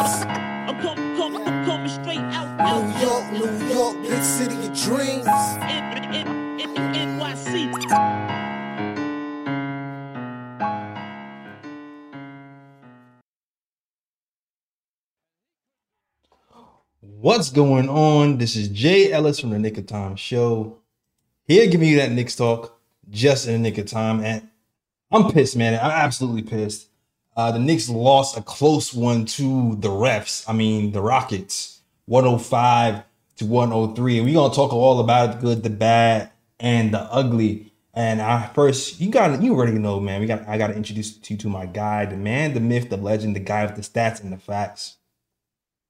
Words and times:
I'm 0.00 0.80
coming, 0.80 1.16
coming, 1.16 1.42
I'm 1.42 1.64
coming 1.64 1.88
straight 1.88 2.18
out, 2.18 2.60
out. 2.60 2.84
New 2.84 3.00
York, 3.04 3.32
New 3.32 3.74
York, 3.74 4.00
big 4.02 4.22
city 4.22 4.54
of 4.54 4.72
dreams. 4.80 5.26
N- 5.26 6.14
N- 6.14 6.60
N- 6.60 7.18
NYC. 7.18 7.74
What's 17.00 17.50
going 17.50 17.88
on? 17.88 18.38
This 18.38 18.54
is 18.54 18.68
Jay 18.68 19.10
Ellis 19.10 19.40
from 19.40 19.50
the 19.50 19.58
Knick 19.58 19.78
of 19.78 19.86
Time 19.86 20.14
Show. 20.14 20.78
Here 21.48 21.66
giving 21.66 21.88
you 21.88 21.96
that 21.96 22.12
Knicks 22.12 22.36
talk 22.36 22.78
just 23.10 23.48
in 23.48 23.54
the 23.54 23.58
nick 23.58 23.78
of 23.78 23.86
time. 23.86 24.20
And 24.22 24.48
I'm 25.10 25.32
pissed, 25.32 25.56
man. 25.56 25.74
I'm 25.74 25.90
absolutely 25.90 26.42
pissed. 26.42 26.88
Uh, 27.38 27.52
the 27.52 27.58
Knicks 27.60 27.88
lost 27.88 28.36
a 28.36 28.42
close 28.42 28.92
one 28.92 29.24
to 29.24 29.76
the 29.76 29.88
refs. 29.88 30.44
I 30.48 30.52
mean, 30.52 30.90
the 30.90 31.00
Rockets, 31.00 31.80
105 32.06 33.04
to 33.36 33.46
103. 33.46 34.18
And 34.18 34.26
we're 34.26 34.34
gonna 34.34 34.52
talk 34.52 34.72
all 34.72 34.98
about 34.98 35.34
the 35.34 35.40
good, 35.40 35.62
the 35.62 35.70
bad, 35.70 36.32
and 36.58 36.92
the 36.92 36.98
ugly. 36.98 37.72
And 37.94 38.20
I 38.20 38.48
first, 38.48 39.00
you 39.00 39.12
got 39.12 39.40
you 39.40 39.54
already 39.54 39.78
know, 39.78 40.00
man. 40.00 40.20
We 40.20 40.26
got 40.26 40.48
I 40.48 40.58
gotta 40.58 40.74
introduce 40.74 41.16
you 41.30 41.36
to 41.36 41.48
my 41.48 41.66
guy, 41.66 42.06
the 42.06 42.16
man, 42.16 42.54
the 42.54 42.60
myth, 42.60 42.90
the 42.90 42.96
legend, 42.96 43.36
the 43.36 43.40
guy 43.40 43.64
with 43.66 43.76
the 43.76 43.82
stats 43.82 44.20
and 44.20 44.32
the 44.32 44.38
facts. 44.38 44.96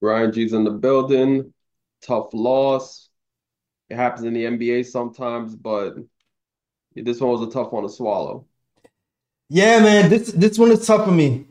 Ryan 0.02 0.32
G's 0.32 0.52
in 0.52 0.64
the 0.64 0.70
building. 0.70 1.54
Tough 2.02 2.28
loss. 2.34 3.08
It 3.88 3.96
happens 3.96 4.26
in 4.26 4.34
the 4.34 4.44
NBA 4.44 4.84
sometimes, 4.84 5.56
but 5.56 5.94
this 6.94 7.22
one 7.22 7.30
was 7.30 7.48
a 7.48 7.50
tough 7.50 7.72
one 7.72 7.84
to 7.84 7.88
swallow. 7.88 8.47
Yeah, 9.48 9.80
man, 9.80 10.10
this 10.10 10.32
this 10.32 10.58
one 10.58 10.70
is 10.72 10.86
tough 10.86 11.06
for 11.06 11.10
me. 11.10 11.46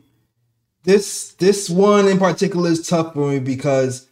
This 0.84 1.32
this 1.34 1.68
one 1.68 2.06
in 2.06 2.18
particular 2.18 2.70
is 2.70 2.86
tough 2.88 3.14
for 3.14 3.30
me 3.30 3.40
because 3.40 4.08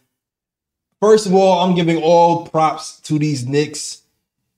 first 0.99 1.25
of 1.25 1.33
all, 1.33 1.59
I'm 1.63 1.75
giving 1.75 2.01
all 2.01 2.47
props 2.47 2.99
to 3.01 3.17
these 3.17 3.45
Knicks. 3.45 4.01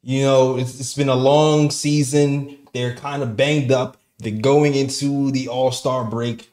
You 0.01 0.23
know, 0.23 0.57
it's, 0.57 0.79
it's 0.79 0.95
been 0.95 1.09
a 1.09 1.15
long 1.15 1.69
season. 1.69 2.57
They're 2.73 2.95
kind 2.95 3.21
of 3.21 3.37
banged 3.37 3.71
up. 3.71 3.97
They're 4.17 4.31
going 4.31 4.73
into 4.73 5.31
the 5.31 5.47
All 5.47 5.71
Star 5.71 6.03
break, 6.03 6.49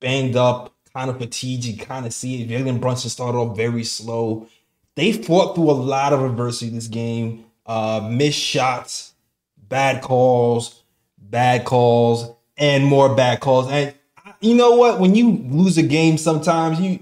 banged 0.00 0.36
up, 0.36 0.74
kind 0.94 1.10
of 1.10 1.18
fatigued. 1.18 1.64
You 1.64 1.76
kind 1.76 2.06
of 2.06 2.14
see 2.14 2.42
it. 2.42 2.48
Jalen 2.48 2.80
Brunson 2.80 3.10
started 3.10 3.38
off 3.38 3.56
very 3.56 3.84
slow. 3.84 4.48
They 4.94 5.12
fought 5.12 5.54
through 5.54 5.70
a 5.70 5.72
lot 5.72 6.12
of 6.12 6.24
adversity 6.24 6.70
this 6.70 6.88
game. 6.88 7.44
Uh, 7.66 8.08
missed 8.10 8.38
shots, 8.38 9.12
bad 9.68 10.02
calls, 10.02 10.77
bad 11.20 11.64
calls, 11.64 12.30
and 12.56 12.84
more 12.84 13.14
bad 13.14 13.40
calls. 13.40 13.70
And 13.70 13.94
you 14.40 14.54
know 14.54 14.76
what? 14.76 15.00
When 15.00 15.14
you 15.14 15.32
lose 15.50 15.78
a 15.78 15.82
game, 15.82 16.18
sometimes 16.18 16.80
you 16.80 17.00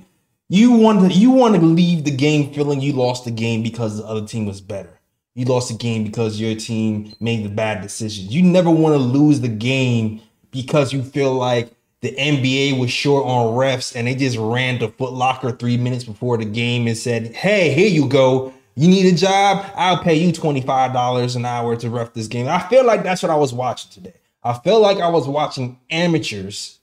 you 0.48 0.73
want 0.73 1.00
to 1.00 1.19
you 1.19 1.31
want 1.31 1.55
to 1.56 1.61
leave 1.61 2.05
the 2.05 2.14
game 2.14 2.53
feeling 2.53 2.81
you 2.81 2.92
lost 2.92 3.25
the 3.25 3.31
game 3.31 3.62
because 3.62 3.98
the 3.98 4.05
other 4.05 4.27
team 4.27 4.47
was 4.47 4.61
better. 4.61 5.00
You 5.34 5.45
lost 5.45 5.69
the 5.69 5.77
game 5.77 6.05
because 6.05 6.41
your 6.41 6.55
team 6.55 7.14
made 7.20 7.45
the 7.45 7.50
bad 7.50 7.83
decisions. 7.83 8.34
You 8.34 8.42
never 8.42 8.70
want 8.70 8.95
to 8.95 8.98
lose 8.98 9.41
the 9.41 9.48
game 9.48 10.23
because 10.51 10.92
you 10.92 11.03
feel 11.03 11.34
like 11.34 11.73
the 12.01 12.14
NBA 12.17 12.78
was 12.78 12.91
short 12.91 13.27
on 13.27 13.55
refs 13.55 13.95
and 13.95 14.06
they 14.06 14.14
just 14.14 14.39
ran 14.39 14.78
to 14.78 14.89
Foot 14.89 15.12
Locker 15.12 15.53
three 15.53 15.77
minutes 15.77 16.05
before 16.05 16.39
the 16.39 16.45
game 16.45 16.86
and 16.86 16.97
said, 16.97 17.34
"Hey, 17.34 17.73
here 17.73 17.89
you 17.89 18.08
go. 18.08 18.53
You 18.77 18.89
need 18.89 19.13
a 19.13 19.17
job? 19.17 19.67
I'll 19.75 20.03
pay 20.03 20.15
you 20.15 20.33
twenty 20.33 20.61
five 20.61 20.93
dollars 20.93 21.35
an 21.35 21.45
hour 21.45 21.77
to 21.77 21.91
ref 21.91 22.13
this 22.13 22.29
game." 22.29 22.47
I 22.47 22.61
feel 22.69 22.85
like 22.85 23.03
that's 23.03 23.23
what 23.23 23.31
I 23.31 23.37
was 23.37 23.53
watching 23.53 23.91
today. 23.91 24.17
I 24.45 24.53
feel 24.53 24.81
like 24.81 24.99
I 24.99 25.09
was 25.09 25.27
watching 25.27 25.79
amateurs 25.91 26.79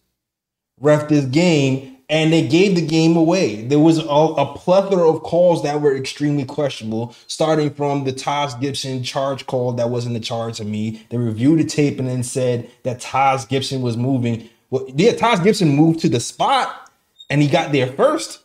ref 0.79 1.07
this 1.07 1.25
game 1.25 1.93
and 2.09 2.31
they 2.31 2.47
gave 2.47 2.75
the 2.75 2.85
game 2.85 3.15
away. 3.15 3.63
There 3.63 3.79
was 3.79 3.97
a, 3.97 4.03
a, 4.03 4.53
plethora 4.55 5.09
of 5.09 5.23
calls 5.23 5.63
that 5.63 5.81
were 5.81 5.95
extremely 5.95 6.45
questionable, 6.45 7.15
starting 7.27 7.73
from 7.73 8.03
the 8.03 8.11
Taj 8.11 8.59
Gibson 8.59 9.01
charge 9.03 9.45
call 9.47 9.73
that 9.73 9.89
wasn't 9.89 10.17
a 10.17 10.19
charge 10.19 10.57
to 10.57 10.65
me. 10.65 11.05
They 11.09 11.17
reviewed 11.17 11.59
the 11.59 11.63
tape 11.63 11.99
and 11.99 12.07
then 12.07 12.21
said 12.23 12.69
that 12.83 12.99
Taj 12.99 13.47
Gibson 13.47 13.81
was 13.81 13.97
moving. 13.97 14.49
Well, 14.69 14.85
yeah, 14.95 15.13
Taj 15.13 15.43
Gibson 15.43 15.69
moved 15.69 16.01
to 16.01 16.09
the 16.09 16.19
spot 16.19 16.91
and 17.29 17.41
he 17.41 17.47
got 17.47 17.71
there 17.71 17.87
first, 17.87 18.42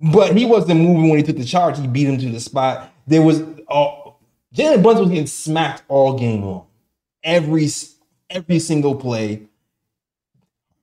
but 0.00 0.36
he 0.36 0.44
wasn't 0.44 0.80
moving 0.80 1.08
when 1.08 1.18
he 1.18 1.24
took 1.24 1.36
the 1.36 1.44
charge. 1.44 1.78
He 1.78 1.86
beat 1.86 2.08
him 2.08 2.18
to 2.18 2.30
the 2.30 2.40
spot. 2.40 2.92
There 3.06 3.22
was 3.22 3.40
uh, 3.68 3.90
Jalen 4.54 4.82
Brunson 4.82 5.04
was 5.04 5.10
getting 5.10 5.26
smacked 5.26 5.82
all 5.88 6.18
game 6.18 6.42
long, 6.42 6.66
every 7.22 7.68
every 8.30 8.58
single 8.58 8.94
play. 8.94 9.42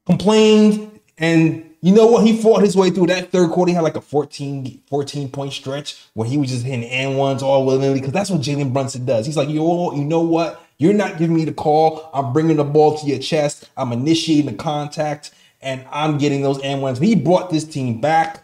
Complained 0.06 1.00
and 1.18 1.74
you 1.84 1.94
know 1.94 2.08
what? 2.08 2.26
He 2.26 2.42
fought 2.42 2.62
his 2.62 2.78
way 2.78 2.92
through 2.92 3.08
that 3.08 3.30
third 3.30 3.52
quarter. 3.52 3.72
He 3.72 3.76
had 3.76 3.84
like 3.84 3.98
a 3.98 4.02
14, 4.02 4.82
14 4.88 5.30
point 5.30 5.52
stretch 5.52 6.02
where 6.14 6.28
he 6.28 6.38
was 6.38 6.50
just 6.50 6.64
hitting 6.64 6.86
and 6.86 7.18
ones 7.18 7.44
all 7.44 7.66
willingly 7.66 8.00
because 8.00 8.14
that's 8.14 8.30
what 8.30 8.40
Jalen 8.40 8.72
Brunson 8.72 9.06
does. 9.06 9.26
He's 9.26 9.36
like, 9.36 9.50
yo, 9.50 9.94
you 9.94 10.06
know 10.06 10.22
what? 10.22 10.66
You're 10.78 10.94
not 10.94 11.18
giving 11.18 11.36
me 11.36 11.44
the 11.44 11.54
call. 11.54 12.10
I'm 12.14 12.32
bringing 12.32 12.56
the 12.56 12.64
ball 12.64 12.98
to 12.98 13.06
your 13.06 13.20
chest. 13.20 13.70
I'm 13.76 13.92
initiating 13.92 14.46
the 14.46 14.58
contact 14.58 15.32
and 15.62 15.86
I'm 15.92 16.18
getting 16.18 16.42
those 16.42 16.62
and 16.62 16.82
ones. 16.82 17.00
He 17.00 17.16
brought 17.16 17.50
this 17.50 17.66
team 17.66 18.00
back, 18.00 18.43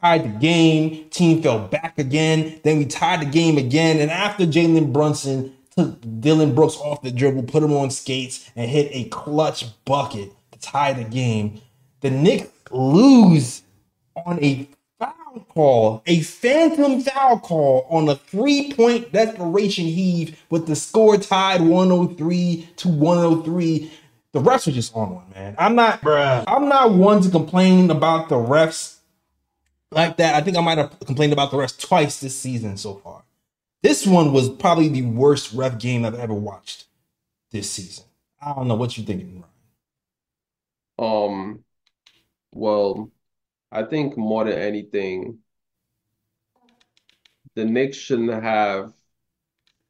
tied 0.00 0.24
the 0.24 0.38
game. 0.38 1.08
Team 1.10 1.42
fell 1.42 1.60
back 1.68 1.98
again. 1.98 2.60
Then 2.64 2.78
we 2.78 2.86
tied 2.86 3.20
the 3.22 3.26
game 3.26 3.58
again. 3.58 3.98
And 4.00 4.10
after 4.10 4.46
Jalen 4.46 4.92
Brunson 4.92 5.54
took 5.76 5.98
Dillon 6.20 6.54
Brooks 6.54 6.76
off 6.76 7.02
the 7.02 7.10
dribble, 7.10 7.44
put 7.44 7.62
him 7.62 7.72
on 7.72 7.90
skates, 7.90 8.50
and 8.56 8.70
hit 8.70 8.88
a 8.92 9.08
clutch 9.10 9.66
bucket 9.84 10.32
to 10.52 10.58
tie 10.58 10.92
the 10.92 11.04
game 11.04 11.60
the 12.00 12.10
Knicks 12.10 12.48
lose 12.70 13.62
on 14.24 14.42
a 14.42 14.68
foul 14.98 15.46
call, 15.48 16.02
a 16.06 16.20
phantom 16.20 17.00
foul 17.00 17.38
call 17.38 17.86
on 17.90 18.08
a 18.08 18.16
three 18.16 18.72
point 18.72 19.12
desperation 19.12 19.86
heave 19.86 20.40
with 20.50 20.66
the 20.66 20.76
score 20.76 21.16
tied 21.16 21.60
103 21.62 22.68
to 22.76 22.88
103. 22.88 23.92
The 24.32 24.40
refs 24.40 24.66
were 24.66 24.72
just 24.72 24.94
on 24.94 25.14
one, 25.14 25.30
man. 25.34 25.54
I'm 25.58 25.74
not, 25.74 26.02
Bruh. 26.02 26.44
I'm 26.46 26.68
not 26.68 26.92
one 26.92 27.22
to 27.22 27.30
complain 27.30 27.90
about 27.90 28.28
the 28.28 28.36
refs 28.36 28.95
like 29.90 30.16
that. 30.18 30.34
I 30.34 30.40
think 30.40 30.56
I 30.56 30.60
might 30.60 30.78
have 30.78 30.98
complained 31.00 31.32
about 31.32 31.50
the 31.50 31.56
refs 31.56 31.78
twice 31.78 32.20
this 32.20 32.38
season 32.38 32.76
so 32.76 32.94
far. 32.96 33.22
This 33.82 34.06
one 34.06 34.32
was 34.32 34.48
probably 34.48 34.88
the 34.88 35.02
worst 35.02 35.52
ref 35.52 35.78
game 35.78 36.04
I've 36.04 36.14
ever 36.14 36.34
watched 36.34 36.86
this 37.52 37.70
season. 37.70 38.04
I 38.40 38.54
don't 38.54 38.68
know 38.68 38.74
what 38.74 38.96
you're 38.96 39.06
thinking, 39.06 39.40
Ryan. 39.40 39.44
Um, 40.98 41.64
well, 42.52 43.10
I 43.72 43.84
think 43.84 44.16
more 44.16 44.44
than 44.44 44.58
anything, 44.58 45.40
the 47.54 47.64
Knicks 47.64 47.96
shouldn't 47.96 48.42
have 48.42 48.92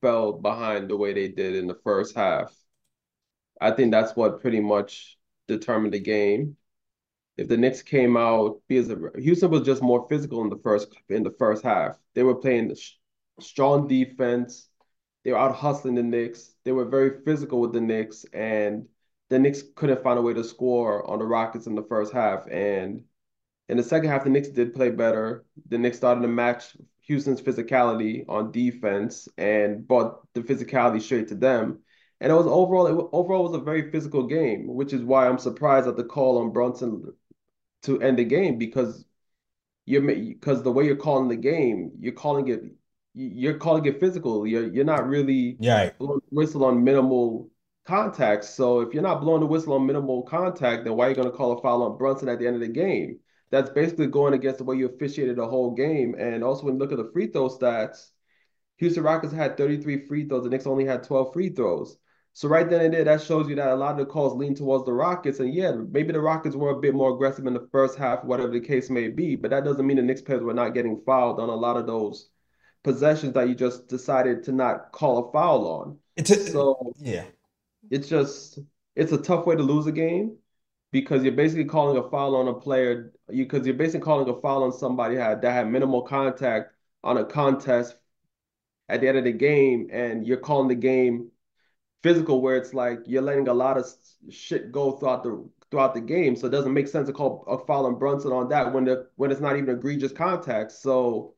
fell 0.00 0.32
behind 0.34 0.88
the 0.88 0.96
way 0.96 1.12
they 1.12 1.28
did 1.28 1.54
in 1.56 1.66
the 1.66 1.74
first 1.84 2.14
half. 2.16 2.54
I 3.60 3.70
think 3.70 3.90
that's 3.90 4.14
what 4.14 4.40
pretty 4.40 4.60
much 4.60 5.18
determined 5.48 5.94
the 5.94 6.00
game. 6.00 6.56
If 7.36 7.48
the 7.48 7.56
Knicks 7.56 7.82
came 7.82 8.16
out 8.16 8.60
because 8.66 8.92
Houston 9.16 9.50
was 9.50 9.62
just 9.62 9.82
more 9.82 10.06
physical 10.08 10.42
in 10.42 10.48
the 10.48 10.58
first 10.62 10.88
in 11.08 11.22
the 11.22 11.34
first 11.38 11.62
half. 11.62 11.98
They 12.14 12.22
were 12.22 12.34
playing 12.34 12.74
strong 13.40 13.88
defense. 13.88 14.68
They 15.24 15.32
were 15.32 15.38
out 15.38 15.54
hustling 15.54 15.96
the 15.96 16.02
Knicks. 16.02 16.54
They 16.64 16.72
were 16.72 16.86
very 16.86 17.22
physical 17.24 17.60
with 17.60 17.72
the 17.72 17.80
Knicks 17.80 18.24
and 18.32 18.86
the 19.28 19.38
Knicks 19.38 19.62
couldn't 19.74 20.02
find 20.02 20.18
a 20.18 20.22
way 20.22 20.34
to 20.34 20.44
score 20.44 21.08
on 21.08 21.18
the 21.18 21.24
Rockets 21.24 21.66
in 21.66 21.74
the 21.74 21.82
first 21.82 22.12
half. 22.12 22.46
And 22.50 23.02
in 23.68 23.76
the 23.76 23.82
second 23.82 24.08
half, 24.08 24.24
the 24.24 24.30
Knicks 24.30 24.48
did 24.48 24.74
play 24.74 24.90
better. 24.90 25.44
The 25.68 25.78
Knicks 25.78 25.96
started 25.96 26.20
to 26.22 26.28
match 26.28 26.76
Houston's 27.02 27.42
physicality 27.42 28.24
on 28.28 28.52
defense 28.52 29.28
and 29.36 29.86
brought 29.86 30.20
the 30.34 30.42
physicality 30.42 31.02
straight 31.02 31.28
to 31.28 31.34
them. 31.34 31.80
And 32.20 32.32
it 32.32 32.34
was 32.34 32.46
overall, 32.46 32.86
it 32.86 33.08
overall 33.12 33.42
was 33.42 33.54
a 33.54 33.64
very 33.64 33.90
physical 33.90 34.26
game, 34.26 34.68
which 34.68 34.92
is 34.92 35.02
why 35.02 35.26
I'm 35.26 35.38
surprised 35.38 35.88
at 35.88 35.96
the 35.96 36.04
call 36.04 36.38
on 36.38 36.52
Brunson 36.52 37.12
to 37.86 38.00
end 38.02 38.18
the 38.18 38.24
game 38.24 38.58
because 38.58 39.04
you're 39.86 40.02
because 40.02 40.62
the 40.62 40.72
way 40.72 40.84
you're 40.84 40.96
calling 40.96 41.28
the 41.28 41.36
game, 41.36 41.92
you're 41.98 42.12
calling 42.12 42.48
it 42.48 42.62
you're 43.14 43.58
calling 43.58 43.86
it 43.86 44.00
physical. 44.00 44.46
You're 44.46 44.72
you're 44.72 44.84
not 44.84 45.08
really 45.08 45.56
yeah 45.60 45.90
whistle 46.30 46.64
on 46.64 46.84
minimal 46.84 47.50
contact. 47.86 48.44
So 48.44 48.80
if 48.80 48.92
you're 48.92 49.02
not 49.02 49.20
blowing 49.20 49.40
the 49.40 49.46
whistle 49.46 49.74
on 49.74 49.86
minimal 49.86 50.22
contact, 50.22 50.84
then 50.84 50.96
why 50.96 51.06
are 51.06 51.08
you 51.10 51.14
going 51.14 51.30
to 51.30 51.36
call 51.36 51.52
a 51.52 51.62
foul 51.62 51.82
on 51.82 51.98
Brunson 51.98 52.28
at 52.28 52.38
the 52.38 52.46
end 52.46 52.56
of 52.56 52.60
the 52.60 52.68
game? 52.68 53.20
That's 53.50 53.70
basically 53.70 54.08
going 54.08 54.34
against 54.34 54.58
the 54.58 54.64
way 54.64 54.76
you 54.76 54.86
officiated 54.86 55.36
the 55.36 55.46
whole 55.46 55.74
game. 55.74 56.16
And 56.18 56.42
also 56.42 56.64
when 56.64 56.74
you 56.74 56.80
look 56.80 56.92
at 56.92 56.98
the 56.98 57.10
free 57.12 57.28
throw 57.28 57.48
stats, 57.48 58.10
Houston 58.78 59.04
Rockets 59.04 59.32
had 59.32 59.56
33 59.56 60.06
free 60.06 60.28
throws, 60.28 60.44
the 60.44 60.50
Knicks 60.50 60.66
only 60.66 60.84
had 60.84 61.04
12 61.04 61.32
free 61.32 61.50
throws. 61.50 61.96
So 62.36 62.50
right 62.50 62.68
then 62.68 62.82
and 62.82 62.92
there, 62.92 63.02
that 63.02 63.22
shows 63.22 63.48
you 63.48 63.54
that 63.54 63.70
a 63.70 63.74
lot 63.74 63.92
of 63.92 63.96
the 63.96 64.04
calls 64.04 64.34
lean 64.34 64.54
towards 64.54 64.84
the 64.84 64.92
Rockets. 64.92 65.40
And 65.40 65.54
yeah, 65.54 65.72
maybe 65.72 66.12
the 66.12 66.20
Rockets 66.20 66.54
were 66.54 66.68
a 66.68 66.78
bit 66.78 66.94
more 66.94 67.14
aggressive 67.14 67.46
in 67.46 67.54
the 67.54 67.66
first 67.72 67.96
half, 67.96 68.24
whatever 68.24 68.50
the 68.50 68.60
case 68.60 68.90
may 68.90 69.08
be. 69.08 69.36
But 69.36 69.52
that 69.52 69.64
doesn't 69.64 69.86
mean 69.86 69.96
the 69.96 70.02
Knicks 70.02 70.20
players 70.20 70.42
were 70.42 70.52
not 70.52 70.74
getting 70.74 71.00
fouled 71.06 71.40
on 71.40 71.48
a 71.48 71.54
lot 71.54 71.78
of 71.78 71.86
those 71.86 72.28
possessions 72.84 73.32
that 73.32 73.48
you 73.48 73.54
just 73.54 73.88
decided 73.88 74.42
to 74.42 74.52
not 74.52 74.92
call 74.92 75.26
a 75.26 75.32
foul 75.32 75.66
on. 75.66 75.98
It's 76.14 76.28
a, 76.28 76.50
so 76.50 76.92
yeah, 76.98 77.24
it's 77.90 78.06
just 78.06 78.58
it's 78.94 79.12
a 79.12 79.18
tough 79.18 79.46
way 79.46 79.56
to 79.56 79.62
lose 79.62 79.86
a 79.86 79.92
game 79.92 80.36
because 80.92 81.22
you're 81.22 81.32
basically 81.32 81.64
calling 81.64 81.96
a 81.96 82.10
foul 82.10 82.36
on 82.36 82.48
a 82.48 82.54
player. 82.54 83.14
You 83.30 83.46
because 83.46 83.66
you're 83.66 83.76
basically 83.76 84.04
calling 84.04 84.28
a 84.28 84.38
foul 84.42 84.62
on 84.62 84.72
somebody 84.72 85.16
had 85.16 85.40
that 85.40 85.52
had 85.52 85.70
minimal 85.70 86.02
contact 86.02 86.74
on 87.02 87.16
a 87.16 87.24
contest 87.24 87.96
at 88.90 89.00
the 89.00 89.08
end 89.08 89.16
of 89.16 89.24
the 89.24 89.32
game, 89.32 89.88
and 89.90 90.26
you're 90.26 90.36
calling 90.36 90.68
the 90.68 90.74
game 90.74 91.30
physical, 92.02 92.40
where 92.40 92.56
it's 92.56 92.74
like 92.74 93.00
you're 93.06 93.22
letting 93.22 93.48
a 93.48 93.54
lot 93.54 93.78
of 93.78 93.86
shit 94.30 94.72
go 94.72 94.92
throughout 94.92 95.22
the 95.22 95.48
throughout 95.70 95.94
the 95.94 96.00
game. 96.00 96.36
So 96.36 96.46
it 96.46 96.50
doesn't 96.50 96.72
make 96.72 96.88
sense 96.88 97.08
to 97.08 97.12
call 97.12 97.44
a 97.48 97.58
foul 97.66 97.86
on 97.86 97.98
Brunson 97.98 98.32
on 98.32 98.48
that 98.50 98.72
when 98.72 98.84
the 98.84 99.08
when 99.16 99.30
it's 99.30 99.40
not 99.40 99.56
even 99.56 99.70
egregious 99.70 100.12
contact. 100.12 100.72
So 100.72 101.34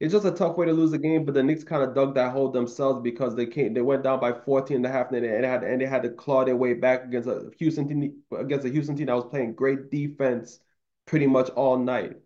it's 0.00 0.12
just 0.12 0.26
a 0.26 0.32
tough 0.32 0.56
way 0.56 0.66
to 0.66 0.72
lose 0.72 0.90
the 0.90 0.98
game, 0.98 1.24
but 1.24 1.32
the 1.34 1.44
Knicks 1.44 1.62
kind 1.62 1.82
of 1.82 1.94
dug 1.94 2.14
that 2.16 2.32
hole 2.32 2.50
themselves 2.50 3.00
because 3.02 3.36
they 3.36 3.46
came, 3.46 3.72
they 3.72 3.82
went 3.82 4.02
down 4.02 4.18
by 4.18 4.32
14 4.32 4.78
and 4.78 4.86
a 4.86 4.88
half, 4.90 5.12
and 5.12 5.24
they 5.24 5.28
had 5.28 5.62
and 5.62 5.80
they 5.80 5.86
had 5.86 6.02
to 6.02 6.10
claw 6.10 6.44
their 6.44 6.56
way 6.56 6.74
back 6.74 7.04
against 7.04 7.28
a 7.28 7.52
Houston 7.58 7.86
team 7.88 8.22
against 8.36 8.66
a 8.66 8.68
Houston 8.70 8.96
team 8.96 9.06
that 9.06 9.14
was 9.14 9.26
playing 9.26 9.54
great 9.54 9.90
defense 9.90 10.58
pretty 11.06 11.26
much 11.28 11.50
all 11.50 11.78
night. 11.78 12.16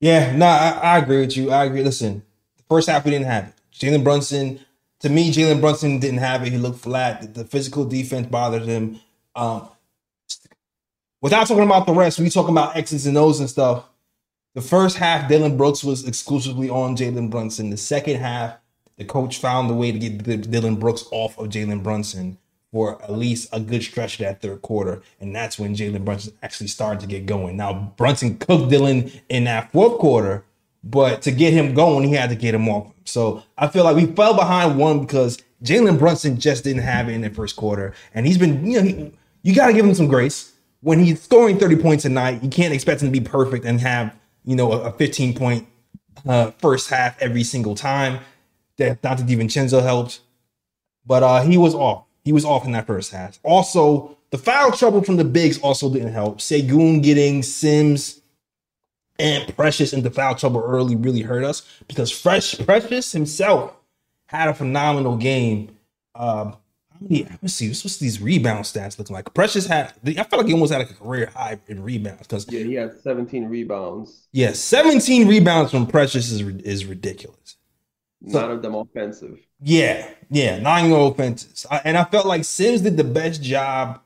Yeah, 0.00 0.34
no, 0.36 0.46
I, 0.46 0.70
I 0.70 0.98
agree 0.98 1.20
with 1.20 1.36
you. 1.36 1.50
I 1.50 1.64
agree. 1.64 1.82
Listen, 1.82 2.22
the 2.56 2.62
first 2.68 2.88
half 2.88 3.04
we 3.04 3.10
didn't 3.10 3.26
have 3.26 3.48
it. 3.48 3.54
Jalen 3.72 4.04
Brunson, 4.04 4.60
to 5.00 5.08
me, 5.08 5.30
Jalen 5.32 5.60
Brunson 5.60 5.98
didn't 5.98 6.18
have 6.18 6.42
it. 6.42 6.52
He 6.52 6.58
looked 6.58 6.80
flat. 6.80 7.34
The, 7.34 7.44
physical 7.44 7.84
defense 7.84 8.26
bothered 8.26 8.62
him. 8.62 9.00
Um, 9.34 9.68
without 11.20 11.46
talking 11.46 11.64
about 11.64 11.86
the 11.86 11.92
rest, 11.92 12.18
we 12.18 12.30
talking 12.30 12.54
about 12.54 12.76
X's 12.76 13.06
and 13.06 13.18
O's 13.18 13.40
and 13.40 13.50
stuff. 13.50 13.84
The 14.54 14.62
first 14.62 14.96
half, 14.96 15.28
Dillon 15.28 15.58
Brooks 15.58 15.84
was 15.84 16.08
exclusively 16.08 16.70
on 16.70 16.96
Jalen 16.96 17.30
Brunson. 17.30 17.68
The 17.68 17.76
second 17.76 18.16
half, 18.16 18.56
the 18.96 19.04
coach 19.04 19.38
found 19.38 19.70
a 19.70 19.74
way 19.74 19.92
to 19.92 19.98
get 19.98 20.50
Dillon 20.50 20.76
Brooks 20.76 21.04
off 21.10 21.38
of 21.38 21.48
Jalen 21.48 21.82
Brunson 21.82 22.38
for 22.72 23.02
at 23.02 23.12
least 23.12 23.48
a 23.52 23.60
good 23.60 23.82
stretch 23.82 24.14
of 24.14 24.26
that 24.26 24.40
third 24.40 24.62
quarter. 24.62 25.02
And 25.20 25.36
that's 25.36 25.58
when 25.58 25.76
Jalen 25.76 26.04
Brunson 26.06 26.32
actually 26.42 26.68
started 26.68 27.00
to 27.00 27.06
get 27.06 27.26
going. 27.26 27.58
Now, 27.58 27.92
Brunson 27.96 28.38
cooked 28.38 28.70
Dillon 28.70 29.10
in 29.28 29.44
that 29.44 29.72
fourth 29.72 29.98
quarter, 29.98 30.44
but 30.90 31.22
to 31.22 31.32
get 31.32 31.52
him 31.52 31.74
going, 31.74 32.06
he 32.06 32.14
had 32.14 32.30
to 32.30 32.36
get 32.36 32.54
him 32.54 32.68
off. 32.68 32.92
So 33.04 33.42
I 33.58 33.66
feel 33.66 33.82
like 33.82 33.96
we 33.96 34.06
fell 34.06 34.34
behind 34.34 34.78
one 34.78 35.00
because 35.00 35.38
Jalen 35.64 35.98
Brunson 35.98 36.38
just 36.38 36.62
didn't 36.62 36.82
have 36.82 37.08
it 37.08 37.12
in 37.12 37.22
the 37.22 37.30
first 37.30 37.56
quarter. 37.56 37.92
And 38.14 38.24
he's 38.24 38.38
been, 38.38 38.64
you 38.64 38.80
know, 38.80 38.86
he, 38.86 39.12
you 39.42 39.54
got 39.54 39.66
to 39.66 39.72
give 39.72 39.84
him 39.84 39.94
some 39.94 40.06
grace. 40.06 40.52
When 40.82 41.00
he's 41.00 41.20
scoring 41.20 41.58
30 41.58 41.76
points 41.76 42.04
a 42.04 42.08
night, 42.08 42.42
you 42.42 42.48
can't 42.48 42.72
expect 42.72 43.02
him 43.02 43.12
to 43.12 43.20
be 43.20 43.24
perfect 43.24 43.64
and 43.64 43.80
have, 43.80 44.14
you 44.44 44.54
know, 44.54 44.72
a, 44.72 44.82
a 44.82 44.92
15 44.92 45.34
point 45.34 45.66
uh, 46.24 46.52
first 46.58 46.88
half 46.88 47.20
every 47.20 47.42
single 47.42 47.74
time. 47.74 48.20
That 48.76 49.00
Donte 49.00 49.26
DiVincenzo 49.26 49.82
helped, 49.82 50.20
but 51.06 51.22
uh, 51.22 51.42
he 51.42 51.56
was 51.56 51.74
off. 51.74 52.04
He 52.24 52.32
was 52.32 52.44
off 52.44 52.66
in 52.66 52.72
that 52.72 52.86
first 52.86 53.10
half. 53.10 53.38
Also, 53.42 54.18
the 54.30 54.36
foul 54.36 54.70
trouble 54.70 55.02
from 55.02 55.16
the 55.16 55.24
bigs 55.24 55.58
also 55.60 55.90
didn't 55.90 56.12
help. 56.12 56.38
Sengun 56.38 57.02
getting 57.02 57.42
Sims 57.42 58.20
and 59.18 59.54
Precious 59.56 59.92
into 59.92 60.10
foul 60.10 60.34
trouble 60.34 60.62
early 60.64 60.96
really 60.96 61.22
hurt 61.22 61.44
us 61.44 61.62
because 61.88 62.10
Fresh 62.10 62.58
Precious 62.58 63.12
himself 63.12 63.74
had 64.26 64.48
a 64.48 64.54
phenomenal 64.54 65.16
game. 65.16 65.76
Um, 66.14 66.56
how 66.92 66.98
many? 67.00 67.26
Let's 67.42 67.54
see. 67.54 67.68
What's, 67.68 67.84
what's 67.84 67.96
these 67.98 68.20
rebound 68.20 68.64
stats 68.64 68.98
looking 68.98 69.14
like? 69.14 69.32
Precious 69.34 69.66
had. 69.66 69.92
I 70.06 70.14
felt 70.14 70.38
like 70.38 70.46
he 70.46 70.52
almost 70.54 70.72
had 70.72 70.78
like 70.78 70.90
a 70.90 70.94
career 70.94 71.30
high 71.34 71.58
in 71.68 71.82
rebounds 71.82 72.22
because 72.26 72.46
Yeah, 72.48 72.60
he 72.64 72.74
had 72.74 72.92
17 73.02 73.46
rebounds, 73.48 74.28
yeah, 74.32 74.52
17 74.52 75.28
rebounds 75.28 75.70
from 75.70 75.86
Precious 75.86 76.30
is 76.30 76.42
is 76.42 76.84
ridiculous. 76.84 77.56
none 78.20 78.50
of 78.50 78.62
them 78.62 78.74
offensive. 78.74 79.38
Yeah, 79.60 80.10
yeah, 80.30 80.58
nine 80.58 80.92
offenses, 80.92 81.66
I, 81.70 81.80
and 81.84 81.96
I 81.96 82.04
felt 82.04 82.26
like 82.26 82.44
Sims 82.44 82.82
did 82.82 82.96
the 82.96 83.04
best 83.04 83.42
job 83.42 84.00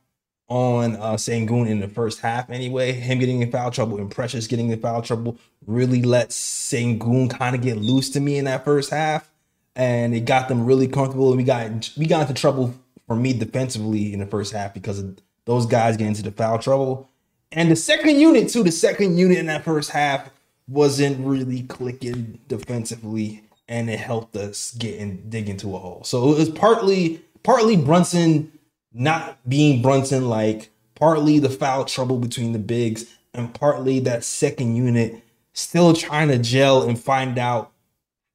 on 0.50 0.96
uh 0.96 1.14
Sengun 1.14 1.68
in 1.68 1.80
the 1.80 1.88
first 1.88 2.20
half. 2.20 2.50
Anyway, 2.50 2.92
him 2.92 3.18
getting 3.20 3.40
in 3.40 3.50
foul 3.50 3.70
trouble 3.70 3.96
and 3.98 4.10
Precious 4.10 4.46
getting 4.46 4.68
in 4.70 4.80
foul 4.80 5.00
trouble 5.00 5.38
really 5.66 6.02
let 6.02 6.30
Sengun 6.30 7.30
kind 7.30 7.54
of 7.56 7.62
get 7.62 7.78
loose 7.78 8.10
to 8.10 8.20
me 8.20 8.36
in 8.36 8.44
that 8.44 8.64
first 8.64 8.90
half, 8.90 9.30
and 9.76 10.14
it 10.14 10.26
got 10.26 10.48
them 10.48 10.66
really 10.66 10.88
comfortable. 10.88 11.28
And 11.28 11.38
we 11.38 11.44
got 11.44 11.90
we 11.96 12.06
got 12.06 12.22
into 12.28 12.34
trouble 12.34 12.74
for 13.06 13.16
me 13.16 13.32
defensively 13.32 14.12
in 14.12 14.18
the 14.18 14.26
first 14.26 14.52
half 14.52 14.74
because 14.74 14.98
of 14.98 15.18
those 15.46 15.66
guys 15.66 15.96
getting 15.96 16.08
into 16.08 16.22
the 16.22 16.32
foul 16.32 16.58
trouble. 16.58 17.08
And 17.52 17.70
the 17.70 17.76
second 17.76 18.18
unit 18.18 18.48
too, 18.48 18.62
the 18.62 18.72
second 18.72 19.16
unit 19.18 19.38
in 19.38 19.46
that 19.46 19.64
first 19.64 19.90
half 19.90 20.30
wasn't 20.68 21.24
really 21.24 21.62
clicking 21.62 22.38
defensively, 22.48 23.42
and 23.68 23.88
it 23.88 24.00
helped 24.00 24.36
us 24.36 24.72
get 24.72 25.00
and 25.00 25.30
dig 25.30 25.48
into 25.48 25.74
a 25.76 25.78
hole. 25.78 26.02
So 26.04 26.32
it 26.32 26.38
was 26.38 26.50
partly 26.50 27.22
partly 27.44 27.76
Brunson 27.76 28.52
not 28.92 29.38
being 29.48 29.82
Brunson 29.82 30.28
like, 30.28 30.70
partly 30.94 31.38
the 31.38 31.50
foul 31.50 31.84
trouble 31.84 32.18
between 32.18 32.52
the 32.52 32.58
bigs, 32.58 33.18
and 33.34 33.54
partly 33.54 34.00
that 34.00 34.24
second 34.24 34.76
unit 34.76 35.22
still 35.52 35.94
trying 35.94 36.28
to 36.28 36.38
gel 36.38 36.82
and 36.88 36.98
find 36.98 37.38
out 37.38 37.72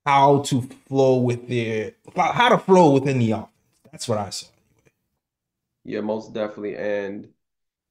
how 0.06 0.40
to 0.44 0.62
flow 0.88 1.18
with 1.18 1.48
their 1.50 1.94
how 2.16 2.50
to 2.50 2.58
flow 2.58 2.92
within 2.94 3.20
the 3.20 3.32
offense. 3.32 3.50
That's 3.92 4.08
what 4.08 4.18
I 4.18 4.30
saw. 4.30 4.48
Yeah, 5.84 6.02
most 6.02 6.34
definitely. 6.34 6.76
And 6.78 7.30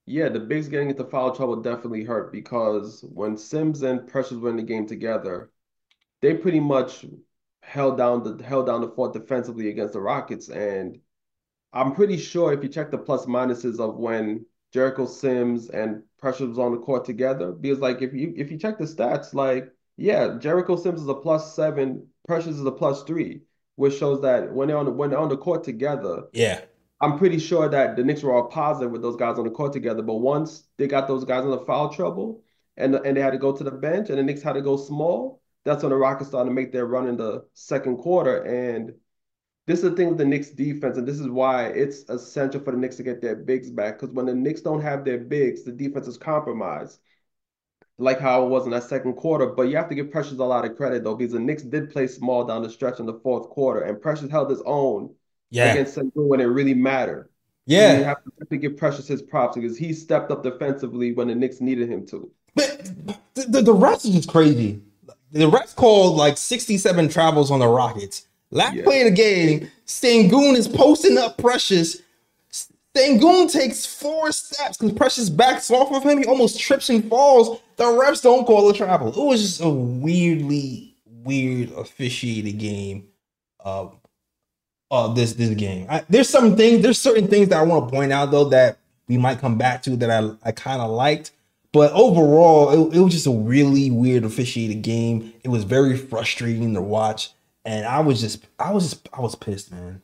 yeah, 0.06 0.28
the 0.31 0.40
bigs 0.40 0.69
getting 0.69 0.90
into 0.90 1.05
foul 1.05 1.34
trouble 1.34 1.56
definitely 1.62 2.05
hurt 2.05 2.32
because 2.32 3.02
when 3.05 3.37
Sims 3.37 3.82
and 3.82 4.06
Precious 4.08 4.38
were 4.38 4.50
in 4.50 4.56
the 4.56 4.62
game 4.62 4.87
together, 4.87 5.52
they 6.22 6.34
pretty 6.37 6.60
much 6.60 7.06
held 7.62 7.99
down 7.99 8.22
the 8.25 8.44
held 8.44 8.67
down 8.67 8.82
the 8.82 8.88
fort 8.90 9.12
defensively 9.14 9.70
against 9.70 9.94
the 9.94 10.00
Rockets. 10.00 10.50
And 10.50 11.00
I'm 11.75 11.93
pretty 11.93 12.17
sure 12.17 12.53
if 12.53 12.62
you 12.62 12.69
check 12.69 12.91
the 12.91 12.99
plus 12.99 13.26
minuses 13.26 13.81
of 13.81 13.97
when 13.97 14.47
Jericho 14.73 15.06
Sims 15.06 15.69
and 15.71 16.03
Precious 16.19 16.47
was 16.47 16.59
on 16.59 16.73
the 16.73 16.79
court 16.79 17.05
together, 17.05 17.53
because 17.53 17.81
like 17.81 18.00
if 18.00 18.15
you 18.15 18.32
if 18.37 18.50
you 18.50 18.59
check 18.59 18.79
the 18.79 18.85
stats, 18.85 19.35
like 19.35 19.71
yeah, 19.97 20.38
Jericho 20.38 20.76
Sims 20.76 21.03
is 21.03 21.09
a 21.09 21.15
plus 21.15 21.55
seven, 21.55 22.06
Precious 22.26 22.56
is 22.56 22.65
a 22.65 22.73
plus 22.73 23.03
three, 23.03 23.43
which 23.76 23.99
shows 23.99 24.23
that 24.23 24.53
when 24.53 24.69
they're 24.69 24.79
on 24.79 24.87
the, 24.87 24.93
when 24.93 25.11
they're 25.11 25.19
on 25.19 25.29
the 25.29 25.37
court 25.37 25.65
together. 25.65 26.25
Yeah. 26.32 26.61
I'm 27.00 27.19
pretty 27.19 27.38
sure 27.38 27.69
that 27.69 27.97
the 27.97 28.05
Knicks 28.05 28.23
were 28.23 28.32
all 28.32 28.47
positive 28.47 28.91
with 28.91 29.03
those 29.03 29.17
guys 29.17 29.37
on 29.37 29.44
the 29.44 29.50
court 29.50 29.73
together. 29.73 30.00
But 30.00 30.15
once 30.15 30.69
they 30.79 30.87
got 30.87 31.09
those 31.09 31.25
guys 31.25 31.44
in 31.44 31.50
the 31.50 31.59
foul 31.59 31.93
trouble 31.93 32.43
and 32.77 32.94
and 32.94 33.17
they 33.17 33.20
had 33.20 33.32
to 33.32 33.38
go 33.38 33.53
to 33.53 33.65
the 33.65 33.73
bench 33.73 34.11
and 34.11 34.19
the 34.19 34.23
Knicks 34.23 34.43
had 34.43 34.55
to 34.55 34.62
go 34.62 34.77
small, 34.77 35.43
that's 35.65 35.82
when 35.82 35.91
the 35.91 35.97
Rockets 35.97 36.29
started 36.29 36.50
to 36.50 36.55
make 36.55 36.73
their 36.73 36.87
run 36.87 37.09
in 37.09 37.17
the 37.17 37.44
second 37.53 37.99
quarter. 37.99 38.43
And 38.43 38.94
this 39.66 39.78
is 39.82 39.90
the 39.90 39.96
thing 39.96 40.08
with 40.08 40.19
the 40.19 40.25
Knicks 40.25 40.50
defense, 40.50 40.99
and 40.99 41.08
this 41.08 41.19
is 41.20 41.28
why 41.28 41.66
it's 41.66 42.00
essential 42.11 42.61
for 42.61 42.70
the 42.72 42.76
Knicks 42.76 42.96
to 42.96 43.02
get 43.02 43.22
their 43.22 43.37
bigs 43.37 43.70
back. 43.70 43.99
Because 43.99 44.14
when 44.14 44.26
the 44.26 44.34
Knicks 44.34 44.61
don't 44.61 44.82
have 44.82 45.05
their 45.05 45.19
bigs, 45.19 45.62
the 45.64 45.72
defense 45.72 46.06
is 46.06 46.19
compromised. 46.19 46.99
Like 47.96 48.19
how 48.19 48.44
it 48.44 48.48
was 48.48 48.65
in 48.65 48.72
that 48.72 48.82
second 48.82 49.15
quarter. 49.15 49.46
But 49.46 49.69
you 49.69 49.77
have 49.77 49.89
to 49.89 49.94
give 49.94 50.10
Precious 50.10 50.39
a 50.39 50.44
lot 50.44 50.65
of 50.65 50.77
credit 50.77 51.05
though, 51.05 51.15
because 51.15 51.32
the 51.32 51.39
Knicks 51.41 51.62
did 51.62 51.91
play 51.91 52.08
small 52.08 52.44
down 52.44 52.62
the 52.62 52.69
stretch 52.70 52.98
in 52.98 53.06
the 53.06 53.20
fourth 53.22 53.48
quarter, 53.50 53.82
and 53.82 54.03
Precious 54.03 54.31
held 54.31 54.50
his 54.50 54.62
own 54.67 55.15
Yeah. 55.50 55.72
against 55.72 55.94
St. 55.94 56.15
Louis 56.17 56.29
when 56.29 56.41
it 56.41 56.44
really 56.44 56.74
mattered. 56.74 57.29
Yeah. 57.67 57.98
You 57.98 58.05
have 58.05 58.22
to, 58.24 58.32
have 58.41 58.48
to 58.48 58.56
give 58.56 58.77
Precious 58.77 59.06
his 59.06 59.22
props 59.22 59.56
because 59.56 59.79
he 59.79 59.93
stepped 59.93 60.31
up 60.31 60.43
defensively 60.43 61.12
when 61.12 61.29
the 61.29 61.34
Knicks 61.34 61.60
needed 61.60 61.89
him 61.89 62.05
to. 62.08 62.31
But 62.56 62.84
the, 63.34 63.46
the, 63.46 63.62
the 63.62 63.74
refs 63.74 64.05
is 64.05 64.10
just 64.15 64.29
crazy. 64.29 64.82
The 65.31 65.50
refs 65.50 65.74
called 65.74 66.17
like 66.17 66.36
67 66.36 67.08
travels 67.08 67.50
on 67.50 67.60
the 67.60 67.69
Rockets. 67.69 68.27
Last 68.55 68.77
Yeah. 68.77 68.84
play 68.84 69.01
of 69.03 69.06
the 69.06 69.11
game, 69.11 69.70
Sengun 69.87 70.56
is 70.56 70.67
posting 70.69 71.19
up 71.19 71.37
Precious. 71.37 72.01
Sengun 72.96 73.51
takes 73.51 73.84
four 73.84 74.31
steps 74.31 74.77
because 74.79 74.93
Precious 74.93 75.29
backs 75.29 75.70
off 75.70 75.93
of 75.93 76.05
him. 76.05 76.19
He 76.19 76.25
almost 76.25 76.61
trips 76.61 76.89
and 76.89 77.06
falls. 77.08 77.58
The 77.77 77.84
refs 77.84 78.23
don't 78.23 78.46
call 78.46 78.70
a 78.70 78.73
travel. 78.75 79.08
It 79.08 79.17
was 79.17 79.43
just 79.43 79.61
a 79.61 79.69
weirdly 79.69 80.94
weird 81.25 81.73
officiated 81.73 82.58
game. 82.58 83.08
Uh, 83.65 83.89
uh 84.91 85.08
this 85.15 85.32
this 85.32 85.51
game. 85.56 85.87
I, 85.91 86.05
there's 86.08 86.29
some 86.29 86.56
things. 86.56 86.82
There's 86.82 87.01
certain 87.01 87.27
things 87.27 87.49
that 87.49 87.58
I 87.58 87.63
want 87.63 87.89
to 87.89 87.94
point 87.96 88.13
out 88.13 88.31
though 88.31 88.44
that 88.51 88.79
we 89.08 89.19
might 89.19 89.41
come 89.41 89.58
back 89.58 89.82
to 89.84 89.96
that 89.96 90.11
I 90.11 90.31
I 90.49 90.53
kind 90.53 90.81
of 90.81 90.91
liked. 90.91 91.32
But 91.73 91.91
overall, 91.93 92.70
it, 92.93 92.96
it 92.96 93.01
was 93.01 93.13
just 93.13 93.27
a 93.27 93.32
really 93.32 93.91
weird 93.91 94.23
officiated 94.23 94.82
game. 94.82 95.32
It 95.43 95.49
was 95.49 95.65
very 95.65 95.96
frustrating 95.96 96.73
to 96.75 96.81
watch, 96.81 97.31
and 97.65 97.87
I 97.87 98.01
was 98.01 98.21
just, 98.21 98.47
I 98.59 98.73
was 98.73 98.91
just, 98.91 99.09
I 99.13 99.21
was 99.21 99.35
pissed, 99.35 99.71
man. 99.73 100.03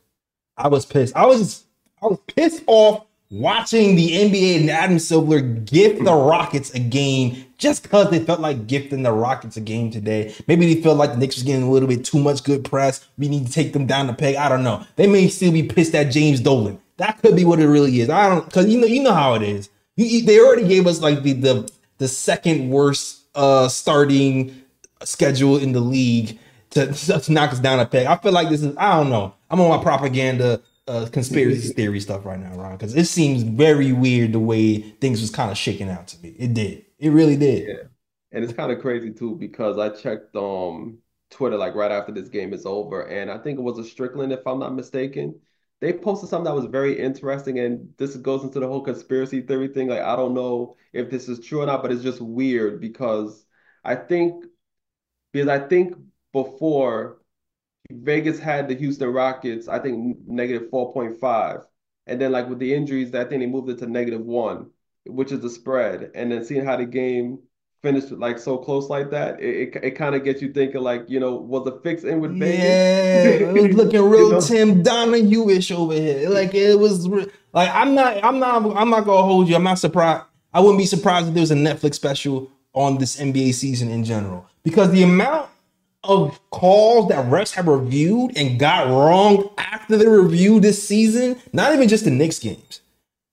I 0.57 0.67
was 0.67 0.85
pissed. 0.85 1.15
I 1.15 1.25
was 1.25 1.39
just, 1.39 1.65
I 2.01 2.07
was 2.07 2.19
pissed 2.27 2.63
off 2.67 3.05
watching 3.29 3.95
the 3.95 4.09
NBA 4.11 4.59
and 4.61 4.69
Adam 4.69 4.99
Silver 4.99 5.39
gift 5.39 6.03
the 6.03 6.13
Rockets 6.13 6.73
a 6.73 6.79
game 6.79 7.45
just 7.57 7.83
because 7.83 8.09
they 8.11 8.19
felt 8.19 8.39
like 8.41 8.67
gifting 8.67 9.03
the 9.03 9.11
Rockets 9.11 9.55
a 9.57 9.61
game 9.61 9.89
today. 9.91 10.33
Maybe 10.47 10.73
they 10.73 10.81
felt 10.81 10.97
like 10.97 11.11
the 11.11 11.17
Knicks 11.17 11.35
was 11.35 11.43
getting 11.43 11.63
a 11.63 11.69
little 11.71 11.87
bit 11.87 12.03
too 12.03 12.19
much 12.19 12.43
good 12.43 12.65
press. 12.65 13.07
We 13.17 13.29
need 13.29 13.45
to 13.47 13.51
take 13.53 13.71
them 13.73 13.85
down 13.85 14.07
the 14.07 14.13
peg. 14.13 14.35
I 14.35 14.49
don't 14.49 14.63
know. 14.63 14.85
They 14.97 15.07
may 15.07 15.27
still 15.29 15.51
be 15.51 15.63
pissed 15.63 15.95
at 15.95 16.11
James 16.11 16.39
Dolan. 16.41 16.79
That 16.97 17.21
could 17.21 17.35
be 17.35 17.45
what 17.45 17.59
it 17.59 17.67
really 17.67 18.01
is. 18.01 18.09
I 18.09 18.29
don't 18.29 18.45
because 18.45 18.67
you 18.67 18.79
know 18.79 18.87
you 18.87 19.01
know 19.01 19.13
how 19.13 19.33
it 19.35 19.41
is. 19.43 19.69
You, 19.95 20.05
you- 20.05 20.25
they 20.25 20.39
already 20.39 20.67
gave 20.67 20.85
us 20.87 20.99
like 21.01 21.23
the 21.23 21.33
the 21.33 21.71
the 21.99 22.07
second 22.07 22.69
worst 22.69 23.19
uh 23.35 23.67
starting 23.69 24.61
schedule 25.03 25.57
in 25.57 25.71
the 25.71 25.79
league 25.79 26.37
to, 26.71 26.91
to 27.21 27.31
knock 27.31 27.51
us 27.51 27.59
down 27.59 27.79
a 27.79 27.85
peg. 27.85 28.07
I 28.07 28.17
feel 28.17 28.31
like 28.31 28.49
this 28.49 28.63
is 28.63 28.75
I 28.77 28.97
don't 28.97 29.09
know. 29.09 29.35
I'm 29.49 29.59
on 29.59 29.69
my 29.69 29.83
propaganda 29.83 30.61
uh, 30.87 31.07
conspiracy 31.11 31.73
theory 31.73 31.99
stuff 31.99 32.25
right 32.25 32.39
now, 32.39 32.55
Ron, 32.55 32.73
because 32.73 32.95
it 32.95 33.05
seems 33.05 33.43
very 33.43 33.91
weird 33.91 34.33
the 34.33 34.39
way 34.39 34.77
things 34.79 35.21
was 35.21 35.29
kind 35.29 35.51
of 35.51 35.57
shaking 35.57 35.89
out 35.89 36.07
to 36.09 36.21
me. 36.21 36.35
It 36.37 36.53
did. 36.53 36.85
It 36.99 37.09
really 37.09 37.37
did. 37.37 37.67
Yeah. 37.67 37.83
And 38.33 38.43
it's 38.43 38.53
kind 38.53 38.71
of 38.71 38.79
crazy 38.79 39.11
too 39.11 39.35
because 39.35 39.77
I 39.77 39.89
checked 39.89 40.35
um 40.35 40.99
Twitter 41.29 41.57
like 41.57 41.75
right 41.75 41.91
after 41.91 42.11
this 42.11 42.29
game 42.29 42.53
is 42.53 42.65
over, 42.65 43.03
and 43.07 43.31
I 43.31 43.37
think 43.37 43.57
it 43.57 43.61
was 43.61 43.79
a 43.79 43.83
Strickland, 43.83 44.33
if 44.33 44.45
I'm 44.45 44.59
not 44.59 44.75
mistaken. 44.75 45.39
They 45.79 45.93
posted 45.93 46.29
something 46.29 46.45
that 46.45 46.55
was 46.55 46.65
very 46.65 46.99
interesting, 46.99 47.57
and 47.59 47.91
this 47.97 48.15
goes 48.15 48.43
into 48.43 48.59
the 48.59 48.67
whole 48.67 48.81
conspiracy 48.81 49.41
theory 49.41 49.67
thing. 49.67 49.87
Like, 49.87 50.01
I 50.01 50.15
don't 50.15 50.35
know 50.35 50.77
if 50.93 51.09
this 51.09 51.27
is 51.27 51.39
true 51.39 51.61
or 51.61 51.65
not, 51.65 51.81
but 51.81 51.91
it's 51.91 52.03
just 52.03 52.21
weird 52.21 52.79
because 52.79 53.45
I 53.83 53.95
think 53.95 54.45
because 55.31 55.47
I 55.47 55.59
think 55.59 55.95
before 56.33 57.17
Vegas 57.89 58.39
had 58.39 58.67
the 58.67 58.75
Houston 58.75 59.09
Rockets, 59.09 59.67
I 59.67 59.79
think 59.79 60.17
negative 60.27 60.69
4.5. 60.69 61.63
And 62.07 62.19
then 62.19 62.31
like 62.31 62.49
with 62.49 62.59
the 62.59 62.73
injuries, 62.73 63.13
I 63.13 63.25
think 63.25 63.41
they 63.41 63.47
moved 63.47 63.69
it 63.69 63.79
to 63.79 63.87
negative 63.87 64.21
one, 64.21 64.69
which 65.05 65.31
is 65.31 65.41
the 65.41 65.49
spread. 65.49 66.11
And 66.15 66.31
then 66.31 66.43
seeing 66.43 66.65
how 66.65 66.77
the 66.77 66.85
game 66.85 67.39
finished 67.81 68.11
like 68.11 68.37
so 68.37 68.57
close 68.57 68.89
like 68.89 69.09
that, 69.11 69.39
it, 69.39 69.75
it, 69.75 69.83
it 69.83 69.91
kind 69.91 70.15
of 70.15 70.23
gets 70.23 70.41
you 70.41 70.51
thinking 70.51 70.81
like, 70.81 71.09
you 71.09 71.19
know, 71.19 71.35
was 71.35 71.65
the 71.65 71.79
fix 71.83 72.03
in 72.03 72.19
with 72.19 72.37
Vegas? 72.37 72.59
Yeah, 72.59 73.47
it 73.49 73.53
was 73.53 73.73
looking 73.75 74.09
real 74.09 74.27
You 74.27 74.31
know? 74.33 74.41
Tim 74.41 74.83
Donaghy-ish 74.83 75.71
over 75.71 75.93
here. 75.93 76.29
Like 76.29 76.53
it 76.53 76.77
was 76.79 77.07
re- 77.07 77.29
like 77.53 77.69
I'm 77.71 77.95
not 77.95 78.23
I'm 78.23 78.39
not 78.39 78.75
I'm 78.75 78.89
not 78.89 79.05
gonna 79.05 79.23
hold 79.23 79.47
you. 79.47 79.55
I'm 79.55 79.63
not 79.63 79.79
surprised. 79.79 80.23
I 80.53 80.59
wouldn't 80.59 80.79
be 80.79 80.85
surprised 80.85 81.27
if 81.27 81.33
there 81.33 81.41
was 81.41 81.51
a 81.51 81.55
Netflix 81.55 81.95
special 81.95 82.51
on 82.73 82.97
this 82.97 83.17
NBA 83.19 83.53
season 83.53 83.89
in 83.89 84.03
general 84.03 84.47
because 84.63 84.91
the 84.91 85.03
amount 85.03 85.50
of 86.03 86.39
calls 86.49 87.09
that 87.09 87.25
refs 87.27 87.53
have 87.53 87.67
reviewed 87.67 88.35
and 88.35 88.59
got 88.59 88.87
wrong 88.87 89.49
after 89.57 89.97
the 89.97 90.09
review 90.09 90.59
this 90.59 90.85
season, 90.85 91.39
not 91.53 91.73
even 91.73 91.87
just 91.87 92.05
the 92.05 92.11
Knicks 92.11 92.39
games. 92.39 92.81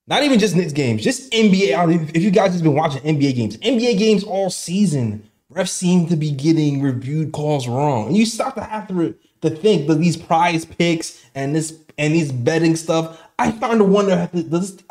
Not 0.07 0.23
even 0.23 0.39
just 0.39 0.57
Knicks 0.57 0.73
games, 0.73 1.05
just 1.05 1.31
NBA. 1.33 2.15
If 2.15 2.23
you 2.23 2.31
guys 2.31 2.55
have 2.55 2.63
been 2.63 2.75
watching 2.75 3.03
NBA 3.03 3.35
games, 3.35 3.59
NBA 3.59 3.99
games 3.99 4.25
all 4.25 4.49
season, 4.49 5.29
refs 5.53 5.69
seem 5.69 6.07
to 6.09 6.17
be 6.17 6.31
getting 6.31 6.81
reviewed 6.81 7.33
calls 7.33 7.69
wrong. 7.69 8.09
And 8.09 8.17
you 8.17 8.25
start 8.25 8.55
to 8.55 8.65
have 8.65 8.89
to, 8.89 9.15
to 9.43 9.51
think 9.51 9.87
that 9.87 9.97
these 9.97 10.17
PrizePicks 10.17 11.23
and 11.35 11.55
this 11.55 11.79
and 11.99 12.15
these 12.15 12.33
betting 12.33 12.77
stuff. 12.77 13.23
I 13.39 13.53
starting 13.53 13.79
to 13.79 13.85
wonder 13.85 14.29
does 14.33 14.77
this, 14.77 14.83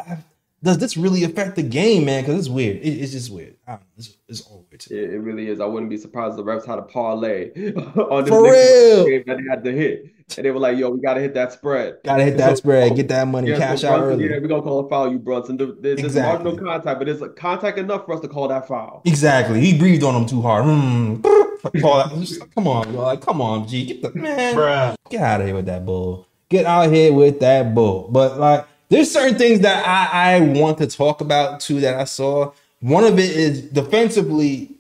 does 0.64 0.78
this 0.80 0.98
really 0.98 1.24
affect 1.24 1.56
the 1.56 1.64
game, 1.64 2.06
man? 2.06 2.24
Because 2.24 2.40
it's 2.40 2.50
weird. 2.50 2.78
It- 2.78 2.98
it's 3.02 3.12
just 3.12 3.32
weird. 3.32 3.56
I. 3.68 3.78
It's, 3.98 4.18
it's 4.28 4.42
all 4.42 4.66
weird. 4.70 4.80
to 4.82 4.94
me. 4.94 5.00
It, 5.00 5.14
it 5.14 5.20
really 5.20 5.48
is. 5.50 5.60
I 5.60 5.66
wouldn't 5.66 5.90
be 5.90 5.98
surprised 5.98 6.32
if 6.40 6.46
the 6.46 6.52
refs 6.52 6.66
had 6.66 6.80
a 6.80 6.82
parlay 6.84 7.52
on 7.76 8.24
this 8.24 8.30
For 8.30 8.44
real. 8.44 9.06
game 9.08 9.24
that 9.28 9.38
they 9.38 9.44
had 9.50 9.64
to 9.64 9.72
hit. 9.72 10.06
And 10.36 10.46
they 10.46 10.52
were 10.52 10.60
like, 10.60 10.78
yo, 10.78 10.90
we 10.90 11.00
gotta 11.00 11.22
hit 11.22 11.34
that 11.36 11.54
spread. 11.54 12.00
Gotta 12.04 12.24
hit 12.24 12.34
So- 12.38 12.38
that 12.38 12.58
spread, 12.58 12.96
get 12.96 13.08
that 13.10 13.28
money, 13.28 13.50
Yeah, 13.50 13.58
cash 13.60 13.82
so 13.82 13.90
out 13.90 14.02
early. 14.02 14.26
yeah, 14.26 14.40
we're 14.42 14.48
gonna 14.48 14.62
call 14.62 14.86
a 14.86 14.90
foul, 14.90 15.12
you 15.12 15.20
Brunson. 15.20 15.58
There- 15.58 15.68
There's 15.80 16.00
Exactly. 16.00 16.44
marginal 16.52 16.68
contact, 16.72 17.00
but 17.00 17.08
it's 17.08 17.22
a 17.22 17.30
contact 17.30 17.78
enough 17.78 18.06
for 18.06 18.14
us 18.14 18.20
to 18.22 18.28
call 18.28 18.48
that 18.50 18.68
foul. 18.68 19.02
Exactly. 19.06 19.62
He 19.62 19.78
breathed 19.78 20.04
on 20.04 20.16
him 20.16 20.28
too 20.28 20.42
hard. 20.42 20.66
Hmm. 20.66 21.22
Call 21.82 21.98
that- 21.98 22.50
Come 22.56 22.68
on, 22.68 22.92
bro. 22.94 23.02
Like, 23.04 23.22
come 23.22 23.42
on, 23.42 23.68
G. 23.68 23.86
Get 23.86 24.02
the 24.02 24.12
man. 24.20 24.96
Get 25.10 25.22
out 25.22 25.42
of 25.42 25.48
here 25.48 25.56
with 25.56 25.66
that 25.66 25.86
bull. 25.86 26.28
Get 26.50 26.66
out 26.66 26.86
of 26.86 26.92
here 26.92 27.12
with 27.12 27.40
that 27.40 27.74
bull. 27.74 28.08
But 28.10 28.40
like, 28.40 28.66
there's 28.90 29.12
certain 29.12 29.38
things 29.38 29.62
that 29.62 29.86
I, 29.86 30.36
I 30.36 30.40
want 30.42 30.78
to 30.80 30.88
talk 30.88 31.22
about 31.22 31.60
too 31.60 31.82
that 31.82 32.00
I 32.00 32.06
saw. 32.06 32.52
One 32.80 33.04
of 33.04 33.20
it 33.20 33.32
is 33.32 33.62
defensively. 33.64 34.72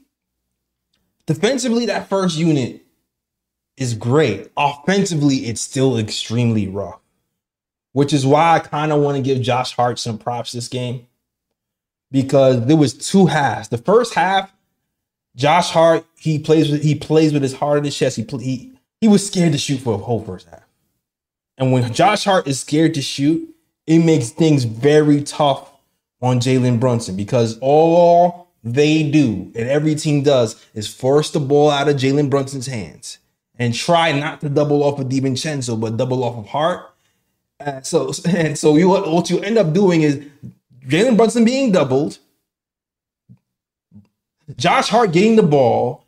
Defensively, 1.25 1.85
that 1.87 2.07
first 2.07 2.37
unit 2.37 2.85
is 3.75 3.93
great. 3.93 4.49
Offensively, 4.55 5.37
it's 5.37 5.61
still 5.61 5.97
extremely 5.97 6.67
rough. 6.67 6.99
Which 7.91 8.13
is 8.13 8.25
why 8.25 8.55
I 8.55 8.59
kind 8.59 8.91
of 8.91 9.01
want 9.01 9.17
to 9.17 9.23
give 9.23 9.41
Josh 9.41 9.75
Hart 9.75 9.99
some 9.99 10.17
props 10.17 10.51
this 10.51 10.67
game 10.67 11.07
because 12.11 12.65
there 12.65 12.77
was 12.77 12.93
two 12.93 13.25
halves. 13.25 13.69
The 13.69 13.77
first 13.77 14.13
half, 14.13 14.53
Josh 15.35 15.71
Hart 15.71 16.05
he 16.15 16.39
plays 16.39 16.71
with 16.71 16.83
he 16.83 16.95
plays 16.95 17.33
with 17.33 17.43
his 17.43 17.53
heart 17.53 17.79
in 17.79 17.83
his 17.83 17.97
chest. 17.97 18.17
He 18.17 18.25
he 18.39 18.71
he 19.01 19.07
was 19.07 19.25
scared 19.25 19.51
to 19.51 19.57
shoot 19.57 19.79
for 19.79 19.95
a 19.95 19.97
whole 19.97 20.23
first 20.23 20.47
half. 20.47 20.63
And 21.57 21.71
when 21.71 21.91
Josh 21.93 22.23
Hart 22.25 22.47
is 22.47 22.59
scared 22.59 22.93
to 22.95 23.01
shoot, 23.01 23.55
it 23.87 23.99
makes 23.99 24.29
things 24.29 24.65
very 24.65 25.23
tough 25.23 25.71
on 26.21 26.39
Jalen 26.39 26.79
Brunson 26.79 27.15
because 27.15 27.57
all 27.59 28.49
they 28.63 29.09
do 29.09 29.51
and 29.55 29.69
every 29.69 29.95
team 29.95 30.23
does 30.23 30.63
is 30.73 30.93
force 30.93 31.31
the 31.31 31.39
ball 31.39 31.71
out 31.71 31.87
of 31.87 31.95
Jalen 31.95 32.29
Brunson's 32.29 32.67
hands 32.67 33.19
and 33.57 33.73
try 33.73 34.11
not 34.11 34.41
to 34.41 34.49
double 34.49 34.83
off 34.83 34.99
of 34.99 35.07
DiVincenzo, 35.07 35.79
but 35.79 35.97
double 35.97 36.23
off 36.23 36.37
of 36.37 36.47
Hart. 36.47 36.93
So 37.83 38.11
and 38.27 38.57
so 38.57 38.75
you 38.75 38.89
what 38.89 39.29
you 39.29 39.39
end 39.39 39.57
up 39.57 39.73
doing 39.73 40.01
is 40.01 40.23
Jalen 40.85 41.17
Brunson 41.17 41.45
being 41.45 41.71
doubled, 41.71 42.19
Josh 44.57 44.89
Hart 44.89 45.11
getting 45.11 45.35
the 45.37 45.43
ball, 45.43 46.05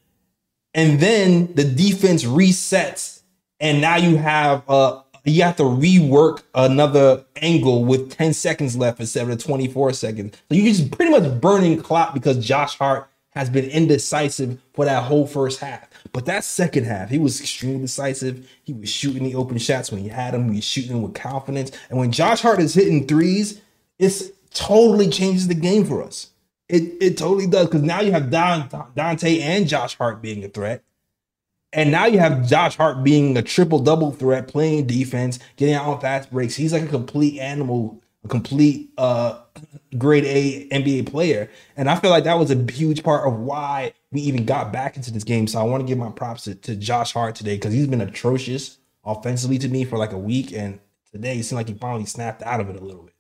and 0.74 1.00
then 1.00 1.54
the 1.56 1.64
defense 1.64 2.24
resets, 2.24 3.22
and 3.60 3.82
now 3.82 3.96
you 3.96 4.18
have 4.18 4.64
uh 4.70 5.02
you 5.26 5.44
have 5.44 5.58
to 5.58 5.64
rework 5.64 6.44
another 6.54 7.26
angle 7.38 7.86
with 7.86 8.12
10 8.12 8.34
seconds 8.34 8.76
left 8.76 9.00
instead 9.00 9.30
of 9.30 9.44
24 9.44 9.94
seconds. 9.94 10.36
So 10.50 10.56
you're 10.56 10.74
just 10.74 10.92
pretty 10.92 11.12
much 11.12 11.40
burning 11.40 11.82
clock 11.82 12.14
because 12.14 12.44
Josh 12.44 12.78
Hart 12.78 13.10
has 13.32 13.50
been 13.50 13.66
indecisive 13.70 14.60
for 14.74 14.86
that 14.86 15.04
whole 15.04 15.28
first 15.28 15.60
half. 15.60 15.88
But 16.12 16.26
that 16.26 16.44
second 16.44 16.86
half, 16.86 17.10
he 17.10 17.20
was 17.20 17.40
extremely 17.40 17.82
decisive. 17.82 18.50
He 18.64 18.74
was 18.74 18.90
shooting 18.90 19.24
the 19.24 19.36
open 19.36 19.58
shots 19.58 19.92
when 19.92 20.02
he 20.02 20.10
had 20.10 20.34
them. 20.34 20.50
He 20.50 20.58
was 20.58 20.66
shooting 20.66 20.92
them 20.92 21.02
with 21.04 21.14
confidence. 21.14 21.72
And 21.90 22.00
when 22.00 22.12
Josh 22.12 22.42
Hart 22.42 22.60
is 22.60 22.74
hitting 22.74 23.08
threes, 23.08 23.62
it's 23.98 24.32
totally 24.52 25.10
changes 25.10 25.48
the 25.48 25.54
game 25.54 25.86
for 25.86 26.04
us. 26.04 26.32
It 26.68 26.98
it 27.02 27.18
totally 27.18 27.48
does 27.48 27.68
because 27.68 27.82
now 27.82 28.02
you 28.02 28.12
have 28.12 28.30
Don, 28.30 28.70
Donte 28.70 29.42
and 29.42 29.68
Josh 29.68 29.98
Hart 29.98 30.22
being 30.22 30.44
a 30.44 30.50
threat. 30.50 30.84
And 31.72 31.92
now 31.92 32.06
you 32.08 32.18
have 32.20 32.48
Josh 32.48 32.76
Hart 32.78 33.04
being 33.04 33.38
a 33.38 33.42
triple 33.44 33.80
double 33.80 34.12
threat, 34.12 34.48
playing 34.48 34.88
defense, 34.88 35.38
getting 35.56 35.76
out 35.76 35.86
on 35.86 36.02
fast 36.02 36.32
breaks. 36.32 36.56
He's 36.56 36.74
like 36.74 36.82
a 36.84 36.88
complete 36.88 37.40
animal, 37.40 38.02
a 38.24 38.28
complete 38.28 38.90
uh 38.98 39.44
grade 39.98 40.26
A 40.26 40.68
NBA 40.70 41.04
player. 41.04 41.50
And 41.78 41.90
I 41.90 41.96
feel 41.96 42.10
like 42.10 42.24
that 42.24 42.40
was 42.40 42.52
a 42.52 42.72
huge 42.72 43.04
part 43.04 43.28
of 43.28 43.40
why 43.40 43.94
we 44.12 44.22
even 44.22 44.46
got 44.46 44.74
back 44.74 44.98
into 44.98 45.12
this 45.12 45.24
game. 45.24 45.48
So 45.48 45.60
I 45.60 45.64
want 45.64 45.82
to 45.82 45.88
give 45.88 45.98
my 45.98 46.10
props 46.12 46.44
to, 46.46 46.56
to 46.56 46.76
Josh 46.76 47.14
Hart 47.14 47.36
today 47.36 47.56
because 47.56 47.74
he's 47.74 47.88
been 47.88 48.02
atrocious 48.02 48.80
offensively 49.06 49.60
to 49.60 49.68
me 49.70 49.86
for 49.86 49.98
like 49.98 50.12
a 50.12 50.18
week. 50.18 50.52
And 50.54 50.80
today 51.12 51.38
it 51.40 51.44
seemed 51.44 51.58
like 51.58 51.68
he 51.68 51.76
finally 51.76 52.06
snapped 52.06 52.42
out 52.44 52.60
of 52.62 52.70
it 52.70 52.76
a 52.78 52.84
little 52.84 53.04
bit. 53.04 53.14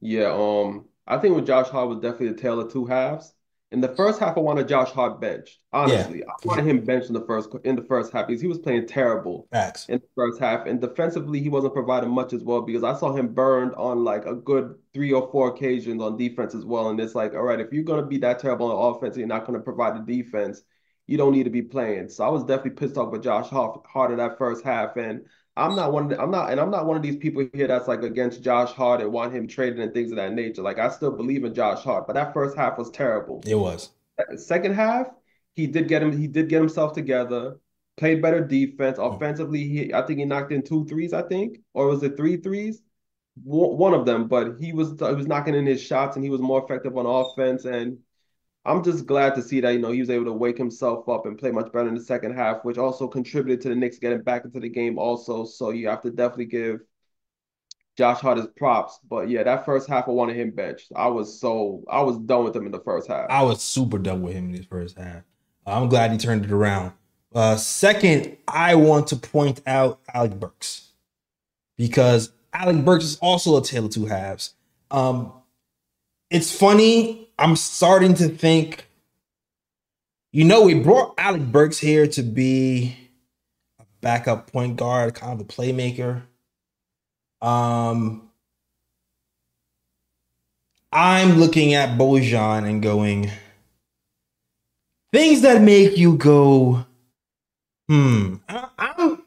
Yeah, 0.00 0.32
um, 0.32 0.88
I 1.06 1.18
think 1.18 1.34
with 1.34 1.46
Josh 1.46 1.68
Hart 1.68 1.88
was 1.88 1.98
definitely 2.00 2.28
the 2.30 2.40
tale 2.40 2.60
of 2.60 2.72
two 2.72 2.86
halves. 2.86 3.34
In 3.70 3.82
the 3.82 3.94
first 3.96 4.18
half, 4.18 4.36
I 4.38 4.40
wanted 4.40 4.66
Josh 4.66 4.90
Hart 4.90 5.20
benched. 5.20 5.58
Honestly, 5.74 6.24
I 6.24 6.32
wanted 6.44 6.64
him 6.66 6.84
benched 6.84 7.08
in 7.08 7.12
the 7.12 7.26
first 7.26 7.50
in 7.64 7.76
the 7.76 7.82
first 7.82 8.12
half 8.12 8.26
because 8.26 8.40
he 8.40 8.48
was 8.48 8.58
playing 8.58 8.86
terrible 8.86 9.46
Facts. 9.52 9.86
in 9.90 9.98
the 9.98 10.08
first 10.14 10.40
half, 10.40 10.66
and 10.66 10.80
defensively 10.80 11.40
he 11.40 11.50
wasn't 11.50 11.74
providing 11.74 12.08
much 12.08 12.32
as 12.32 12.42
well 12.42 12.62
because 12.62 12.82
I 12.82 12.94
saw 12.94 13.12
him 13.12 13.34
burned 13.34 13.74
on 13.74 14.04
like 14.04 14.24
a 14.24 14.34
good 14.34 14.76
three 14.94 15.12
or 15.12 15.30
four 15.30 15.48
occasions 15.48 16.00
on 16.00 16.16
defense 16.16 16.54
as 16.54 16.64
well. 16.64 16.88
And 16.88 16.98
it's 16.98 17.14
like, 17.14 17.34
all 17.34 17.42
right, 17.42 17.60
if 17.60 17.70
you're 17.70 17.84
gonna 17.84 18.06
be 18.06 18.18
that 18.18 18.38
terrible 18.38 18.72
on 18.72 18.96
offense, 18.96 19.16
and 19.16 19.20
you're 19.20 19.28
not 19.28 19.44
gonna 19.44 19.60
provide 19.60 19.96
the 19.96 20.22
defense, 20.22 20.62
you 21.06 21.18
don't 21.18 21.32
need 21.32 21.44
to 21.44 21.50
be 21.50 21.62
playing. 21.62 22.08
So 22.08 22.24
I 22.24 22.28
was 22.28 22.44
definitely 22.44 22.70
pissed 22.70 22.96
off 22.96 23.12
with 23.12 23.22
Josh 23.22 23.48
Hart, 23.48 23.84
Hart 23.86 24.12
in 24.12 24.16
that 24.16 24.38
first 24.38 24.64
half, 24.64 24.96
and 24.96 25.26
I'm 25.58 25.74
not 25.74 25.92
one 25.92 26.04
of 26.04 26.10
the, 26.10 26.22
I'm 26.22 26.30
not 26.30 26.50
and 26.50 26.60
I'm 26.60 26.70
not 26.70 26.86
one 26.86 26.96
of 26.96 27.02
these 27.02 27.16
people 27.16 27.46
here 27.52 27.66
that's 27.66 27.88
like 27.88 28.02
against 28.02 28.42
Josh 28.42 28.72
Hart 28.72 29.00
and 29.00 29.12
want 29.12 29.34
him 29.34 29.48
traded 29.48 29.80
and 29.80 29.92
things 29.92 30.10
of 30.10 30.16
that 30.16 30.32
nature. 30.32 30.62
Like 30.62 30.78
I 30.78 30.88
still 30.88 31.10
believe 31.10 31.44
in 31.44 31.54
Josh 31.54 31.82
Hart, 31.82 32.06
but 32.06 32.14
that 32.14 32.32
first 32.32 32.56
half 32.56 32.78
was 32.78 32.90
terrible. 32.90 33.42
It 33.46 33.56
was. 33.56 33.90
Second 34.36 34.74
half, 34.74 35.08
he 35.54 35.66
did 35.66 35.88
get 35.88 36.02
him 36.02 36.16
he 36.16 36.28
did 36.28 36.48
get 36.48 36.60
himself 36.60 36.92
together, 36.92 37.58
played 37.96 38.22
better 38.22 38.44
defense. 38.44 38.98
Mm. 38.98 39.16
Offensively, 39.16 39.68
he 39.68 39.92
I 39.92 40.02
think 40.02 40.20
he 40.20 40.24
knocked 40.24 40.52
in 40.52 40.62
two 40.62 40.86
threes, 40.86 41.12
I 41.12 41.22
think, 41.22 41.58
or 41.74 41.88
was 41.88 42.02
it 42.02 42.16
three 42.16 42.36
threes? 42.36 42.80
One 43.44 43.94
of 43.94 44.04
them, 44.04 44.26
but 44.26 44.58
he 44.60 44.72
was 44.72 44.90
he 44.90 45.14
was 45.14 45.26
knocking 45.28 45.54
in 45.54 45.66
his 45.66 45.82
shots 45.82 46.16
and 46.16 46.24
he 46.24 46.30
was 46.30 46.40
more 46.40 46.62
effective 46.64 46.96
on 46.96 47.06
offense 47.06 47.64
and 47.64 47.98
I'm 48.68 48.84
just 48.84 49.06
glad 49.06 49.34
to 49.36 49.42
see 49.42 49.60
that, 49.62 49.70
you 49.70 49.78
know, 49.78 49.90
he 49.90 50.00
was 50.00 50.10
able 50.10 50.26
to 50.26 50.32
wake 50.32 50.58
himself 50.58 51.08
up 51.08 51.24
and 51.24 51.38
play 51.38 51.50
much 51.50 51.72
better 51.72 51.88
in 51.88 51.94
the 51.94 52.02
second 52.02 52.34
half, 52.34 52.64
which 52.64 52.76
also 52.76 53.08
contributed 53.08 53.62
to 53.62 53.70
the 53.70 53.74
Knicks 53.74 53.98
getting 53.98 54.20
back 54.20 54.44
into 54.44 54.60
the 54.60 54.68
game 54.68 54.98
also. 54.98 55.46
So 55.46 55.70
you 55.70 55.88
have 55.88 56.02
to 56.02 56.10
definitely 56.10 56.46
give 56.46 56.80
Josh 57.96 58.20
Hart 58.20 58.36
his 58.36 58.46
props. 58.58 58.98
But 59.08 59.30
yeah, 59.30 59.42
that 59.42 59.64
first 59.64 59.88
half 59.88 60.06
I 60.06 60.10
wanted 60.10 60.36
him 60.36 60.50
benched. 60.50 60.92
I 60.94 61.08
was 61.08 61.40
so 61.40 61.82
I 61.88 62.02
was 62.02 62.18
done 62.18 62.44
with 62.44 62.54
him 62.54 62.66
in 62.66 62.72
the 62.72 62.80
first 62.80 63.08
half. 63.08 63.26
I 63.30 63.42
was 63.42 63.62
super 63.62 63.98
done 63.98 64.20
with 64.20 64.34
him 64.34 64.50
in 64.50 64.54
his 64.54 64.66
first 64.66 64.98
half. 64.98 65.22
I'm 65.66 65.88
glad 65.88 66.12
he 66.12 66.18
turned 66.18 66.44
it 66.44 66.52
around. 66.52 66.92
Uh, 67.34 67.56
second, 67.56 68.36
I 68.46 68.74
want 68.74 69.06
to 69.08 69.16
point 69.16 69.62
out 69.66 70.00
Alec 70.12 70.38
Burks 70.38 70.92
because 71.76 72.32
Alec 72.52 72.84
Burks 72.84 73.04
is 73.04 73.16
also 73.16 73.58
a 73.58 73.62
tale 73.62 73.86
of 73.86 73.92
two 73.92 74.06
halves. 74.06 74.54
Um, 74.90 75.32
it's 76.30 76.54
funny. 76.54 77.27
I'm 77.38 77.54
starting 77.54 78.14
to 78.14 78.28
think, 78.28 78.86
you 80.32 80.44
know, 80.44 80.62
we 80.62 80.74
brought 80.74 81.14
Alec 81.18 81.42
Burks 81.42 81.78
here 81.78 82.06
to 82.08 82.22
be 82.22 82.96
a 83.78 83.84
backup 84.00 84.50
point 84.52 84.76
guard, 84.76 85.14
kind 85.14 85.32
of 85.32 85.40
a 85.40 85.44
playmaker. 85.48 86.22
Um, 87.40 88.28
I'm 90.90 91.38
looking 91.38 91.74
at 91.74 91.96
Bojan 91.98 92.68
and 92.68 92.82
going 92.82 93.30
things 95.12 95.42
that 95.42 95.62
make 95.62 95.96
you 95.96 96.16
go, 96.16 96.84
hmm. 97.88 98.36
I, 98.48 98.68
I'm, 98.78 99.22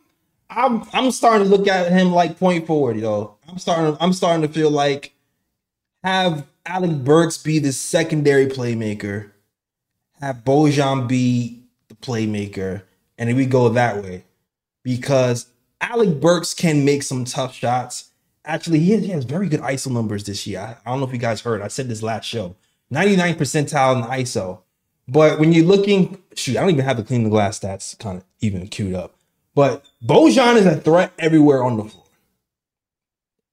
I'm, 0.49 0.83
I'm 0.91 1.11
starting 1.11 1.47
to 1.47 1.55
look 1.55 1.67
at 1.67 1.91
him 1.91 2.11
like 2.11 2.37
point 2.37 2.67
forward, 2.67 2.97
yo. 2.97 3.37
I'm 3.47 3.57
starting, 3.57 3.95
I'm 4.01 4.13
starting 4.13 4.41
to 4.41 4.53
feel 4.53 4.69
like 4.69 5.13
have 6.03 6.45
Alec 6.65 7.03
Burks 7.03 7.37
be 7.37 7.59
the 7.59 7.71
secondary 7.71 8.47
playmaker, 8.47 9.31
have 10.19 10.43
Bojan 10.43 11.07
be 11.07 11.63
the 11.87 11.95
playmaker, 11.95 12.83
and 13.17 13.29
then 13.29 13.35
we 13.35 13.45
go 13.45 13.69
that 13.69 14.03
way 14.03 14.25
because 14.83 15.47
Alec 15.79 16.19
Burks 16.19 16.53
can 16.53 16.85
make 16.85 17.03
some 17.03 17.25
tough 17.25 17.55
shots. 17.55 18.11
Actually, 18.45 18.79
he 18.79 18.91
has, 18.91 19.01
he 19.03 19.09
has 19.09 19.25
very 19.25 19.49
good 19.49 19.61
ISO 19.61 19.91
numbers 19.91 20.23
this 20.23 20.45
year. 20.45 20.59
I, 20.59 20.77
I 20.85 20.91
don't 20.91 20.99
know 20.99 21.07
if 21.07 21.13
you 21.13 21.19
guys 21.19 21.41
heard. 21.41 21.61
I 21.61 21.67
said 21.67 21.87
this 21.87 22.03
last 22.03 22.25
show. 22.25 22.55
99 22.91 23.35
percentile 23.35 23.95
in 23.97 24.09
ISO. 24.09 24.59
But 25.07 25.39
when 25.39 25.51
you're 25.51 25.65
looking, 25.65 26.21
shoot, 26.35 26.57
I 26.57 26.61
don't 26.61 26.69
even 26.71 26.85
have 26.85 26.97
the 26.97 27.03
clean 27.03 27.23
the 27.23 27.29
glass 27.29 27.59
stats 27.59 27.97
kind 27.97 28.17
of 28.17 28.23
even 28.39 28.67
queued 28.67 28.93
up. 28.93 29.15
But 29.55 29.85
Bojan 30.03 30.55
is 30.57 30.65
a 30.65 30.77
threat 30.77 31.11
everywhere 31.19 31.63
on 31.63 31.77
the 31.77 31.85
floor. 31.85 32.05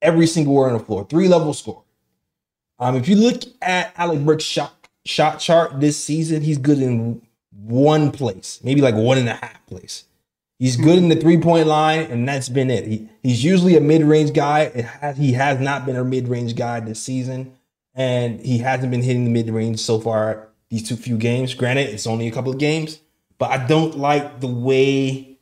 Every 0.01 0.27
single 0.27 0.55
word 0.55 0.69
on 0.69 0.79
the 0.79 0.85
floor. 0.85 1.07
Three 1.09 1.27
level 1.27 1.53
score. 1.55 1.83
Um, 2.79 2.97
if 2.97 3.09
you 3.09 3.17
look 3.17 3.43
at 3.61 3.93
Alec 3.97 4.25
Burks' 4.25 4.45
shot 4.45 4.89
shot 5.05 5.41
chart 5.41 5.81
this 5.81 6.03
season, 6.03 6.43
he's 6.43 6.59
good 6.59 6.79
in 6.79 7.23
one 7.51 8.11
place, 8.13 8.61
maybe 8.63 8.81
like 8.81 8.95
one 8.95 9.19
and 9.19 9.29
a 9.29 9.35
half 9.35 9.65
place. 9.67 10.05
He's 10.59 10.77
good 10.77 10.99
in 10.99 11.09
the 11.09 11.17
three 11.17 11.39
point 11.39 11.69
line, 11.69 12.01
and 12.11 12.29
that's 12.29 12.49
been 12.49 12.71
it. 12.71 12.87
He, 12.87 13.09
he's 13.23 13.45
usually 13.45 13.77
a 13.77 13.81
mid 13.81 14.03
range 14.03 14.33
guy. 14.33 14.71
Has, 15.01 15.17
he 15.17 15.33
has 15.33 15.61
not 15.61 15.87
been 15.87 15.97
a 15.97 16.05
mid 16.05 16.29
range 16.29 16.57
guy 16.57 16.81
this 16.81 17.01
season, 17.01 17.55
and 17.95 18.41
he 18.41 18.59
hasn't 18.59 18.91
been 18.91 19.03
hitting 19.03 19.25
the 19.25 19.31
mid 19.31 19.49
range 19.51 19.81
so 19.81 20.01
far 20.01 20.49
these 20.69 20.87
two 20.87 20.97
few 20.97 21.17
games. 21.17 21.55
Granted, 21.55 21.89
it's 21.91 22.07
only 22.07 22.27
a 22.27 22.33
couple 22.33 22.53
of 22.53 22.59
games, 22.59 23.01
but 23.39 23.51
I 23.51 23.67
don't 23.67 23.97
like 23.99 24.41
the 24.41 24.49
way 24.49 25.39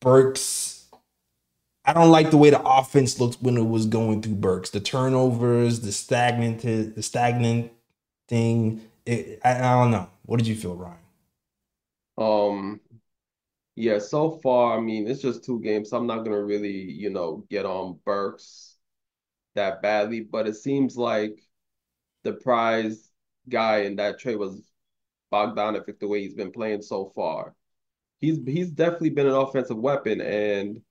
Burks. 0.00 0.77
I 1.88 1.94
don't 1.94 2.10
like 2.10 2.30
the 2.30 2.36
way 2.36 2.50
the 2.50 2.62
offense 2.62 3.18
looked 3.18 3.36
when 3.40 3.56
it 3.56 3.66
was 3.66 3.86
going 3.86 4.20
through 4.20 4.34
Burks. 4.34 4.68
The 4.68 4.78
turnovers, 4.80 5.80
the 5.80 5.90
stagnant, 5.90 6.60
the 6.60 7.02
stagnant 7.02 7.72
thing. 8.28 8.82
It, 9.06 9.40
I, 9.42 9.56
I 9.56 9.82
don't 9.82 9.90
know. 9.90 10.10
What 10.26 10.36
did 10.36 10.46
you 10.46 10.54
feel, 10.54 10.76
Ryan? 10.76 10.98
Um, 12.18 12.80
yeah, 13.76 13.98
so 14.00 14.32
far, 14.42 14.76
I 14.76 14.80
mean, 14.80 15.08
it's 15.08 15.22
just 15.22 15.44
two 15.44 15.60
games, 15.60 15.90
so 15.90 15.96
I'm 15.96 16.06
not 16.06 16.24
gonna 16.24 16.42
really, 16.42 16.72
you 16.72 17.10
know, 17.10 17.44
get 17.48 17.64
on 17.64 18.00
Burks 18.04 18.76
that 19.54 19.82
badly, 19.82 20.20
but 20.20 20.48
it 20.48 20.56
seems 20.56 20.96
like 20.96 21.40
the 22.24 22.34
prize 22.34 23.10
guy 23.48 23.78
in 23.80 23.96
that 23.96 24.18
trade 24.18 24.36
was 24.36 24.62
Bogdanovic, 25.32 26.00
the 26.00 26.08
way 26.08 26.22
he's 26.22 26.34
been 26.34 26.52
playing 26.52 26.82
so 26.82 27.06
far. 27.14 27.54
He's 28.20 28.38
he's 28.46 28.70
definitely 28.70 29.10
been 29.10 29.28
an 29.28 29.34
offensive 29.34 29.78
weapon, 29.78 30.20
and 30.20 30.82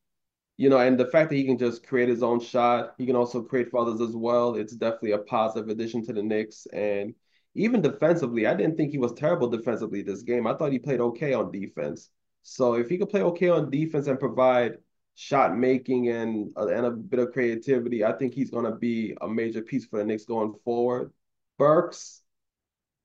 you 0.57 0.69
know, 0.69 0.79
and 0.79 0.99
the 0.99 1.05
fact 1.05 1.29
that 1.29 1.35
he 1.35 1.45
can 1.45 1.57
just 1.57 1.85
create 1.85 2.09
his 2.09 2.23
own 2.23 2.39
shot, 2.39 2.95
he 2.97 3.05
can 3.05 3.15
also 3.15 3.43
create 3.43 3.69
for 3.69 3.79
others 3.79 4.01
as 4.01 4.15
well. 4.15 4.55
It's 4.55 4.73
definitely 4.75 5.11
a 5.11 5.19
positive 5.19 5.69
addition 5.69 6.05
to 6.05 6.13
the 6.13 6.23
Knicks, 6.23 6.65
and 6.73 7.13
even 7.55 7.81
defensively, 7.81 8.45
I 8.47 8.53
didn't 8.55 8.77
think 8.77 8.91
he 8.91 8.97
was 8.99 9.13
terrible 9.13 9.49
defensively 9.49 10.01
this 10.03 10.21
game. 10.23 10.45
I 10.47 10.53
thought 10.55 10.71
he 10.71 10.79
played 10.79 10.99
okay 10.99 11.33
on 11.33 11.51
defense. 11.51 12.09
So 12.43 12.75
if 12.75 12.89
he 12.89 12.97
could 12.97 13.09
play 13.09 13.21
okay 13.23 13.49
on 13.49 13.71
defense 13.71 14.07
and 14.07 14.19
provide 14.19 14.77
shot 15.15 15.57
making 15.57 16.09
and 16.09 16.51
uh, 16.55 16.67
and 16.67 16.85
a 16.85 16.91
bit 16.91 17.19
of 17.19 17.33
creativity, 17.33 18.03
I 18.03 18.13
think 18.13 18.33
he's 18.33 18.51
going 18.51 18.65
to 18.65 18.75
be 18.75 19.17
a 19.21 19.27
major 19.27 19.61
piece 19.61 19.85
for 19.85 19.99
the 19.99 20.05
Knicks 20.05 20.25
going 20.25 20.53
forward. 20.63 21.11
Burks, 21.57 22.21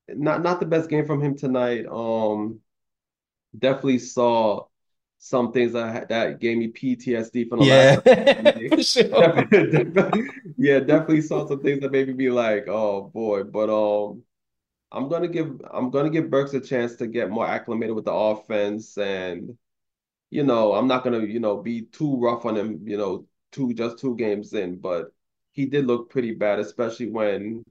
not 0.08 0.42
not 0.42 0.60
the 0.60 0.66
best 0.66 0.90
game 0.90 1.06
from 1.06 1.22
him 1.22 1.36
tonight. 1.36 1.86
Um, 1.86 2.60
definitely 3.58 3.98
saw 3.98 4.66
some 5.24 5.52
things 5.52 5.72
that 5.74 6.08
that 6.08 6.40
gave 6.40 6.58
me 6.58 6.68
PTSD 6.68 7.44
from 7.44 7.60
the 7.60 7.64
Yeah, 7.64 7.96
last. 7.96 8.02
sure. 8.82 9.06
Definitely, 9.16 9.70
definitely, 9.70 10.30
yeah, 10.56 10.80
definitely 10.80 11.22
saw 11.22 11.46
some 11.46 11.62
things 11.62 11.80
that 11.82 11.92
made 11.92 12.08
me 12.08 12.14
be 12.14 12.30
like, 12.30 12.66
oh 12.68 13.02
boy. 13.12 13.44
But 13.44 13.70
um, 13.70 14.22
I'm 14.92 15.08
gonna 15.08 15.28
give 15.28 15.60
I'm 15.72 15.90
gonna 15.90 16.10
give 16.10 16.30
Burks 16.30 16.54
a 16.54 16.60
chance 16.60 16.96
to 16.96 17.06
get 17.08 17.30
more 17.30 17.46
acclimated 17.46 17.96
with 17.96 18.06
the 18.06 18.12
offense, 18.12 18.98
and 18.98 19.56
you 20.30 20.44
know, 20.44 20.74
I'm 20.74 20.88
not 20.88 21.04
gonna 21.04 21.20
you 21.20 21.40
know 21.40 21.58
be 21.62 21.82
too 21.82 22.16
rough 22.18 22.46
on 22.46 22.56
him. 22.56 22.86
You 22.88 22.98
know, 22.98 23.26
two 23.52 23.74
just 23.74 23.98
two 24.00 24.16
games 24.16 24.52
in, 24.54 24.78
but 24.80 25.12
he 25.52 25.66
did 25.66 25.86
look 25.86 26.10
pretty 26.10 26.32
bad, 26.34 26.58
especially 26.60 27.10
when 27.10 27.64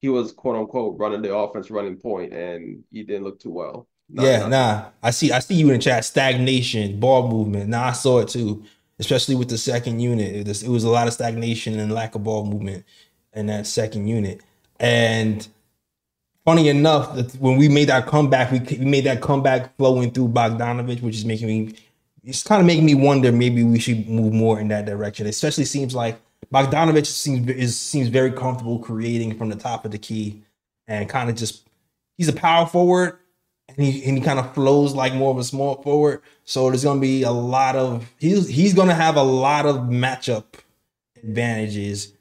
he 0.00 0.08
was 0.10 0.32
quote 0.32 0.56
unquote 0.56 0.98
running 0.98 1.22
the 1.22 1.34
offense, 1.36 1.70
running 1.70 1.98
point, 1.98 2.32
and 2.34 2.84
he 2.92 3.04
didn't 3.04 3.24
look 3.24 3.40
too 3.40 3.50
well. 3.52 3.88
Yeah, 4.08 4.40
not- 4.40 4.50
nah. 4.50 4.84
I 5.02 5.10
see. 5.10 5.32
I 5.32 5.38
see 5.40 5.54
you 5.54 5.68
in 5.68 5.74
the 5.74 5.78
chat. 5.82 6.04
Stagnation, 6.04 7.00
ball 7.00 7.28
movement. 7.28 7.68
Nah, 7.70 7.88
I 7.88 7.92
saw 7.92 8.20
it 8.20 8.28
too, 8.28 8.62
especially 8.98 9.34
with 9.34 9.48
the 9.48 9.58
second 9.58 10.00
unit. 10.00 10.34
It 10.34 10.48
was, 10.48 10.62
it 10.62 10.68
was 10.68 10.84
a 10.84 10.90
lot 10.90 11.06
of 11.06 11.12
stagnation 11.14 11.78
and 11.78 11.92
lack 11.92 12.14
of 12.14 12.24
ball 12.24 12.44
movement 12.44 12.84
in 13.34 13.46
that 13.46 13.66
second 13.66 14.06
unit. 14.08 14.42
And 14.80 15.46
funny 16.44 16.68
enough, 16.68 17.14
that 17.14 17.32
when 17.36 17.56
we 17.56 17.68
made 17.68 17.88
that 17.88 18.06
comeback, 18.06 18.50
we, 18.52 18.60
we 18.78 18.84
made 18.84 19.04
that 19.04 19.20
comeback 19.22 19.76
flowing 19.76 20.10
through 20.10 20.28
Bogdanovic, 20.28 21.00
which 21.02 21.16
is 21.16 21.24
making 21.24 21.48
me. 21.48 21.74
It's 22.24 22.42
kind 22.42 22.60
of 22.60 22.66
making 22.66 22.84
me 22.86 22.94
wonder. 22.94 23.32
Maybe 23.32 23.64
we 23.64 23.78
should 23.80 24.08
move 24.08 24.32
more 24.32 24.60
in 24.60 24.68
that 24.68 24.84
direction. 24.86 25.26
Especially 25.26 25.64
seems 25.64 25.94
like 25.94 26.20
Bogdanovic 26.52 27.06
seems 27.06 27.48
is 27.50 27.78
seems 27.78 28.08
very 28.08 28.30
comfortable 28.30 28.78
creating 28.78 29.36
from 29.38 29.48
the 29.48 29.56
top 29.56 29.84
of 29.84 29.90
the 29.90 29.98
key, 29.98 30.42
and 30.86 31.08
kind 31.08 31.30
of 31.30 31.36
just 31.36 31.66
he's 32.18 32.28
a 32.28 32.32
power 32.32 32.66
forward 32.66 33.18
and 33.68 33.78
he, 33.86 34.04
and 34.04 34.18
he 34.18 34.24
kind 34.24 34.38
of 34.38 34.54
flows 34.54 34.94
like 34.94 35.14
more 35.14 35.30
of 35.30 35.38
a 35.38 35.44
small 35.44 35.82
forward. 35.82 36.22
So 36.44 36.68
there's 36.70 36.84
gonna 36.84 37.00
be 37.00 37.22
a 37.22 37.30
lot 37.30 37.76
of 37.76 38.10
he's 38.18 38.48
he's 38.48 38.74
gonna 38.74 38.94
have 38.94 39.16
a 39.16 39.22
lot 39.22 39.66
of 39.66 39.76
matchup 39.88 40.44
advantages 41.22 42.14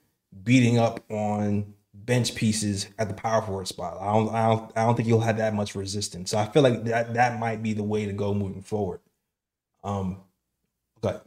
beating 0.43 0.77
up 0.80 1.01
on 1.12 1.73
bench 1.93 2.36
pieces 2.36 2.88
at 2.99 3.08
the 3.08 3.13
power 3.13 3.41
forward 3.41 3.67
spot. 3.67 3.97
I 4.01 4.13
don't 4.13 4.30
I 4.34 4.47
don't 4.47 4.71
I 4.77 4.86
don't 4.86 4.95
think 4.95 5.08
he'll 5.08 5.19
have 5.21 5.38
that 5.38 5.54
much 5.54 5.75
resistance. 5.75 6.32
So 6.32 6.38
I 6.38 6.45
feel 6.47 6.63
like 6.63 6.86
that 6.86 7.13
that 7.15 7.39
might 7.39 7.63
be 7.63 7.73
the 7.73 7.84
way 7.84 8.06
to 8.06 8.13
go 8.13 8.34
moving 8.34 8.62
forward. 8.62 9.01
Um 9.84 10.21
okay. 11.04 11.19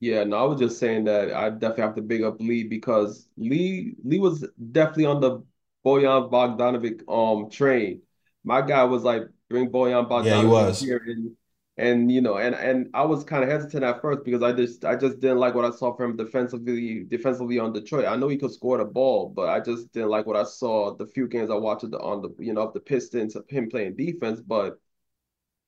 Yeah, 0.00 0.24
no, 0.24 0.36
I 0.36 0.42
was 0.44 0.60
just 0.60 0.78
saying 0.78 1.04
that 1.04 1.32
I 1.32 1.50
definitely 1.50 1.82
have 1.82 1.94
to 1.96 2.02
big 2.02 2.22
up 2.22 2.40
Lee 2.40 2.64
because 2.64 3.28
Lee 3.36 3.94
Lee 4.04 4.18
was 4.18 4.46
definitely 4.72 5.06
on 5.06 5.20
the 5.20 5.42
Bojan 5.84 6.30
Bogdanovic 6.30 7.02
um 7.08 7.48
train. 7.50 8.02
My 8.44 8.62
guy 8.62 8.84
was 8.84 9.02
like, 9.02 9.22
bring 9.48 9.70
Bojan 9.70 10.08
Bogdanovic 10.08 10.26
Yeah, 10.26 10.36
he 10.38 10.44
was. 10.46 10.86
here, 10.86 11.00
and 11.06 11.36
and 11.76 12.12
you 12.12 12.20
know, 12.20 12.36
and 12.38 12.54
and 12.54 12.90
I 12.94 13.04
was 13.04 13.24
kind 13.24 13.42
of 13.44 13.50
hesitant 13.50 13.84
at 13.84 14.00
first 14.02 14.24
because 14.24 14.42
I 14.42 14.52
just 14.52 14.84
I 14.84 14.96
just 14.96 15.20
didn't 15.20 15.38
like 15.38 15.54
what 15.54 15.64
I 15.64 15.70
saw 15.70 15.94
from 15.96 16.12
him 16.12 16.16
defensively 16.16 17.04
defensively 17.04 17.58
on 17.58 17.72
Detroit. 17.72 18.06
I 18.06 18.16
know 18.16 18.28
he 18.28 18.36
could 18.38 18.52
score 18.52 18.78
the 18.78 18.84
ball, 18.84 19.28
but 19.30 19.48
I 19.48 19.60
just 19.60 19.92
didn't 19.92 20.10
like 20.10 20.26
what 20.26 20.36
I 20.36 20.44
saw 20.44 20.94
the 20.94 21.06
few 21.06 21.26
games 21.28 21.50
I 21.50 21.54
watched 21.56 21.90
the, 21.90 21.98
on 22.00 22.22
the 22.22 22.30
you 22.38 22.52
know 22.52 22.62
of 22.62 22.74
the 22.74 22.80
Pistons 22.80 23.36
of 23.36 23.48
him 23.48 23.68
playing 23.70 23.96
defense, 23.96 24.40
but 24.40 24.78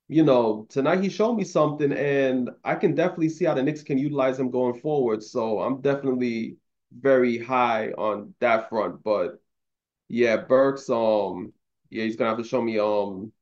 you 0.08 0.22
know, 0.24 0.66
tonight 0.68 1.02
he 1.02 1.08
showed 1.08 1.34
me 1.34 1.44
something, 1.44 1.92
and 1.92 2.50
I 2.64 2.76
can 2.76 2.94
definitely 2.94 3.28
see 3.30 3.44
how 3.44 3.54
the 3.54 3.62
Knicks 3.62 3.82
can 3.82 3.98
utilize 3.98 4.38
him 4.38 4.50
going 4.50 4.80
forward. 4.80 5.22
So 5.22 5.60
I'm 5.60 5.80
definitely 5.80 6.56
very 6.92 7.38
high 7.38 7.90
on 7.92 8.34
that 8.40 8.68
front. 8.68 9.02
But 9.02 9.40
yeah, 10.08 10.36
Burks, 10.38 10.90
um, 10.90 11.52
yeah, 11.90 12.04
he's 12.04 12.16
gonna 12.16 12.30
have 12.30 12.38
to 12.38 12.44
show 12.44 12.60
me, 12.62 12.78
um, 12.78 13.32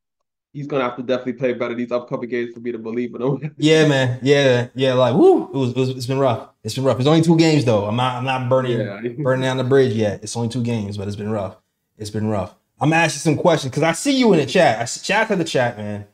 he's 0.53 0.67
gonna 0.67 0.85
have 0.85 0.97
to 0.97 1.03
definitely 1.03 1.35
play 1.35 1.53
better 1.53 1.75
these 1.75 1.93
upcoming 1.93 2.29
games 2.29 2.53
for 2.55 2.61
me 2.61 2.73
to 2.73 2.79
believe 2.79 3.15
in 3.15 3.23
him. 3.23 3.55
Yeah, 3.59 3.87
man. 3.89 4.19
Yeah, 4.23 4.69
yeah. 4.75 4.95
Like, 4.95 5.15
woo, 5.15 5.45
it 5.45 5.55
was, 5.55 5.71
it 5.71 5.77
was 5.77 5.89
it's 5.91 6.07
been 6.07 6.19
rough. 6.19 6.49
It's 6.63 6.75
been 6.75 6.85
rough. 6.85 6.99
It's 6.99 7.09
only 7.09 7.23
two 7.23 7.37
games 7.37 7.65
though. 7.65 7.85
I'm 7.87 7.97
not 7.97 8.17
I'm 8.17 8.25
not 8.25 8.49
burning 8.49 8.79
Yeah. 8.79 9.01
burning 9.19 9.43
down 9.43 9.57
the 9.57 9.65
bridge 9.65 9.93
yet. 9.95 10.23
It's 10.23 10.37
only 10.37 10.49
two 10.49 10.63
games, 10.63 10.97
but 10.97 11.07
it's 11.09 11.17
been 11.17 11.31
rough. 11.31 11.57
It's 11.99 12.11
been 12.11 12.29
rough. 12.29 12.55
I'm 12.81 12.91
gonna 12.91 13.03
ask 13.03 13.15
you 13.17 13.21
some 13.21 13.37
questions 13.37 13.71
because 13.71 13.83
I 13.83 13.93
see 13.93 14.17
you 14.19 14.33
in 14.33 14.41
the 14.41 14.47
chat. 14.47 14.81
I 14.81 14.85
shout 14.85 15.23
out 15.23 15.29
to 15.29 15.37
the 15.37 15.45
chat, 15.45 15.77
man. 15.77 16.07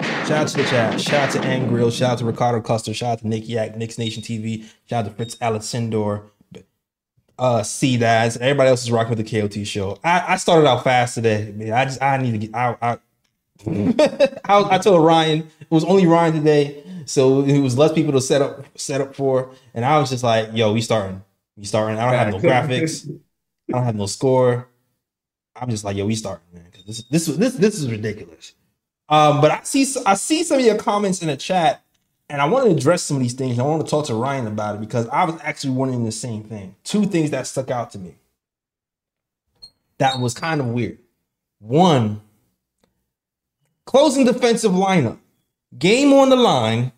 Shout 0.00 0.30
out 0.32 0.48
to 0.48 0.56
the 0.58 0.64
chat. 0.64 1.00
Shout 1.00 1.28
out 1.28 1.30
to 1.32 1.40
Ann 1.46 1.68
Grill. 1.68 1.90
Shout 1.90 2.12
out 2.12 2.18
to 2.18 2.24
Ricardo 2.24 2.60
Custer. 2.62 2.94
Shout 2.94 3.12
out 3.12 3.18
to 3.20 3.28
Nick 3.28 3.48
Yak, 3.48 3.76
Knicks 3.76 3.98
Nation 3.98 4.22
TV. 4.22 4.64
Shout 4.86 5.04
out 5.04 5.10
to 5.10 5.14
Fritz 5.14 5.34
Alessandor. 5.36 6.22
Uh, 7.40 7.62
C 7.62 7.96
Daz. 7.96 8.36
Everybody 8.36 8.68
else 8.68 8.82
is 8.82 8.90
rocking 8.90 9.16
with 9.16 9.26
the 9.26 9.40
KOT 9.40 9.66
show. 9.66 9.98
I, 10.04 10.34
I 10.34 10.36
started 10.36 10.68
out 10.68 10.84
fast 10.84 11.14
today. 11.14 11.52
Man, 11.56 11.72
I 11.72 11.86
just 11.86 12.02
I 12.02 12.18
need 12.18 12.32
to 12.32 12.38
get 12.38 12.54
I 12.54 12.76
I 12.82 12.98
I, 14.44 14.74
I 14.76 14.78
told 14.78 15.04
Ryan 15.04 15.40
it 15.60 15.70
was 15.70 15.84
only 15.84 16.06
Ryan 16.06 16.34
today, 16.34 16.84
so 17.06 17.42
it 17.42 17.58
was 17.60 17.78
less 17.78 17.92
people 17.92 18.12
to 18.12 18.20
set 18.20 18.42
up 18.42 18.66
set 18.78 19.00
up 19.00 19.14
for, 19.14 19.52
and 19.74 19.84
I 19.86 19.98
was 19.98 20.10
just 20.10 20.22
like, 20.22 20.50
"Yo, 20.54 20.72
we 20.72 20.82
starting, 20.82 21.22
we 21.56 21.64
starting." 21.64 21.98
I 21.98 22.04
don't 22.10 22.14
have 22.18 22.28
no 22.34 22.38
graphics, 22.50 23.08
I 23.70 23.72
don't 23.72 23.84
have 23.84 23.96
no 23.96 24.06
score. 24.06 24.68
I'm 25.56 25.70
just 25.70 25.84
like, 25.84 25.96
"Yo, 25.96 26.06
we 26.06 26.14
starting, 26.16 26.44
man." 26.52 26.66
'cause 26.72 26.84
This 26.86 27.26
this 27.26 27.36
this 27.36 27.54
this 27.54 27.78
is 27.80 27.90
ridiculous. 27.90 28.54
Um, 29.08 29.40
but 29.40 29.50
I 29.50 29.60
see 29.62 29.86
I 30.06 30.14
see 30.14 30.44
some 30.44 30.58
of 30.58 30.64
your 30.64 30.76
comments 30.76 31.22
in 31.22 31.28
the 31.28 31.36
chat, 31.36 31.82
and 32.30 32.40
I 32.40 32.46
want 32.46 32.66
to 32.66 32.74
address 32.74 33.02
some 33.02 33.16
of 33.16 33.22
these 33.22 33.34
things. 33.34 33.58
I 33.58 33.62
want 33.62 33.84
to 33.84 33.90
talk 33.90 34.06
to 34.06 34.14
Ryan 34.14 34.46
about 34.46 34.76
it 34.76 34.80
because 34.80 35.08
I 35.08 35.24
was 35.24 35.38
actually 35.42 35.74
wondering 35.74 36.04
the 36.04 36.12
same 36.12 36.44
thing. 36.44 36.76
Two 36.84 37.04
things 37.04 37.30
that 37.30 37.46
stuck 37.46 37.70
out 37.70 37.90
to 37.90 37.98
me 37.98 38.14
that 40.00 40.18
was 40.18 40.32
kind 40.32 40.60
of 40.60 40.68
weird. 40.68 40.98
One, 41.58 42.22
closing 43.84 44.24
defensive 44.24 44.72
lineup, 44.72 45.18
game 45.78 46.12
on 46.12 46.30
the 46.30 46.36
line, 46.36 46.92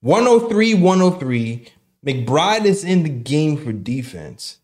103 0.00 0.74
103. 0.74 1.68
McBride 2.04 2.66
is 2.66 2.84
in 2.84 3.02
the 3.02 3.08
game 3.08 3.56
for 3.56 3.72
defense. 3.72 4.58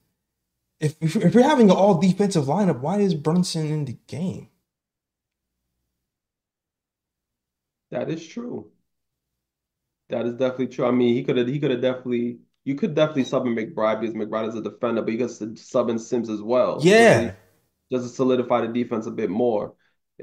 If, 0.79 0.95
if, 1.01 1.35
you're 1.35 1.43
having 1.43 1.71
an 1.71 1.77
all 1.77 2.01
defensive 2.01 2.45
lineup, 2.45 2.81
why 2.81 2.99
is 2.99 3.15
Brunson 3.15 3.67
in 3.67 3.85
the 3.87 3.97
game? 4.07 4.49
That 7.91 8.11
is 8.11 8.27
true. 8.27 8.71
That 10.13 10.27
is 10.27 10.35
definitely 10.35 10.69
true. 10.69 10.85
I 10.85 10.91
mean, 10.91 11.15
he 11.15 11.25
could 11.25 11.39
have 11.39 11.49
he 11.49 11.59
could 11.59 11.71
have 11.71 11.81
definitely 11.81 12.39
you 12.65 12.75
could 12.75 12.95
definitely 12.95 13.25
sub 13.25 13.47
in 13.47 13.57
McBride 13.57 14.01
because 14.01 14.15
McBride 14.15 14.51
is 14.51 14.55
a 14.55 14.63
defender, 14.63 15.01
but 15.01 15.11
you 15.13 15.19
could 15.19 15.59
sub 15.59 15.89
in 15.89 15.99
Sims 15.99 16.29
as 16.29 16.43
well. 16.43 16.79
Yeah. 16.83 17.33
Just 17.91 18.05
to 18.05 18.15
solidify 18.15 18.61
the 18.61 18.69
defense 18.69 19.07
a 19.07 19.11
bit 19.11 19.31
more. 19.31 19.75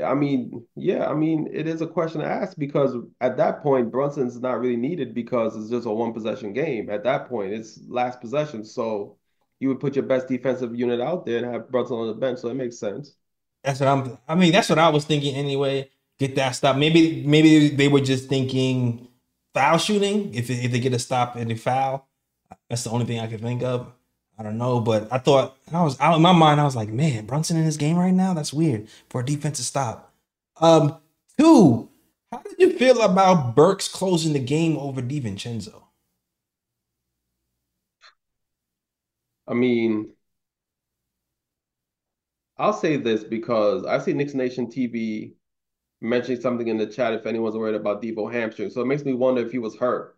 I 0.04 0.14
mean, 0.14 0.66
yeah, 0.76 1.10
I 1.10 1.16
mean, 1.16 1.50
it 1.52 1.68
is 1.68 1.82
a 1.82 1.88
question 1.88 2.22
to 2.22 2.28
ask 2.28 2.56
because 2.56 2.96
at 3.20 3.38
that 3.38 3.64
point, 3.64 3.92
Brunson's 3.92 4.40
not 4.40 4.60
really 4.60 4.78
needed 4.78 5.16
because 5.16 5.58
it's 5.58 5.72
just 5.72 5.88
a 5.88 5.92
one 5.92 6.14
possession 6.14 6.54
game. 6.54 6.90
At 6.92 7.04
that 7.04 7.28
point, 7.28 7.52
it's 7.52 7.80
last 7.88 8.22
possession. 8.22 8.64
So 8.64 9.18
you 9.60 9.70
would 9.70 9.80
put 9.80 9.96
your 9.96 10.06
best 10.06 10.28
defensive 10.28 10.76
unit 10.76 11.02
out 11.02 11.26
there 11.26 11.44
and 11.44 11.52
have 11.52 11.70
Brunson 11.70 11.98
on 11.98 12.08
the 12.08 12.14
bench. 12.14 12.40
So 12.40 12.50
it 12.50 12.54
makes 12.54 12.78
sense. 12.78 13.16
That's 13.64 13.80
what 13.80 13.90
I'm. 13.90 14.18
I 14.28 14.36
mean, 14.36 14.52
that's 14.52 14.70
what 14.70 14.80
I 14.80 14.90
was 14.90 15.04
thinking 15.04 15.36
anyway. 15.36 15.90
Get 16.20 16.36
that 16.36 16.52
stop. 16.52 16.78
Maybe 16.78 17.26
maybe 17.26 17.70
they 17.70 17.88
were 17.88 18.02
just 18.02 18.30
thinking 18.30 19.09
foul 19.54 19.78
shooting. 19.78 20.34
If 20.34 20.50
if 20.50 20.72
they 20.72 20.80
get 20.80 20.94
a 20.94 21.00
stop 21.00 21.36
and 21.36 21.50
they 21.50 21.56
foul, 21.56 22.08
that's 22.70 22.84
the 22.84 22.92
only 22.92 23.06
thing 23.06 23.20
I 23.20 23.28
could 23.28 23.42
think 23.42 23.64
of. 23.64 23.92
I 24.38 24.44
don't 24.44 24.58
know, 24.58 24.80
but 24.80 25.08
I 25.12 25.18
thought 25.18 25.58
I 25.74 25.84
was 25.84 26.00
out 26.00 26.16
in 26.16 26.22
my 26.22 26.32
mind. 26.32 26.62
I 26.62 26.64
was 26.64 26.76
like, 26.76 26.90
man, 26.90 27.26
Brunson 27.26 27.58
in 27.58 27.66
this 27.66 27.78
game 27.78 27.98
right 27.98 28.14
now. 28.14 28.34
That's 28.34 28.54
weird 28.54 28.88
for 29.10 29.22
a 29.22 29.26
defensive 29.26 29.66
stop. 29.66 30.14
Um, 30.62 30.98
two. 31.38 31.90
How 32.32 32.40
did 32.44 32.56
you 32.60 32.78
feel 32.78 33.02
about 33.02 33.56
Burks 33.56 33.88
closing 33.88 34.34
the 34.34 34.40
game 34.40 34.78
over 34.78 35.02
DiVincenzo? 35.02 35.82
I 39.48 39.54
mean, 39.54 40.14
I'll 42.58 42.74
say 42.74 42.98
this 42.98 43.24
because 43.24 43.86
I 43.86 43.98
see 44.00 44.14
Knicks 44.14 44.34
Nation 44.36 44.68
TV 44.68 45.34
mentioning 46.02 46.42
something 46.42 46.68
in 46.68 46.78
the 46.78 46.88
chat 46.88 47.14
if 47.14 47.26
anyone's 47.26 47.56
worried 47.56 47.76
about 47.76 48.02
Devo 48.02 48.32
hamstring. 48.32 48.70
So 48.70 48.82
it 48.82 48.88
makes 48.88 49.04
me 49.04 49.14
wonder 49.14 49.42
if 49.42 49.52
he 49.52 49.60
was 49.60 49.76
hurt. 49.76 50.18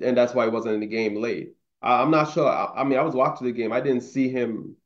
And 0.00 0.16
that's 0.16 0.34
why 0.34 0.44
he 0.44 0.50
wasn't 0.50 0.74
in 0.74 0.80
the 0.80 0.86
game 0.86 1.16
late. 1.16 1.54
I'm 1.82 2.10
not 2.10 2.32
sure. 2.32 2.48
I, 2.48 2.84
mean, 2.84 2.98
I 2.98 3.02
was 3.02 3.14
watching 3.14 3.46
the 3.46 3.52
game. 3.52 3.72
I 3.72 3.80
didn't 3.80 4.02
see 4.02 4.28
him. 4.28 4.76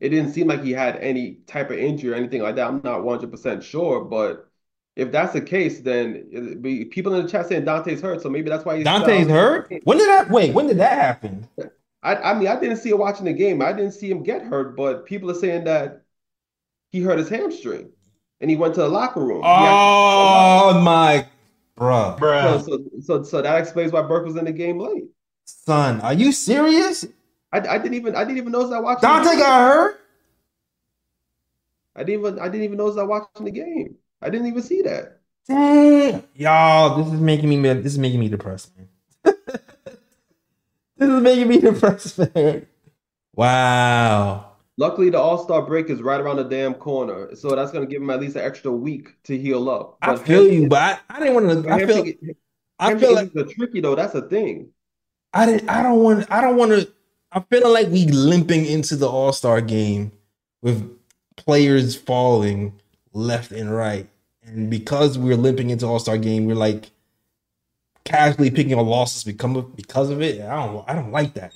It 0.00 0.10
didn't 0.10 0.32
seem 0.32 0.46
like 0.46 0.62
he 0.62 0.72
had 0.72 0.96
any 0.96 1.40
type 1.46 1.70
of 1.70 1.78
injury 1.78 2.12
or 2.12 2.14
anything 2.14 2.42
like 2.42 2.56
that. 2.56 2.68
I'm 2.68 2.80
not 2.82 3.00
100% 3.00 3.62
sure, 3.62 4.04
but 4.04 4.48
if 4.96 5.12
that's 5.12 5.32
the 5.32 5.40
case, 5.40 5.80
then 5.80 6.60
be, 6.62 6.84
people 6.86 7.14
in 7.14 7.24
the 7.24 7.30
chat 7.30 7.48
saying 7.48 7.64
Donte's 7.64 8.00
hurt, 8.00 8.22
so 8.22 8.30
maybe 8.30 8.48
that's 8.48 8.64
why 8.64 8.76
he's 8.76 8.84
Donte's 8.84 9.26
um, 9.26 9.28
hurt. 9.28 9.72
When 9.84 9.98
did 9.98 10.08
that? 10.08 10.30
Wait, 10.30 10.54
when 10.54 10.66
did 10.68 10.78
that 10.78 10.98
happen? 10.98 11.48
I, 12.02 12.16
I 12.16 12.34
mean, 12.34 12.48
I 12.48 12.58
didn't 12.58 12.78
see 12.78 12.90
it 12.90 12.98
watching 12.98 13.26
the 13.26 13.32
game. 13.32 13.60
I 13.60 13.72
didn't 13.72 13.92
see 13.92 14.10
him 14.10 14.22
get 14.22 14.42
hurt, 14.42 14.76
but 14.76 15.04
people 15.04 15.30
are 15.30 15.34
saying 15.34 15.64
that 15.64 16.02
he 16.90 17.02
hurt 17.02 17.18
his 17.18 17.28
hamstring 17.28 17.90
and 18.40 18.50
he 18.50 18.56
went 18.56 18.74
to 18.74 18.82
the 18.82 18.88
locker 18.88 19.20
room. 19.20 19.42
Oh 19.44 20.80
my, 20.82 21.26
bruh. 21.76 22.18
bruh. 22.18 22.60
So, 22.64 22.66
so, 22.66 22.78
so, 23.00 23.22
so 23.22 23.42
that 23.42 23.60
explains 23.60 23.92
why 23.92 24.02
Burke 24.02 24.26
was 24.26 24.36
in 24.36 24.44
the 24.44 24.52
game 24.52 24.78
late. 24.78 25.04
Son, 25.44 26.00
are 26.02 26.12
you 26.12 26.32
serious? 26.32 27.06
I, 27.52 27.58
I 27.58 27.78
didn't 27.78 27.94
even 27.94 28.14
I 28.14 28.24
didn't 28.24 28.38
even 28.38 28.52
notice 28.52 28.70
that 28.70 28.82
watching. 28.82 29.08
Donte 29.08 29.38
got 29.38 29.72
hurt. 29.72 30.00
I 31.96 32.04
didn't 32.04 32.20
even 32.20 32.38
I 32.38 32.48
didn't 32.48 32.64
even 32.64 32.78
notice 32.78 32.96
that 32.96 33.06
watching 33.06 33.44
the 33.44 33.50
game. 33.50 33.96
I 34.20 34.30
didn't 34.30 34.46
even 34.46 34.62
see 34.62 34.82
that. 34.82 35.20
Dang, 35.48 36.22
y'all, 36.34 37.02
this 37.02 37.12
is 37.12 37.20
making 37.20 37.48
me 37.48 37.56
this 37.56 37.92
is 37.92 37.98
making 37.98 38.20
me 38.20 38.28
depressed, 38.28 38.70
man. 38.76 38.88
this 40.96 41.08
is 41.08 41.22
making 41.22 41.48
me 41.48 41.58
depressed, 41.58 42.18
man. 42.18 42.66
Wow. 43.34 44.47
Luckily, 44.78 45.10
the 45.10 45.18
All 45.18 45.42
Star 45.42 45.60
break 45.60 45.90
is 45.90 46.00
right 46.00 46.20
around 46.20 46.36
the 46.36 46.44
damn 46.44 46.72
corner, 46.72 47.34
so 47.34 47.54
that's 47.56 47.72
gonna 47.72 47.84
give 47.84 48.00
him 48.00 48.10
at 48.10 48.20
least 48.20 48.36
an 48.36 48.44
extra 48.44 48.70
week 48.70 49.20
to 49.24 49.36
heal 49.36 49.68
up. 49.68 49.98
But 50.00 50.10
I 50.10 50.22
feel 50.22 50.46
you, 50.46 50.68
but 50.68 51.00
I, 51.10 51.16
I 51.16 51.18
didn't 51.18 51.34
want 51.34 51.64
to. 51.64 51.70
I 51.70 51.84
feel. 51.84 52.34
I 52.78 52.96
feel 52.96 53.12
like 53.12 53.32
the 53.32 53.44
tricky 53.44 53.80
though. 53.80 53.96
That's 53.96 54.14
a 54.14 54.22
thing. 54.22 54.68
I 55.34 55.46
didn't. 55.46 55.68
I 55.68 55.82
don't 55.82 55.98
want. 55.98 56.30
I 56.30 56.40
don't 56.40 56.56
want 56.56 56.70
to. 56.70 56.88
I'm 57.32 57.42
feeling 57.50 57.72
like 57.72 57.88
we 57.88 58.06
limping 58.06 58.66
into 58.66 58.94
the 58.94 59.08
All 59.08 59.32
Star 59.32 59.60
game 59.60 60.12
with 60.62 60.96
players 61.36 61.96
falling 61.96 62.72
left 63.12 63.50
and 63.50 63.74
right, 63.74 64.08
and 64.44 64.70
because 64.70 65.18
we're 65.18 65.34
limping 65.34 65.70
into 65.70 65.86
All 65.86 65.98
Star 65.98 66.18
game, 66.18 66.44
we're 66.44 66.54
like 66.54 66.92
casually 68.04 68.52
picking 68.52 68.74
our 68.74 68.84
losses 68.84 69.24
become 69.24 69.72
because 69.74 70.08
of 70.10 70.22
it. 70.22 70.40
I 70.40 70.54
don't. 70.54 70.88
I 70.88 70.94
don't 70.94 71.10
like 71.10 71.34
that. 71.34 71.52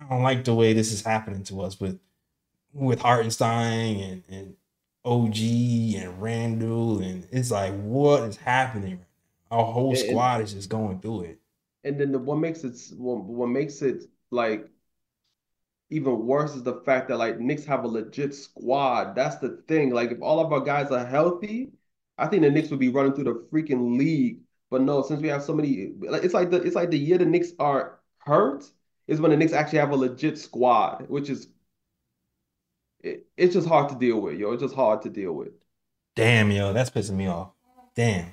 I 0.00 0.08
don't 0.10 0.22
like 0.22 0.44
the 0.44 0.54
way 0.54 0.72
this 0.72 0.92
is 0.92 1.02
happening 1.02 1.44
to 1.44 1.62
us 1.62 1.80
with 1.80 1.98
with 2.72 3.00
Hartenstein 3.00 4.00
and, 4.00 4.22
and 4.28 4.56
OG 5.04 5.36
and 5.96 6.22
Randle, 6.22 7.00
and 7.00 7.26
it's 7.32 7.50
like 7.50 7.74
what 7.80 8.22
is 8.24 8.36
happening? 8.36 9.04
Our 9.50 9.64
whole 9.64 9.96
squad 9.96 10.42
is 10.42 10.52
just 10.52 10.68
going 10.68 11.00
through 11.00 11.22
it 11.22 11.40
and 11.84 11.98
then 11.98 12.12
the, 12.12 12.18
what 12.18 12.36
makes 12.38 12.64
it 12.64 12.76
what, 12.96 13.24
what 13.24 13.48
makes 13.48 13.82
it 13.82 14.04
like 14.30 14.68
even 15.90 16.26
worse 16.26 16.54
is 16.54 16.62
the 16.62 16.82
fact 16.84 17.08
that 17.08 17.16
like 17.16 17.40
Knicks 17.40 17.64
have 17.64 17.84
a 17.84 17.88
legit 17.88 18.34
squad. 18.34 19.14
That's 19.14 19.36
the 19.36 19.62
thing. 19.68 19.90
Like 19.90 20.10
if 20.10 20.20
all 20.20 20.38
of 20.38 20.52
our 20.52 20.60
guys 20.60 20.90
are 20.90 21.04
healthy, 21.06 21.72
I 22.18 22.26
think 22.26 22.42
the 22.42 22.50
Knicks 22.50 22.68
would 22.70 22.80
be 22.80 22.90
running 22.90 23.14
through 23.14 23.24
the 23.24 23.46
freaking 23.50 23.96
league. 23.98 24.40
But 24.70 24.82
no, 24.82 25.00
since 25.02 25.22
we 25.22 25.28
have 25.28 25.42
so 25.42 25.54
many, 25.54 25.92
it's 26.02 26.34
like 26.34 26.50
the 26.50 26.60
it's 26.60 26.76
like 26.76 26.90
the 26.90 26.98
year 26.98 27.16
the 27.18 27.24
Knicks 27.24 27.52
are 27.58 28.00
hurt 28.18 28.70
is 29.08 29.20
when 29.20 29.30
the 29.30 29.36
Knicks 29.36 29.52
actually 29.52 29.80
have 29.80 29.90
a 29.90 29.96
legit 29.96 30.38
squad, 30.38 31.06
which 31.08 31.30
is 31.30 31.48
it, 33.00 33.26
it's 33.36 33.54
just 33.54 33.66
hard 33.66 33.88
to 33.88 33.94
deal 33.96 34.20
with, 34.20 34.38
yo. 34.38 34.52
It's 34.52 34.62
just 34.62 34.74
hard 34.74 35.02
to 35.02 35.10
deal 35.10 35.32
with. 35.32 35.48
Damn, 36.14 36.50
yo, 36.50 36.72
that's 36.72 36.90
pissing 36.90 37.12
me 37.12 37.26
off. 37.26 37.50
Damn. 37.94 38.32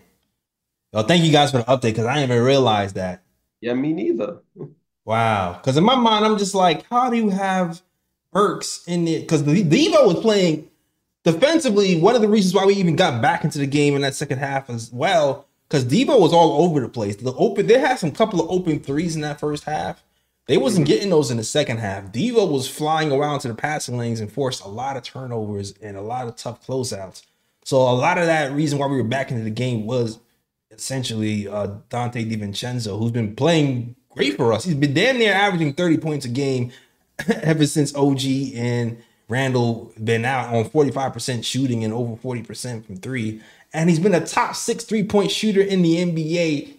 Yo, 0.94 1.04
thank 1.04 1.24
you 1.24 1.32
guys 1.32 1.52
for 1.52 1.58
the 1.58 1.64
update 1.64 1.82
because 1.82 2.06
I 2.06 2.16
didn't 2.16 2.32
even 2.32 2.44
realize 2.44 2.94
that. 2.94 3.24
Yeah, 3.62 3.74
me 3.74 3.94
neither. 3.94 4.40
Wow. 5.06 5.54
Because 5.54 5.78
in 5.78 5.84
my 5.84 5.94
mind, 5.94 6.26
I'm 6.26 6.40
just 6.40 6.56
like, 6.56 6.84
how 6.90 7.12
do 7.12 7.16
you 7.16 7.30
have 7.30 7.80
Burks 8.34 8.84
in 8.88 9.08
it? 9.08 9.20
Because 9.20 9.44
the 9.44 9.64
Devo 9.64 10.08
was 10.08 10.20
playing 10.20 10.68
defensively. 11.24 12.00
One 12.00 12.16
of 12.16 12.24
the 12.24 12.28
reasons 12.28 12.56
why 12.56 12.66
we 12.66 12.74
even 12.74 12.96
got 12.96 13.22
back 13.22 13.44
into 13.44 13.60
the 13.60 13.68
game 13.68 13.96
in 13.96 14.02
that 14.02 14.16
second 14.16 14.40
half 14.40 14.68
as 14.68 14.92
well, 14.92 15.46
because 15.70 15.86
Devo 15.86 16.20
was 16.20 16.34
all 16.34 16.64
over 16.64 16.80
the 16.80 16.90
place. 16.90 17.16
The 17.18 17.34
open, 17.36 17.68
they 17.68 17.80
had 17.80 18.00
some 18.00 18.12
couple 18.12 18.42
of 18.42 18.50
open 18.50 18.80
threes 18.80 19.16
in 19.16 19.22
that 19.22 19.40
first 19.40 19.66
half. 19.66 20.04
They 20.48 20.58
wasn't 20.58 20.88
getting 20.88 21.10
those 21.10 21.32
in 21.32 21.38
the 21.38 21.44
second 21.44 21.80
half. 21.80 22.12
Devo 22.12 22.50
was 22.50 22.68
flying 22.68 23.12
around 23.12 23.40
to 23.40 23.48
the 23.48 23.56
passing 23.56 23.98
lanes 23.98 24.20
and 24.20 24.32
forced 24.32 24.64
a 24.64 24.68
lot 24.68 24.96
of 24.96 25.04
turnovers 25.04 25.74
and 25.82 25.98
a 25.98 26.02
lot 26.02 26.28
of 26.28 26.36
tough 26.36 26.66
closeouts. 26.66 27.24
So 27.64 27.78
a 27.78 27.94
lot 27.94 28.20
of 28.20 28.28
that 28.28 28.52
reason 28.52 28.78
why 28.78 28.86
we 28.86 28.98
were 28.98 29.04
back 29.04 29.32
into 29.32 29.44
the 29.44 29.50
game 29.50 29.88
was 29.88 30.20
essentially 30.70 31.48
uh, 31.48 31.68
Donte 31.90 32.30
DiVincenzo, 32.32 33.00
who's 33.00 33.12
been 33.12 33.36
playing 33.36 33.96
great 34.12 34.38
for 34.38 34.54
us. 34.54 34.66
He's 34.66 34.76
been 34.76 34.94
damn 34.94 35.18
near 35.18 35.34
averaging 35.34 35.74
30 35.74 35.98
points 35.98 36.26
a 36.26 36.30
game 36.30 36.72
ever 37.28 37.66
since 37.66 37.96
OG 37.96 38.22
and 38.54 39.02
Randle 39.28 39.92
been 40.04 40.26
out 40.26 40.54
on 40.54 40.66
45% 40.66 41.44
shooting 41.44 41.84
and 41.84 41.92
over 41.92 42.16
40% 42.16 42.86
from 42.86 42.98
three. 42.98 43.42
And 43.74 43.90
he's 43.90 44.00
been 44.00 44.14
a 44.14 44.26
top 44.26 44.56
six 44.56 44.84
three 44.84 45.04
point 45.04 45.32
shooter 45.32 45.62
in 45.62 45.82
the 45.82 45.96
NBA 45.96 46.76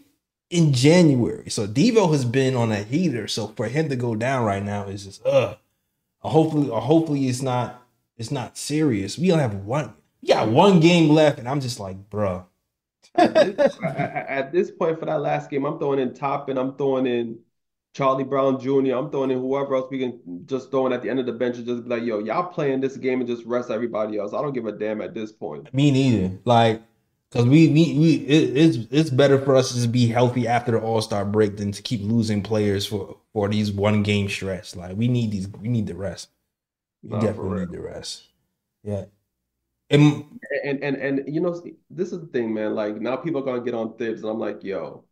in 0.51 0.73
January. 0.73 1.51
So 1.51 1.67
Devo 1.67 2.11
has 2.13 2.25
been 2.25 2.55
on 2.55 2.73
a 2.73 2.83
heater. 2.83 3.29
So 3.29 3.49
for 3.49 3.69
him 3.69 3.89
to 3.89 3.97
go 3.97 4.15
down 4.15 4.45
right 4.45 4.63
now 4.63 4.85
is 4.85 5.05
just 5.05 5.25
uh 5.27 5.57
hopefully 6.19 6.69
or 6.69 6.81
hopefully 6.81 7.29
it's 7.29 7.43
not 7.43 7.83
it's 8.17 8.31
not 8.31 8.57
serious. 8.57 9.19
We 9.19 9.29
don't 9.29 9.39
have 9.39 9.55
one 9.55 9.95
we 10.27 10.29
got 10.29 10.49
one 10.49 10.81
game 10.81 11.11
left, 11.11 11.39
and 11.39 11.49
I'm 11.49 11.61
just 11.61 11.79
like, 11.79 12.11
bro, 12.11 12.47
at, 13.15 13.35
this, 13.57 13.79
at 13.83 14.53
this 14.53 14.71
point 14.71 14.99
for 14.99 15.07
that 15.07 15.21
last 15.21 15.51
game, 15.51 15.65
I'm 15.65 15.79
throwing 15.79 16.01
in 16.01 16.15
top 16.15 16.49
and 16.49 16.59
I'm 16.59 16.77
throwing 16.77 17.07
in 17.07 17.39
Charlie 17.95 18.25
Brown 18.25 18.61
Jr., 18.61 18.95
I'm 18.95 19.11
throwing 19.11 19.31
in 19.31 19.39
whoever 19.39 19.75
else 19.75 19.89
we 19.91 19.99
can 19.99 20.45
just 20.47 20.71
throw 20.71 20.87
in 20.87 20.93
at 20.93 21.03
the 21.03 21.11
end 21.11 21.21
of 21.21 21.27
the 21.27 21.33
bench 21.33 21.57
and 21.57 21.67
just 21.67 21.85
be 21.85 21.91
like, 21.91 22.03
yo, 22.03 22.19
y'all 22.19 22.45
playing 22.45 22.81
this 22.81 22.97
game 22.97 23.21
and 23.21 23.29
just 23.29 23.45
rest 23.45 23.71
everybody 23.71 24.19
else. 24.19 24.35
I 24.35 24.43
don't 24.43 24.53
give 24.53 24.67
a 24.67 24.73
damn 24.73 25.01
at 25.01 25.15
this 25.15 25.33
point. 25.33 25.73
Me 25.73 25.91
neither. 25.91 26.39
Like, 26.45 26.83
because 27.31 27.47
we, 27.47 27.69
we, 27.69 27.99
we 27.99 28.15
it, 28.27 28.57
it's 28.57 28.79
it's 28.91 29.11
better 29.11 29.39
for 29.39 29.57
us 29.57 29.69
to 29.71 29.75
just 29.75 29.93
be 29.93 30.07
healthy 30.07 30.47
after 30.47 30.73
the 30.73 30.81
All 30.81 31.03
Star 31.03 31.25
break 31.25 31.57
than 31.57 31.73
to 31.73 31.83
keep 31.83 32.01
losing 32.03 32.43
players 32.43 32.87
for 32.87 33.19
for 33.33 33.49
these 33.49 33.73
one 33.73 34.03
game 34.03 34.29
stress. 34.29 34.77
Like, 34.77 34.97
we 34.97 35.09
need 35.09 35.31
these, 35.33 35.49
we 35.49 35.69
need 35.69 35.87
the 35.87 35.97
rest. 35.97 36.31
We 37.03 37.19
definitely 37.19 37.53
need 37.61 37.71
the 37.73 37.81
rest. 37.83 38.25
Yeah. 38.85 39.07
And 39.91 40.41
And 40.65 40.83
and 40.83 40.97
and 40.97 41.35
you 41.35 41.41
know, 41.41 41.61
this 41.91 42.12
is 42.12 42.21
the 42.21 42.27
thing, 42.29 42.55
man. 42.55 42.75
Like 42.75 43.01
now 43.01 43.17
people 43.17 43.41
are 43.43 43.45
gonna 43.45 43.62
get 43.65 43.75
on 43.75 43.97
Thibs, 43.97 44.23
and 44.23 44.31
I'm 44.31 44.39
like, 44.39 44.62
yo, 44.65 45.05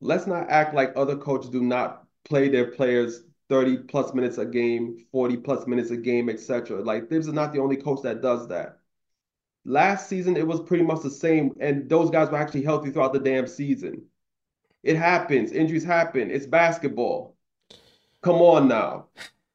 let's 0.00 0.26
not 0.26 0.48
act 0.50 0.74
like 0.74 0.92
other 0.96 1.16
coaches 1.16 1.50
do 1.50 1.62
not 1.62 2.06
play 2.24 2.48
their 2.48 2.70
players 2.72 3.22
30 3.48 3.78
plus 3.84 4.14
minutes 4.14 4.38
a 4.38 4.46
game, 4.46 5.06
40 5.12 5.36
plus 5.38 5.66
minutes 5.66 5.90
a 5.90 5.96
game, 5.96 6.28
etc. 6.28 6.82
Like 6.82 7.08
Thibs 7.08 7.26
is 7.28 7.32
not 7.34 7.52
the 7.52 7.60
only 7.60 7.76
coach 7.76 8.02
that 8.02 8.22
does 8.22 8.48
that. 8.48 8.80
Last 9.66 10.08
season, 10.08 10.36
it 10.36 10.46
was 10.46 10.60
pretty 10.60 10.84
much 10.84 11.02
the 11.02 11.10
same, 11.10 11.54
and 11.58 11.88
those 11.88 12.08
guys 12.08 12.30
were 12.30 12.38
actually 12.38 12.62
healthy 12.62 12.90
throughout 12.90 13.12
the 13.12 13.18
damn 13.18 13.48
season. 13.48 14.02
It 14.84 14.96
happens. 14.96 15.50
Injuries 15.50 15.82
happen. 15.82 16.30
It's 16.30 16.46
basketball. 16.46 17.34
Come 18.22 18.36
on 18.36 18.68
now. 18.68 19.06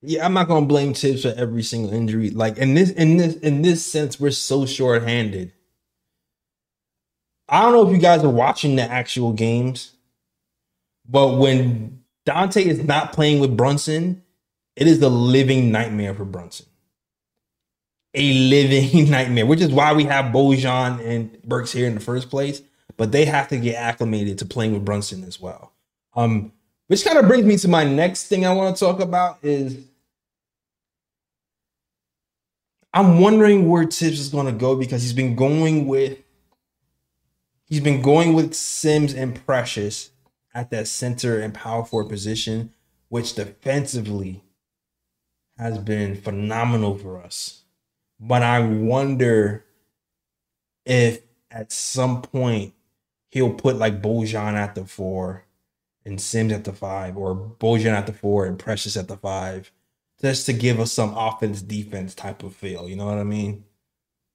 yeah, 0.01 0.25
I'm 0.25 0.33
not 0.33 0.49
gonna 0.49 0.65
blame 0.65 0.93
Thibs 0.93 1.21
for 1.21 1.33
every 1.37 1.63
single 1.63 1.93
injury. 1.93 2.29
Like 2.29 2.57
in 2.57 2.73
this 2.73 2.89
in 2.91 3.15
this 3.15 3.35
in 3.37 3.61
this 3.61 3.85
sense, 3.85 4.19
we're 4.19 4.31
so 4.31 4.65
short-handed. 4.65 5.53
I 7.47 7.61
don't 7.61 7.73
know 7.73 7.87
if 7.87 7.93
you 7.93 8.01
guys 8.01 8.23
are 8.23 8.29
watching 8.29 8.75
the 8.75 8.83
actual 8.83 9.31
games, 9.31 9.93
but 11.07 11.37
when 11.37 12.03
Donte 12.25 12.61
is 12.65 12.83
not 12.83 13.13
playing 13.13 13.39
with 13.39 13.55
Brunson, 13.55 14.23
it 14.75 14.87
is 14.87 14.99
the 14.99 15.09
living 15.09 15.71
nightmare 15.71 16.13
for 16.13 16.25
Brunson. 16.25 16.65
A 18.13 18.33
living 18.33 19.09
nightmare, 19.09 19.45
which 19.45 19.61
is 19.61 19.69
why 19.69 19.93
we 19.93 20.03
have 20.05 20.33
Bojan 20.33 21.05
and 21.05 21.41
Burks 21.43 21.71
here 21.71 21.87
in 21.87 21.95
the 21.95 22.01
first 22.01 22.29
place. 22.29 22.61
But 22.97 23.11
they 23.11 23.25
have 23.25 23.47
to 23.47 23.57
get 23.57 23.75
acclimated 23.75 24.37
to 24.39 24.45
playing 24.45 24.73
with 24.73 24.85
Brunson 24.85 25.23
as 25.23 25.39
well. 25.39 25.71
Um, 26.13 26.51
which 26.87 27.05
kind 27.05 27.17
of 27.17 27.27
brings 27.27 27.45
me 27.45 27.57
to 27.57 27.67
my 27.69 27.85
next 27.85 28.27
thing 28.27 28.45
I 28.45 28.53
want 28.53 28.75
to 28.75 28.79
talk 28.85 28.99
about 28.99 29.39
is 29.41 29.85
I'm 32.93 33.21
wondering 33.21 33.69
where 33.69 33.85
Thibs 33.85 34.19
is 34.19 34.29
going 34.29 34.47
to 34.47 34.51
go 34.51 34.75
because 34.75 35.01
he's 35.01 35.13
been 35.13 35.35
going 35.35 35.87
with 35.87 36.19
he's 37.65 37.79
been 37.79 38.01
going 38.01 38.33
with 38.33 38.53
Sims 38.53 39.13
and 39.13 39.43
Precious 39.45 40.09
at 40.53 40.69
that 40.71 40.87
center 40.87 41.39
and 41.39 41.53
power 41.53 41.85
forward 41.85 42.09
position, 42.09 42.73
which 43.07 43.35
defensively 43.35 44.43
has 45.57 45.77
been 45.77 46.15
phenomenal 46.15 46.97
for 46.97 47.21
us. 47.21 47.60
But 48.21 48.43
I 48.43 48.59
wonder 48.61 49.65
if 50.85 51.21
at 51.49 51.71
some 51.71 52.21
point 52.21 52.73
he'll 53.29 53.53
put 53.53 53.77
like 53.77 54.01
Bojan 54.01 54.53
at 54.53 54.75
the 54.75 54.85
four 54.85 55.45
and 56.05 56.19
Sims 56.19 56.53
at 56.53 56.63
the 56.63 56.73
five, 56.73 57.17
or 57.17 57.35
Bojan 57.35 57.93
at 57.93 58.07
the 58.07 58.13
four 58.13 58.45
and 58.45 58.57
Precious 58.59 58.97
at 58.97 59.07
the 59.07 59.17
five, 59.17 59.71
just 60.21 60.45
to 60.47 60.53
give 60.53 60.79
us 60.79 60.91
some 60.91 61.15
offense 61.17 61.61
defense 61.61 62.15
type 62.15 62.43
of 62.43 62.55
feel. 62.55 62.89
You 62.89 62.95
know 62.95 63.05
what 63.05 63.19
I 63.19 63.23
mean? 63.23 63.65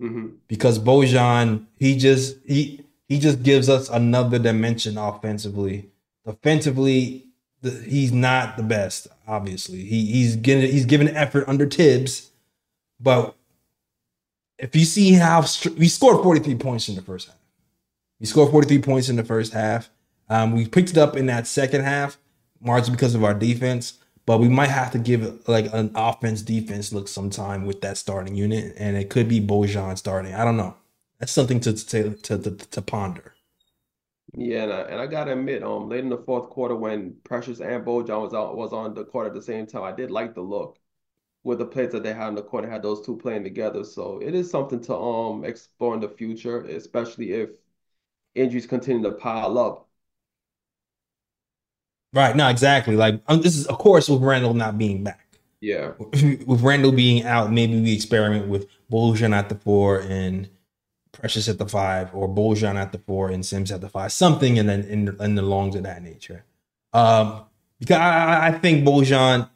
hmm 0.01 0.29
Because 0.49 0.79
Bojan, 0.79 1.67
he 1.79 1.97
just 1.97 2.39
he 2.47 2.85
he 3.09 3.19
just 3.19 3.43
gives 3.43 3.69
us 3.69 3.89
another 3.89 4.39
dimension 4.39 4.99
offensively. 4.99 5.91
Defensively, 6.27 7.27
the, 7.63 7.71
he's 7.71 8.13
not 8.13 8.57
the 8.57 8.65
best. 8.65 9.09
Obviously, 9.29 9.85
he 9.85 10.07
he's 10.07 10.37
getting 10.37 10.71
he's 10.71 10.87
given 10.87 11.09
effort 11.09 11.45
under 11.49 11.67
Thibs, 11.67 12.31
but 13.01 13.36
if 14.59 14.75
you 14.75 14.85
see 14.85 15.13
how 15.13 15.45
we 15.77 15.89
scored 15.89 16.23
43 16.23 16.55
points 16.57 16.89
in 16.89 16.95
the 16.95 17.03
first 17.03 17.29
half. 17.29 17.37
We 18.21 18.27
scored 18.27 18.51
43 18.51 18.79
points 18.81 19.09
in 19.09 19.17
the 19.17 19.25
first 19.25 19.53
half. 19.53 19.91
Um, 20.29 20.53
we 20.53 20.67
picked 20.67 20.91
it 20.91 20.99
up 20.99 21.17
in 21.17 21.27
that 21.27 21.47
second 21.47 21.83
half, 21.83 22.19
largely 22.63 22.93
because 22.93 23.15
of 23.15 23.25
our 23.25 23.35
defense. 23.35 23.99
But 24.25 24.39
we 24.39 24.49
might 24.49 24.71
have 24.71 24.91
to 24.93 24.99
give 24.99 25.47
like 25.49 25.73
an 25.73 25.93
offense 25.95 26.43
defense 26.43 26.93
look 26.93 27.07
sometime 27.07 27.65
with 27.65 27.81
that 27.83 27.97
starting 27.97 28.35
unit, 28.35 28.75
and 28.77 28.97
it 28.97 29.09
could 29.09 29.29
be 29.29 29.41
Bojan 29.41 29.97
starting. 29.97 30.35
I 30.35 30.45
don't 30.45 30.57
know. 30.57 30.75
That's 31.21 31.31
something 31.31 31.61
to 31.61 31.73
to 31.73 32.11
to, 32.11 32.39
to, 32.39 32.51
to 32.51 32.83
ponder. 32.83 33.35
Yeah, 34.35 34.65
and 34.65 34.73
I, 34.73 34.81
and 34.83 35.01
I 35.01 35.07
gotta 35.07 35.33
admit, 35.33 35.63
um, 35.63 35.89
late 35.89 36.01
in 36.01 36.11
the 36.11 36.19
fourth 36.19 36.51
quarter 36.51 36.75
when 36.75 37.15
Precious 37.23 37.61
and 37.61 37.85
Bojan 37.85 38.21
was 38.21 38.35
out 38.35 38.57
was 38.57 38.73
on 38.73 38.95
the 38.95 39.05
court 39.05 39.29
at 39.29 39.35
the 39.35 39.43
same 39.43 39.67
time, 39.67 39.85
I 39.85 39.93
did 39.93 40.11
like 40.11 40.35
the 40.35 40.41
look 40.41 40.79
with 41.47 41.59
the 41.59 41.65
players 41.65 41.93
that 41.93 42.03
they 42.03 42.13
had 42.13 42.29
in 42.29 42.35
the 42.35 42.43
court 42.43 42.65
and 42.65 42.73
had 42.73 42.83
those 42.83 43.07
two 43.07 43.17
playing 43.17 43.45
together. 43.45 43.85
So 43.85 44.19
it 44.19 44.35
is 44.35 44.51
something 44.51 44.81
to 44.83 44.97
um 44.97 45.45
explore 45.45 45.95
in 45.95 46.01
the 46.01 46.09
future, 46.09 46.63
especially 46.63 47.33
if 47.33 47.51
injuries 48.35 48.67
continue 48.67 49.09
to 49.09 49.13
pile 49.13 49.57
up. 49.57 49.89
Right? 52.13 52.35
No, 52.35 52.49
exactly. 52.49 52.97
Like 52.97 53.23
um, 53.29 53.43
this 53.43 53.57
is 53.57 53.67
of 53.67 53.79
course 53.79 54.09
with 54.09 54.23
Randle 54.23 54.55
not 54.55 54.77
being 54.77 55.05
back. 55.05 55.39
Yeah, 55.61 55.93
with 55.99 56.63
Randle 56.63 56.93
being 56.93 57.25
out, 57.25 57.53
maybe 57.53 57.81
we 57.81 57.95
experiment 57.95 58.49
with 58.49 58.67
Bojan 58.91 59.33
at 59.33 59.49
the 59.49 59.55
four 59.55 60.01
and 60.01 60.51
Precious 61.13 61.49
at 61.49 61.57
the 61.57 61.67
five, 61.67 62.15
or 62.15 62.29
Bojan 62.29 62.75
at 62.75 62.93
the 62.93 62.99
four 62.99 63.31
and 63.31 63.47
Sims 63.47 63.73
at 63.73 63.81
the 63.81 63.89
five, 63.89 64.13
something 64.13 64.59
in 64.59 64.67
the 64.67 64.87
in, 64.87 65.17
in 65.21 65.35
the 65.35 65.43
longs 65.43 65.75
of 65.75 65.85
that 65.85 66.03
nature. 66.03 66.45
Um, 66.93 67.47
because 67.79 67.97
I, 67.97 68.49
I 68.49 68.53
think 68.53 68.87
Bojan 68.87 69.49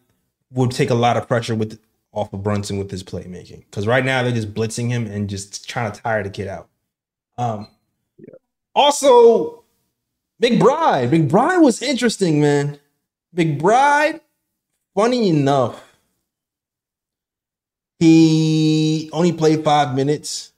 would 0.53 0.71
take 0.71 0.91
a 0.91 0.95
lot 0.95 1.17
of 1.17 1.29
pressure 1.29 1.55
with 1.55 1.81
off 2.13 2.33
of 2.33 2.43
Brunson 2.43 2.79
with 2.79 2.91
his 2.91 3.03
playmaking. 3.03 3.65
Because 3.67 3.87
right 3.87 4.05
now 4.05 4.23
they're 4.23 4.33
just 4.33 4.53
blitzing 4.53 4.89
him 4.89 5.07
and 5.07 5.29
just 5.29 5.69
trying 5.69 5.93
to 5.93 6.01
tire 6.01 6.23
the 6.23 6.31
kid 6.31 6.49
out. 6.49 6.69
Um, 7.39 7.69
also, 8.75 9.65
McBride. 10.43 11.11
McBride 11.11 11.63
was 11.63 11.83
interesting, 11.83 12.41
man. 12.41 12.79
McBride, 13.35 14.21
funny 14.95 15.29
enough, 15.29 15.83
he 17.99 19.11
only 19.13 19.33
played 19.33 19.63
five 19.63 19.95
minutes. 19.95 20.53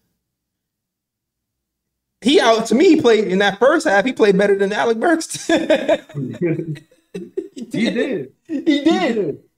He 2.21 2.41
out 2.41 2.67
to 2.67 2.77
me, 2.77 2.91
he 2.91 3.01
played 3.01 3.27
in 3.27 3.41
that 3.41 3.59
first 3.59 3.87
half, 3.87 4.05
he 4.05 4.13
played 4.13 4.39
better 4.39 4.57
than 4.57 4.73
Alec 4.73 5.01
Burks. 5.01 5.47
he 5.47 5.57
he 7.55 7.63
did. 7.69 8.33
He 8.47 8.85
did. 8.85 9.17
He 9.17 9.52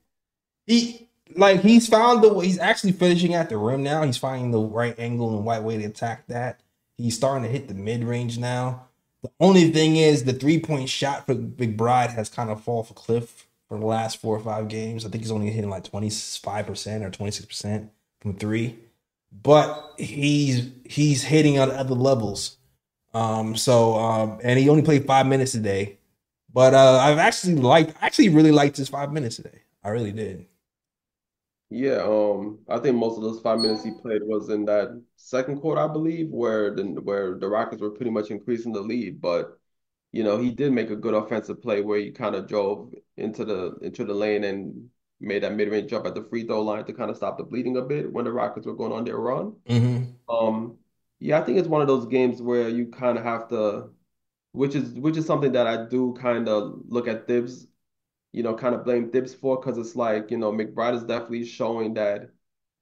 like 1.37 1.61
he's 1.61 1.89
found 1.89 2.23
the 2.23 2.33
way 2.33 2.47
he's 2.47 2.59
actually 2.59 2.93
finishing 2.93 3.35
at 3.35 3.49
the 3.49 3.59
rim 3.59 3.83
now. 3.83 4.03
He's 4.03 4.17
finding 4.17 4.51
the 4.51 4.61
right 4.61 4.99
angle 4.99 5.37
and 5.37 5.47
right 5.47 5.63
way 5.63 5.79
to 5.79 5.85
attack 5.85 6.27
that. 6.29 6.61
He's 6.97 7.17
starting 7.17 7.45
to 7.45 7.51
hit 7.51 7.69
the 7.69 7.75
mid 7.75 8.05
range 8.05 8.39
now. 8.39 8.87
The 9.23 9.31
only 9.41 9.71
thing 9.71 9.97
is 9.97 10.25
the 10.25 10.33
three 10.33 10.61
point 10.61 10.89
shot 10.89 11.27
for 11.27 11.35
McBride 11.35 12.11
has 12.11 12.29
kind 12.29 12.51
of 12.51 12.63
fallen 12.63 12.81
off 12.81 12.91
a 12.91 12.95
cliff 12.95 13.47
for 13.69 13.79
the 13.79 13.87
last 13.87 14.21
four 14.21 14.37
or 14.37 14.41
five 14.41 14.69
games. 14.69 15.05
I 15.05 15.09
think 15.09 15.25
he's 15.25 15.33
only 15.33 15.51
hitting 15.51 15.71
like 15.71 15.85
25% 15.85 17.03
or 17.03 17.11
26% 17.11 17.89
from 18.21 18.37
three. 18.37 18.79
But 19.33 19.95
he's 19.99 20.71
he's 20.85 21.25
hitting 21.25 21.59
on 21.59 21.71
other 21.71 21.95
levels. 21.95 22.59
Um 23.13 23.57
so 23.57 23.97
um 23.97 24.39
and 24.45 24.59
he 24.59 24.69
only 24.69 24.83
played 24.83 25.07
five 25.07 25.27
minutes 25.27 25.53
today. 25.53 25.99
But 26.53 26.75
uh 26.75 26.99
I've 26.99 27.19
actually 27.19 27.57
liked 27.57 27.97
actually 28.01 28.29
really 28.29 28.53
liked 28.53 28.77
his 28.77 28.89
five 28.89 29.13
minutes 29.13 29.37
today. 29.37 29.63
I 29.83 29.89
really 29.89 30.13
did. 30.13 30.47
Yeah, 31.75 32.03
um, 32.05 32.61
I 32.69 32.79
think 32.79 32.97
most 32.97 33.17
of 33.17 33.25
those 33.25 33.41
five 33.41 33.59
minutes 33.59 33.83
he 33.83 33.91
played 33.91 34.23
was 34.23 34.49
in 34.49 34.65
that 34.67 34.91
second 35.17 35.61
quarter, 35.61 35.81
I 35.81 35.89
believe, 35.89 36.31
where 36.31 36.73
the 36.73 36.85
where 36.85 37.37
the 37.37 37.49
Rockets 37.49 37.83
were 37.83 37.91
pretty 37.91 38.13
much 38.13 38.31
increasing 38.31 38.73
the 38.73 38.81
lead. 38.81 39.21
But 39.21 39.59
you 40.13 40.23
know, 40.23 40.39
he 40.39 40.53
did 40.53 40.73
make 40.73 40.91
a 40.91 40.97
good 40.97 41.15
offensive 41.15 41.61
play 41.61 41.81
where 41.81 41.99
he 41.99 42.13
kind 42.13 42.37
of 42.37 42.47
drove 42.47 42.95
into 43.17 43.45
the 43.45 43.75
into 43.83 44.05
the 44.05 44.15
lane 44.15 44.45
and 44.45 44.89
made 45.19 45.43
that 45.43 45.55
mid-range 45.55 45.91
jump 45.91 46.07
at 46.07 46.15
the 46.15 46.23
free 46.23 46.47
throw 46.47 46.63
line 46.63 46.85
to 46.85 46.93
kind 46.93 47.11
of 47.11 47.17
stop 47.17 47.39
the 47.39 47.43
bleeding 47.43 47.77
a 47.77 47.83
bit 47.83 48.13
when 48.13 48.25
the 48.25 48.33
Rockets 48.33 48.69
were 48.69 48.77
going 48.77 48.93
on 48.93 49.05
their 49.05 49.17
run. 49.17 49.57
Mm-hmm. 49.69 50.33
Um, 50.33 50.79
yeah, 51.19 51.41
I 51.41 51.43
think 51.45 51.59
it's 51.59 51.67
one 51.67 51.83
of 51.83 51.89
those 51.89 52.07
games 52.07 52.41
where 52.41 52.69
you 52.69 52.87
kind 52.87 53.19
of 53.19 53.25
have 53.25 53.49
to, 53.49 53.91
which 54.53 54.77
is 54.77 54.93
which 54.93 55.17
is 55.17 55.27
something 55.27 55.51
that 55.53 55.67
I 55.67 55.87
do 55.87 56.15
kind 56.21 56.49
of 56.49 56.83
look 56.87 57.09
at 57.09 57.27
Thibs, 57.27 57.67
you 58.35 58.43
know, 58.43 58.55
kind 58.55 58.75
of 58.75 58.85
blame 58.85 59.11
Thibs 59.11 59.35
for 59.35 59.59
because 59.59 59.79
it's 59.79 59.97
like, 59.97 60.31
you 60.31 60.39
know, 60.39 60.53
McBride 60.53 60.95
is 60.97 61.05
definitely 61.05 61.47
showing 61.47 61.95
that 61.95 62.31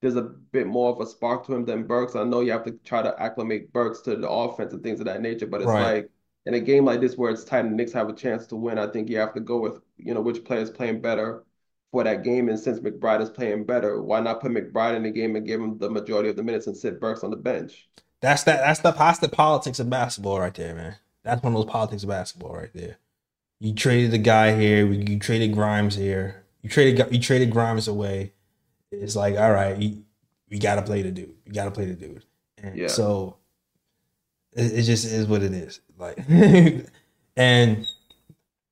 there's 0.00 0.16
a 0.16 0.22
bit 0.22 0.66
more 0.66 0.90
of 0.92 1.00
a 1.00 1.06
spark 1.06 1.46
to 1.46 1.54
him 1.54 1.64
than 1.64 1.86
Burks. 1.86 2.16
I 2.16 2.24
know 2.24 2.40
you 2.40 2.52
have 2.52 2.64
to 2.64 2.72
try 2.84 3.02
to 3.02 3.20
acclimate 3.22 3.72
Burks 3.72 4.00
to 4.02 4.16
the 4.16 4.28
offense 4.28 4.72
and 4.72 4.82
things 4.82 5.00
of 5.00 5.06
that 5.06 5.22
nature, 5.22 5.46
but 5.46 5.62
it's 5.62 5.74
Right. 5.74 5.78
like 5.78 6.10
in 6.46 6.54
a 6.54 6.60
game 6.60 6.84
like 6.84 7.00
this 7.00 7.16
where 7.16 7.30
it's 7.30 7.44
tight 7.44 7.60
and 7.60 7.72
the 7.72 7.76
Knicks 7.76 7.92
have 7.92 8.08
a 8.08 8.12
chance 8.14 8.46
to 8.48 8.56
win, 8.56 8.78
I 8.78 8.88
think 8.88 9.08
you 9.08 9.18
have 9.18 9.34
to 9.34 9.40
go 9.40 9.60
with, 9.60 9.80
you 9.98 10.14
know, 10.14 10.20
which 10.20 10.44
player 10.44 10.60
is 10.60 10.70
playing 10.70 11.00
better 11.02 11.44
for 11.92 12.02
that 12.04 12.24
game. 12.24 12.48
And 12.48 12.58
since 12.58 12.80
McBride 12.80 13.20
is 13.22 13.30
playing 13.30 13.64
better, 13.66 14.02
why 14.02 14.20
not 14.20 14.40
put 14.40 14.50
McBride 14.52 14.96
in 14.96 15.04
the 15.04 15.10
game 15.10 15.36
and 15.36 15.46
give 15.46 15.60
him 15.60 15.78
the 15.78 15.90
majority 15.90 16.28
of 16.30 16.36
the 16.36 16.42
minutes 16.42 16.66
and 16.66 16.76
sit 16.76 17.00
Burks 17.00 17.22
on 17.24 17.30
the 17.30 17.36
bench? 17.36 17.88
That's 18.20 18.44
that. 18.44 18.60
That's 18.60 18.80
the 18.80 18.92
that's 18.92 19.18
the 19.18 19.28
politics 19.28 19.78
of 19.78 19.90
basketball 19.90 20.40
right 20.40 20.54
there, 20.54 20.74
man. 20.74 20.96
That's 21.24 21.42
one 21.42 21.54
of 21.54 21.58
those 21.62 21.70
politics 21.70 22.02
of 22.04 22.08
basketball 22.08 22.54
right 22.54 22.70
there. 22.72 22.96
You 23.62 23.72
traded 23.74 24.10
the 24.10 24.18
guy 24.18 24.58
here. 24.60 24.84
You 24.84 25.20
traded 25.20 25.52
Grimes 25.54 25.94
here. 25.94 26.42
You 26.62 26.68
traded 26.68 27.12
you 27.12 27.20
traded 27.20 27.52
Grimes 27.52 27.86
away. 27.86 28.32
It's 28.90 29.14
like, 29.14 29.36
all 29.36 29.52
right, 29.52 29.76
you, 29.78 30.02
we 30.50 30.58
got 30.58 30.74
to 30.74 30.82
play 30.82 31.02
the 31.02 31.12
dude. 31.12 31.32
You 31.46 31.52
got 31.52 31.66
to 31.66 31.70
play 31.70 31.84
the 31.86 31.94
dude. 31.94 32.24
And 32.58 32.76
Yeah. 32.76 32.88
so 32.88 33.36
it, 34.56 34.72
it 34.80 34.82
just 34.82 35.04
is 35.04 35.26
what 35.28 35.44
it 35.44 35.52
is. 35.52 35.80
Like, 35.96 36.18
and 37.36 37.86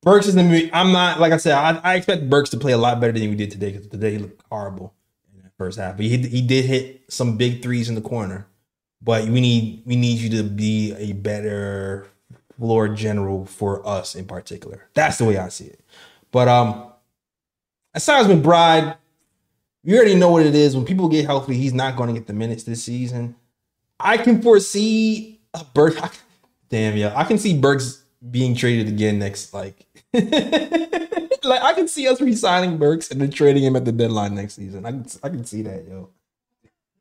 Burks 0.02 0.26
is. 0.26 0.34
the 0.34 0.70
I'm 0.72 0.90
not 0.90 1.20
like 1.20 1.32
I 1.32 1.36
said. 1.36 1.52
I, 1.54 1.80
I 1.84 1.94
expect 1.94 2.28
Burks 2.28 2.50
to 2.50 2.56
play 2.56 2.72
a 2.72 2.78
lot 2.78 3.00
better 3.00 3.12
than 3.12 3.30
we 3.30 3.36
did 3.36 3.52
today 3.52 3.70
because 3.70 3.86
today 3.86 4.10
he 4.14 4.18
looked 4.18 4.42
horrible. 4.50 4.92
first 5.56 5.78
half. 5.78 5.96
But 5.98 6.06
he 6.06 6.18
he 6.18 6.42
did 6.42 6.64
hit 6.64 7.02
some 7.08 7.36
big 7.36 7.62
threes 7.62 7.88
in 7.88 7.94
the 7.94 8.00
corner. 8.00 8.48
But 9.00 9.26
we 9.28 9.40
need 9.40 9.84
we 9.86 9.94
need 9.94 10.18
you 10.18 10.30
to 10.38 10.42
be 10.42 10.94
a 10.98 11.12
better 11.12 12.08
floor 12.60 12.88
general 12.88 13.46
for 13.46 13.86
us 13.88 14.14
in 14.14 14.26
particular. 14.26 14.86
That's 14.92 15.16
the 15.16 15.24
way 15.24 15.38
I 15.38 15.48
see 15.48 15.64
it. 15.64 15.80
But 16.30 16.46
um, 16.46 16.92
with 17.94 18.04
McBride, 18.04 18.96
you 19.82 19.96
already 19.96 20.14
know 20.14 20.30
what 20.30 20.44
it 20.44 20.54
is. 20.54 20.76
When 20.76 20.84
people 20.84 21.08
get 21.08 21.24
healthy, 21.24 21.54
he's 21.54 21.72
not 21.72 21.96
going 21.96 22.08
to 22.08 22.14
get 22.14 22.26
the 22.26 22.34
minutes 22.34 22.64
this 22.64 22.84
season. 22.84 23.34
I 23.98 24.18
can 24.18 24.42
foresee 24.42 25.40
a 25.54 25.64
Burks. 25.64 26.20
Damn, 26.68 26.96
yeah, 26.96 27.12
I 27.16 27.24
can 27.24 27.38
see 27.38 27.58
Burks 27.58 28.04
being 28.30 28.54
traded 28.54 28.88
again 28.88 29.18
next. 29.18 29.54
Like, 29.54 29.86
like 30.12 31.62
I 31.62 31.72
can 31.74 31.88
see 31.88 32.06
us 32.06 32.20
resigning 32.20 32.76
Burks 32.76 33.10
and 33.10 33.20
then 33.20 33.30
trading 33.30 33.64
him 33.64 33.74
at 33.74 33.86
the 33.86 33.92
deadline 33.92 34.34
next 34.34 34.54
season. 34.54 34.84
I 34.84 34.90
can, 34.90 35.06
I 35.22 35.28
can 35.30 35.44
see 35.46 35.62
that, 35.62 35.86
yo. 35.88 36.10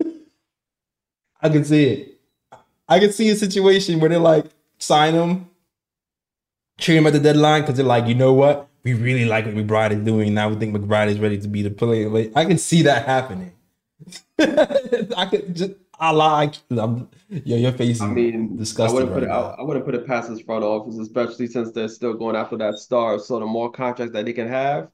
I 1.41 1.49
can 1.49 1.65
see 1.65 1.83
it. 1.83 2.19
I 2.87 2.99
can 2.99 3.11
see 3.11 3.29
a 3.29 3.35
situation 3.35 3.99
where 3.99 4.09
they're 4.09 4.19
like 4.19 4.45
sign 4.79 5.13
him, 5.13 5.48
trade 6.79 6.97
him 6.97 7.07
at 7.07 7.13
the 7.13 7.19
deadline 7.19 7.61
because 7.61 7.75
they're 7.77 7.85
like, 7.85 8.07
you 8.07 8.15
know 8.15 8.33
what, 8.33 8.67
we 8.83 8.93
really 8.93 9.25
like 9.25 9.45
what 9.45 9.55
McBride 9.55 9.91
is 9.91 10.03
doing. 10.03 10.33
Now 10.33 10.49
we 10.49 10.55
think 10.55 10.75
McBride 10.75 11.07
is 11.07 11.19
ready 11.19 11.37
to 11.37 11.47
be 11.47 11.61
the 11.61 11.71
player. 11.71 12.09
Like, 12.09 12.31
I 12.35 12.45
can 12.45 12.57
see 12.57 12.81
that 12.83 13.05
happening. 13.05 13.53
I 14.39 15.27
could 15.29 15.55
just 15.55 15.71
I 15.99 16.11
like 16.11 16.55
I'm, 16.69 17.09
yo, 17.29 17.57
your 17.57 17.73
face. 17.73 17.99
I 17.99 18.07
mean, 18.07 18.57
I 18.79 18.91
wouldn't 18.91 19.11
put 19.11 19.23
right 19.23 19.23
it. 19.23 19.29
I. 19.29 19.55
I 19.59 19.61
wouldn't 19.61 19.85
put 19.85 19.95
it 19.95 20.07
past 20.07 20.29
his 20.29 20.39
front 20.41 20.63
office, 20.63 20.97
especially 20.97 21.47
since 21.47 21.71
they're 21.71 21.89
still 21.89 22.13
going 22.13 22.37
after 22.37 22.55
that 22.57 22.79
star. 22.79 23.19
So 23.19 23.39
the 23.39 23.45
more 23.45 23.69
contracts 23.69 24.13
that 24.13 24.25
they 24.25 24.31
can 24.31 24.47
have, 24.47 24.89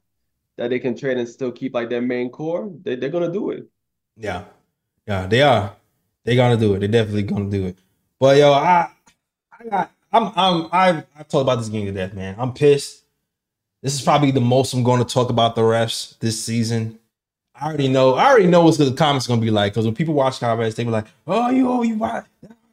that 0.57 0.69
they 0.69 0.79
can 0.79 0.97
trade 0.97 1.17
and 1.17 1.29
still 1.29 1.51
keep 1.51 1.75
like 1.75 1.89
their 1.89 2.01
main 2.01 2.31
core, 2.31 2.71
they 2.81 2.95
they're 2.95 3.09
gonna 3.09 3.31
do 3.31 3.51
it. 3.51 3.67
Yeah, 4.17 4.45
yeah, 5.07 5.27
they 5.27 5.43
are. 5.43 5.75
They're 6.23 6.35
gonna 6.35 6.57
do 6.57 6.73
it. 6.73 6.79
They're 6.79 6.87
definitely 6.87 7.23
gonna 7.23 7.51
do 7.51 7.67
it. 7.67 7.77
But 8.19 8.37
yo, 8.37 8.53
I, 8.53 8.89
I 9.59 9.65
got, 9.65 9.91
I'm, 10.15 10.31
I'm, 10.35 10.69
I've, 10.71 11.05
I've 11.17 11.27
talked 11.27 11.41
about 11.41 11.57
this 11.57 11.67
game 11.67 11.85
to 11.87 11.91
death, 11.91 12.13
man. 12.13 12.35
I'm 12.37 12.53
pissed. 12.53 13.03
This 13.81 13.93
is 13.93 14.01
probably 14.01 14.31
the 14.31 14.41
most 14.41 14.73
I'm 14.73 14.83
going 14.83 15.03
to 15.03 15.13
talk 15.13 15.29
about 15.29 15.55
the 15.55 15.61
refs 15.61 16.17
this 16.19 16.41
season. 16.41 16.99
I 17.53 17.67
already 17.67 17.87
know. 17.87 18.15
I 18.15 18.29
already 18.29 18.47
know 18.47 18.63
what 18.63 18.77
the 18.77 18.91
comments 18.93 19.27
gonna 19.27 19.39
be 19.39 19.51
like 19.51 19.73
because 19.73 19.85
when 19.85 19.95
people 19.95 20.13
watch 20.13 20.39
comments, 20.39 20.75
they 20.75 20.83
be 20.83 20.89
like, 20.89 21.05
"Oh, 21.25 21.49
you, 21.51 21.69
oh, 21.69 21.83
you, 21.83 21.95
why? 21.95 22.23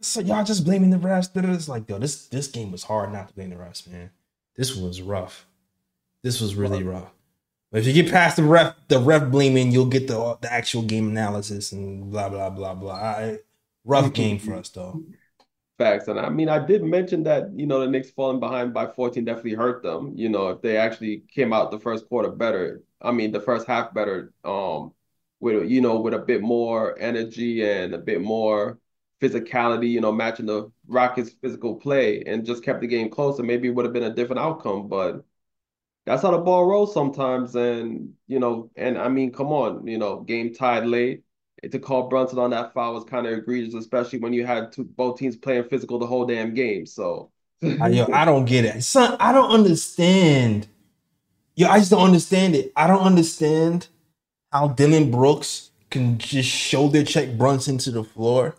So 0.00 0.20
y'all 0.20 0.42
just 0.42 0.64
blaming 0.64 0.90
the 0.90 0.96
refs?" 0.96 1.30
It's 1.54 1.68
like, 1.68 1.88
yo, 1.88 1.98
this 1.98 2.26
this 2.26 2.48
game 2.48 2.72
was 2.72 2.82
hard 2.82 3.12
not 3.12 3.28
to 3.28 3.34
blame 3.34 3.50
the 3.50 3.56
refs, 3.56 3.86
man. 3.86 4.10
This 4.56 4.74
was 4.74 5.00
rough. 5.00 5.46
This 6.24 6.40
was 6.40 6.56
really 6.56 6.82
rough. 6.82 7.12
But 7.70 7.80
if 7.80 7.86
you 7.86 7.92
get 7.92 8.10
past 8.10 8.36
the 8.36 8.42
ref, 8.42 8.74
the 8.88 8.98
ref 8.98 9.30
blaming, 9.30 9.70
you'll 9.70 9.86
get 9.86 10.08
the 10.08 10.36
the 10.40 10.52
actual 10.52 10.82
game 10.82 11.08
analysis 11.08 11.70
and 11.70 12.10
blah 12.10 12.28
blah 12.28 12.50
blah 12.50 12.74
blah. 12.74 12.94
I, 12.94 13.38
rough 13.84 14.12
game 14.12 14.38
for 14.38 14.54
us 14.54 14.68
though. 14.68 15.02
Facts. 15.82 16.06
And 16.06 16.20
I 16.20 16.28
mean, 16.28 16.48
I 16.48 16.64
did 16.64 16.84
mention 16.84 17.24
that, 17.24 17.50
you 17.58 17.66
know, 17.66 17.80
the 17.80 17.88
Knicks 17.88 18.10
falling 18.10 18.38
behind 18.38 18.72
by 18.72 18.86
14 18.86 19.24
definitely 19.24 19.54
hurt 19.54 19.82
them. 19.82 20.12
You 20.16 20.28
know, 20.28 20.50
if 20.50 20.62
they 20.62 20.76
actually 20.76 21.24
came 21.34 21.52
out 21.52 21.72
the 21.72 21.80
first 21.80 22.08
quarter 22.08 22.30
better, 22.30 22.82
I 23.00 23.10
mean, 23.10 23.32
the 23.32 23.40
first 23.40 23.66
half 23.66 23.92
better, 23.92 24.32
um, 24.44 24.92
with, 25.40 25.68
you 25.68 25.80
know, 25.80 26.00
with 26.00 26.14
a 26.14 26.18
bit 26.20 26.40
more 26.40 26.96
energy 27.00 27.68
and 27.68 27.94
a 27.94 27.98
bit 27.98 28.20
more 28.20 28.78
physicality, 29.20 29.90
you 29.90 30.00
know, 30.00 30.12
matching 30.12 30.46
the 30.46 30.70
Rockets' 30.86 31.34
physical 31.42 31.74
play 31.74 32.22
and 32.24 32.46
just 32.46 32.62
kept 32.62 32.80
the 32.80 32.86
game 32.86 33.10
closer, 33.10 33.42
maybe 33.42 33.66
it 33.68 33.72
would 33.74 33.84
have 33.84 33.94
been 33.94 34.04
a 34.04 34.14
different 34.14 34.40
outcome. 34.40 34.88
But 34.88 35.24
that's 36.06 36.22
how 36.22 36.30
the 36.30 36.38
ball 36.38 36.66
rolls 36.66 36.94
sometimes. 36.94 37.56
And, 37.56 38.14
you 38.28 38.38
know, 38.38 38.70
and 38.76 38.98
I 38.98 39.08
mean, 39.08 39.32
come 39.32 39.48
on, 39.48 39.86
you 39.86 39.98
know, 39.98 40.20
game 40.20 40.54
tied 40.54 40.86
late 40.86 41.24
to 41.70 41.78
call 41.78 42.08
Brunson 42.08 42.38
on 42.38 42.50
that 42.50 42.74
foul 42.74 42.94
was 42.94 43.04
kind 43.04 43.26
of 43.26 43.32
egregious, 43.38 43.74
especially 43.74 44.18
when 44.18 44.32
you 44.32 44.44
had 44.44 44.72
two, 44.72 44.84
both 44.84 45.18
teams 45.18 45.36
playing 45.36 45.64
physical 45.64 45.98
the 45.98 46.06
whole 46.06 46.26
damn 46.26 46.54
game. 46.54 46.86
So, 46.86 47.30
I, 47.80 47.88
yo, 47.88 48.08
I 48.12 48.24
don't 48.24 48.44
get 48.44 48.64
it, 48.64 48.82
son. 48.82 49.16
I 49.20 49.32
don't 49.32 49.50
understand. 49.50 50.66
Yo, 51.54 51.68
I 51.68 51.78
just 51.78 51.90
don't 51.90 52.04
understand 52.04 52.56
it. 52.56 52.72
I 52.74 52.86
don't 52.86 53.02
understand 53.02 53.88
how 54.50 54.68
Dillon 54.68 55.10
Brooks 55.10 55.70
can 55.90 56.18
just 56.18 56.48
shoulder 56.48 57.04
check 57.04 57.36
Brunson 57.38 57.78
to 57.78 57.90
the 57.92 58.02
floor, 58.02 58.56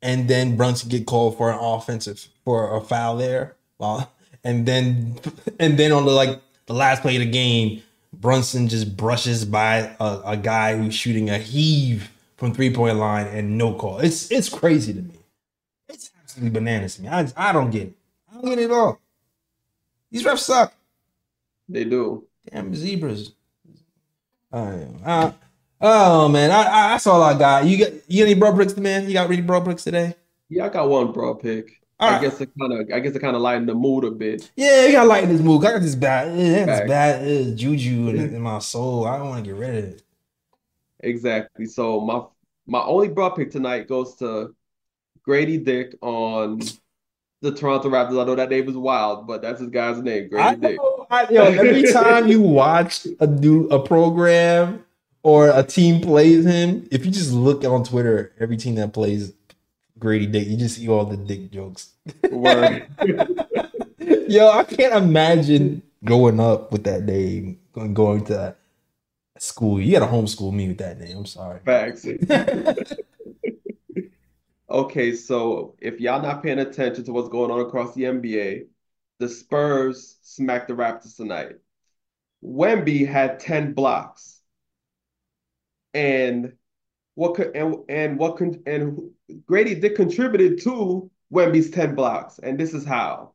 and 0.00 0.28
then 0.28 0.56
Brunson 0.56 0.90
get 0.90 1.06
called 1.06 1.36
for 1.36 1.50
an 1.50 1.58
offensive 1.58 2.28
for 2.44 2.76
a 2.76 2.80
foul 2.80 3.16
there. 3.16 3.56
Well, 3.78 4.12
and 4.44 4.64
then 4.64 5.18
and 5.58 5.76
then 5.76 5.90
on 5.90 6.04
the 6.04 6.12
like 6.12 6.40
the 6.66 6.74
last 6.74 7.02
play 7.02 7.16
of 7.16 7.20
the 7.20 7.30
game, 7.30 7.82
Brunson 8.12 8.68
just 8.68 8.96
brushes 8.96 9.44
by 9.44 9.96
a, 9.98 10.20
a 10.24 10.36
guy 10.36 10.76
who's 10.76 10.94
shooting 10.94 11.30
a 11.30 11.38
heave 11.38 12.10
from 12.38 12.54
three 12.54 12.72
point 12.72 12.96
line 12.96 13.26
and 13.26 13.58
no 13.58 13.74
call. 13.74 13.98
It's 14.00 14.30
it's 14.32 14.48
crazy 14.48 14.94
to 14.94 15.02
me. 15.02 15.16
It's 15.88 16.10
absolutely 16.22 16.50
bananas 16.58 16.96
to 16.96 17.02
me. 17.02 17.08
I 17.08 17.28
I 17.36 17.52
don't 17.52 17.70
get 17.70 17.88
it. 17.88 17.94
I 18.30 18.34
don't 18.36 18.46
get 18.46 18.58
it 18.60 18.64
at 18.66 18.70
all. 18.72 19.00
These 20.10 20.24
refs 20.24 20.40
suck. 20.40 20.74
they 21.68 21.84
do. 21.84 22.26
Damn 22.50 22.74
zebras. 22.74 23.32
Uh, 24.52 24.78
uh, 25.04 25.32
oh 25.80 26.28
man, 26.28 26.50
I, 26.50 26.60
I 26.60 26.88
that's 26.92 27.06
all 27.06 27.22
I 27.22 27.38
got. 27.38 27.66
You 27.66 27.78
got 27.78 27.92
you 28.08 28.24
got 28.24 28.30
any 28.30 28.34
bro 28.40 28.52
bricks, 28.54 28.76
man? 28.76 29.06
You 29.06 29.12
got 29.14 29.28
ready 29.28 29.42
bro 29.42 29.60
bricks 29.60 29.84
today? 29.84 30.14
Yeah, 30.48 30.66
I 30.66 30.68
got 30.70 30.88
one 30.88 31.12
broad 31.12 31.40
pick. 31.40 31.70
All 32.00 32.08
I 32.08 32.12
right. 32.12 32.20
guess 32.22 32.40
it 32.40 32.50
kind 32.58 32.72
of, 32.72 32.88
I 32.94 33.00
guess 33.00 33.14
it 33.16 33.20
kind 33.20 33.34
of 33.36 33.42
lightened 33.42 33.68
the 33.68 33.74
mood 33.74 34.04
a 34.04 34.10
bit. 34.10 34.50
Yeah, 34.56 34.86
you 34.86 34.92
got 34.92 35.02
to 35.02 35.08
lighten 35.08 35.30
this 35.30 35.40
mood. 35.42 35.64
I 35.64 35.72
got 35.72 35.82
this 35.82 35.96
bad, 35.96 36.36
this 36.36 36.80
bad 36.88 37.22
uh, 37.26 37.56
juju 37.56 38.08
in, 38.10 38.18
in 38.34 38.40
my 38.40 38.60
soul. 38.60 39.06
I 39.06 39.18
don't 39.18 39.28
want 39.28 39.44
to 39.44 39.50
get 39.50 39.58
rid 39.58 39.70
of 39.76 39.84
it. 39.84 40.02
Exactly. 41.00 41.66
So 41.66 42.00
my 42.00 42.22
my 42.66 42.82
only 42.82 43.08
broad 43.08 43.30
pick 43.30 43.50
tonight 43.50 43.88
goes 43.88 44.14
to 44.16 44.54
Grady 45.22 45.58
Dick 45.58 45.94
on 46.02 46.60
the 47.40 47.52
Toronto 47.52 47.88
Raptors. 47.88 48.20
I 48.20 48.24
know 48.24 48.34
that 48.34 48.50
name 48.50 48.68
is 48.68 48.76
wild, 48.76 49.26
but 49.26 49.42
that's 49.42 49.60
his 49.60 49.70
guy's 49.70 50.02
name, 50.02 50.24
I 50.36 50.54
Grady 50.54 50.60
Dick. 50.60 50.76
know, 50.76 51.06
I, 51.10 51.28
yo, 51.30 51.44
every 51.44 51.92
time 51.92 52.28
you 52.28 52.40
watch 52.40 53.06
a 53.20 53.26
new 53.26 53.68
a 53.68 53.82
program 53.82 54.84
or 55.22 55.50
a 55.50 55.62
team 55.62 56.00
plays 56.00 56.44
him, 56.44 56.86
if 56.90 57.04
you 57.04 57.10
just 57.10 57.32
look 57.32 57.64
on 57.64 57.84
Twitter, 57.84 58.32
every 58.40 58.56
team 58.56 58.74
that 58.76 58.92
plays 58.92 59.32
Grady 59.98 60.26
Dick, 60.26 60.46
you 60.46 60.56
just 60.56 60.76
see 60.76 60.88
all 60.88 61.04
the 61.04 61.16
dick 61.16 61.50
jokes. 61.50 61.90
Word. 62.30 62.86
Yo, 64.28 64.50
I 64.50 64.64
can't 64.64 64.94
imagine 64.94 65.82
growing 66.04 66.40
up 66.40 66.70
with 66.72 66.84
that 66.84 67.04
name, 67.04 67.58
going 67.72 67.94
going 67.94 68.24
to 68.26 68.54
school. 69.42 69.80
You 69.80 69.92
got 69.98 70.06
to 70.06 70.12
homeschool 70.12 70.52
me 70.52 70.68
with 70.68 70.78
that 70.78 70.98
name. 70.98 71.18
I'm 71.18 71.26
sorry. 71.26 71.60
Facts. 71.64 72.06
Okay, 74.70 75.14
so 75.14 75.76
if 75.80 75.98
y'all 75.98 76.20
not 76.20 76.42
paying 76.42 76.58
attention 76.58 77.02
to 77.04 77.12
what's 77.12 77.30
going 77.30 77.50
on 77.50 77.60
across 77.60 77.94
the 77.94 78.02
NBA, 78.02 78.66
the 79.18 79.28
Spurs 79.28 80.18
smacked 80.22 80.68
the 80.68 80.74
Raptors 80.74 81.16
tonight. 81.16 81.56
Wemby 82.44 83.06
had 83.08 83.40
10 83.40 83.72
blocks. 83.72 84.40
And 85.94 86.52
what 87.14 87.34
could 87.34 87.56
and 87.56 87.76
and 87.88 88.18
what 88.18 88.36
con, 88.36 88.62
and 88.66 89.10
Grady 89.46 89.74
did 89.74 89.96
contributed 89.96 90.60
to 90.62 91.10
Wemby's 91.32 91.70
10 91.70 91.94
blocks, 91.94 92.38
and 92.38 92.60
this 92.60 92.74
is 92.74 92.84
how. 92.84 93.32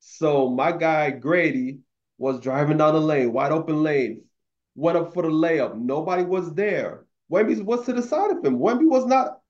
So 0.00 0.50
my 0.50 0.72
guy 0.72 1.10
Grady 1.10 1.80
was 2.18 2.38
driving 2.40 2.76
down 2.76 2.94
the 2.94 3.00
lane, 3.00 3.32
wide 3.32 3.50
open 3.50 3.82
lane, 3.82 4.24
went 4.74 4.96
up 4.96 5.12
for 5.14 5.22
the 5.22 5.28
layup. 5.28 5.78
Nobody 5.78 6.22
was 6.22 6.54
there. 6.54 7.04
Wemby 7.30 7.62
was 7.62 7.86
to 7.86 7.92
the 7.92 8.02
side 8.02 8.30
of 8.30 8.44
him. 8.44 8.58
Wemby 8.58 8.88
was 8.88 9.06
not 9.06 9.40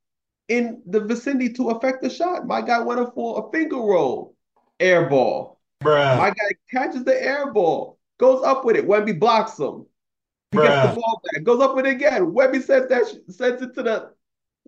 in 0.48 0.82
the 0.86 1.00
vicinity 1.00 1.52
to 1.54 1.70
affect 1.70 2.02
the 2.02 2.10
shot. 2.10 2.46
My 2.46 2.60
guy 2.60 2.80
went 2.80 3.00
up 3.00 3.14
for 3.14 3.46
a 3.46 3.52
finger 3.52 3.76
roll, 3.76 4.34
air 4.78 5.08
ball. 5.08 5.60
Bruh. 5.82 6.18
My 6.18 6.30
guy 6.30 6.50
catches 6.70 7.04
the 7.04 7.22
air 7.22 7.52
ball, 7.52 7.98
goes 8.18 8.44
up 8.44 8.64
with 8.64 8.76
it. 8.76 8.86
Wemby 8.86 9.18
blocks 9.18 9.58
him. 9.58 9.86
He 10.52 10.58
gets 10.58 10.94
the 10.94 11.00
ball 11.00 11.22
back, 11.32 11.44
goes 11.44 11.60
up 11.60 11.76
with 11.76 11.86
it 11.86 11.90
again. 11.90 12.32
Wemby 12.32 12.62
sends 12.62 12.88
that, 12.88 13.06
sh- 13.06 13.32
sends 13.32 13.62
it 13.62 13.74
to 13.74 13.82
the. 13.82 14.10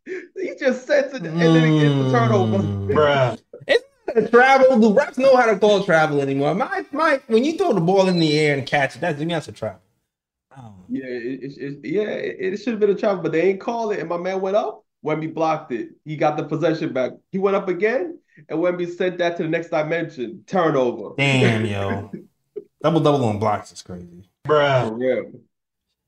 He 0.05 0.55
just 0.59 0.87
sends 0.87 1.15
it, 1.15 1.23
and 1.23 1.39
then 1.41 1.57
it 1.57 1.81
gets 1.81 1.95
the 1.95 2.11
turnover. 2.11 2.59
Mm, 2.59 2.89
bruh. 2.89 3.39
It's 3.67 4.31
travel. 4.31 4.79
The 4.79 5.01
refs 5.01 5.19
know 5.19 5.37
how 5.37 5.47
to 5.47 5.59
call 5.59 5.85
travel 5.85 6.21
anymore. 6.21 6.55
My, 6.55 6.85
my, 6.93 7.21
when 7.27 7.45
you 7.45 7.57
throw 7.57 7.73
the 7.73 7.81
ball 7.81 8.09
in 8.09 8.19
the 8.19 8.39
air 8.39 8.57
and 8.57 8.67
catch 8.67 8.97
it, 8.97 9.01
that's, 9.01 9.19
to 9.19 9.25
me, 9.25 9.35
that's 9.35 9.49
a 9.49 9.53
travel. 9.53 9.81
I. 10.57 10.85
Yeah, 10.89 11.05
it, 11.07 11.43
it, 11.43 11.53
it- 11.59 11.91
yeah, 11.91 12.03
it, 12.03 12.55
it 12.55 12.57
should 12.59 12.73
have 12.73 12.81
been 12.81 12.91
a 12.91 12.95
travel, 12.95 13.23
but 13.23 13.33
they 13.33 13.43
ain't 13.43 13.61
called 13.61 13.93
it. 13.93 14.01
And 14.01 14.09
my 14.09 14.19
man 14.19 14.41
went 14.41 14.57
up. 14.57 14.85
Wemby 15.05 15.33
blocked 15.35 15.73
it. 15.73 15.91
He 16.05 16.17
got 16.17 16.37
the 16.37 16.45
possession 16.45 16.93
back. 16.93 17.13
He 17.33 17.39
went 17.39 17.57
up 17.57 17.69
again, 17.69 18.19
and 18.49 18.59
Wemby 18.61 18.89
sent 18.97 19.19
that 19.19 19.37
to 19.37 19.43
the 19.43 19.49
next 19.49 19.71
dimension. 19.71 20.45
Turnover. 20.47 21.15
Damn, 21.19 21.67
yo. 21.67 22.11
Double 22.83 23.01
double 23.01 23.25
on 23.25 23.39
blocks 23.39 23.73
is 23.73 23.83
crazy. 23.83 24.29
For 24.45 24.93
real. 24.95 25.33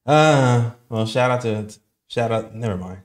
Uh, 0.06 0.70
well, 0.88 1.06
shout 1.06 1.30
out 1.30 1.40
to 1.42 1.78
shout 2.08 2.30
out. 2.32 2.54
Never 2.54 2.76
mind. 2.76 3.00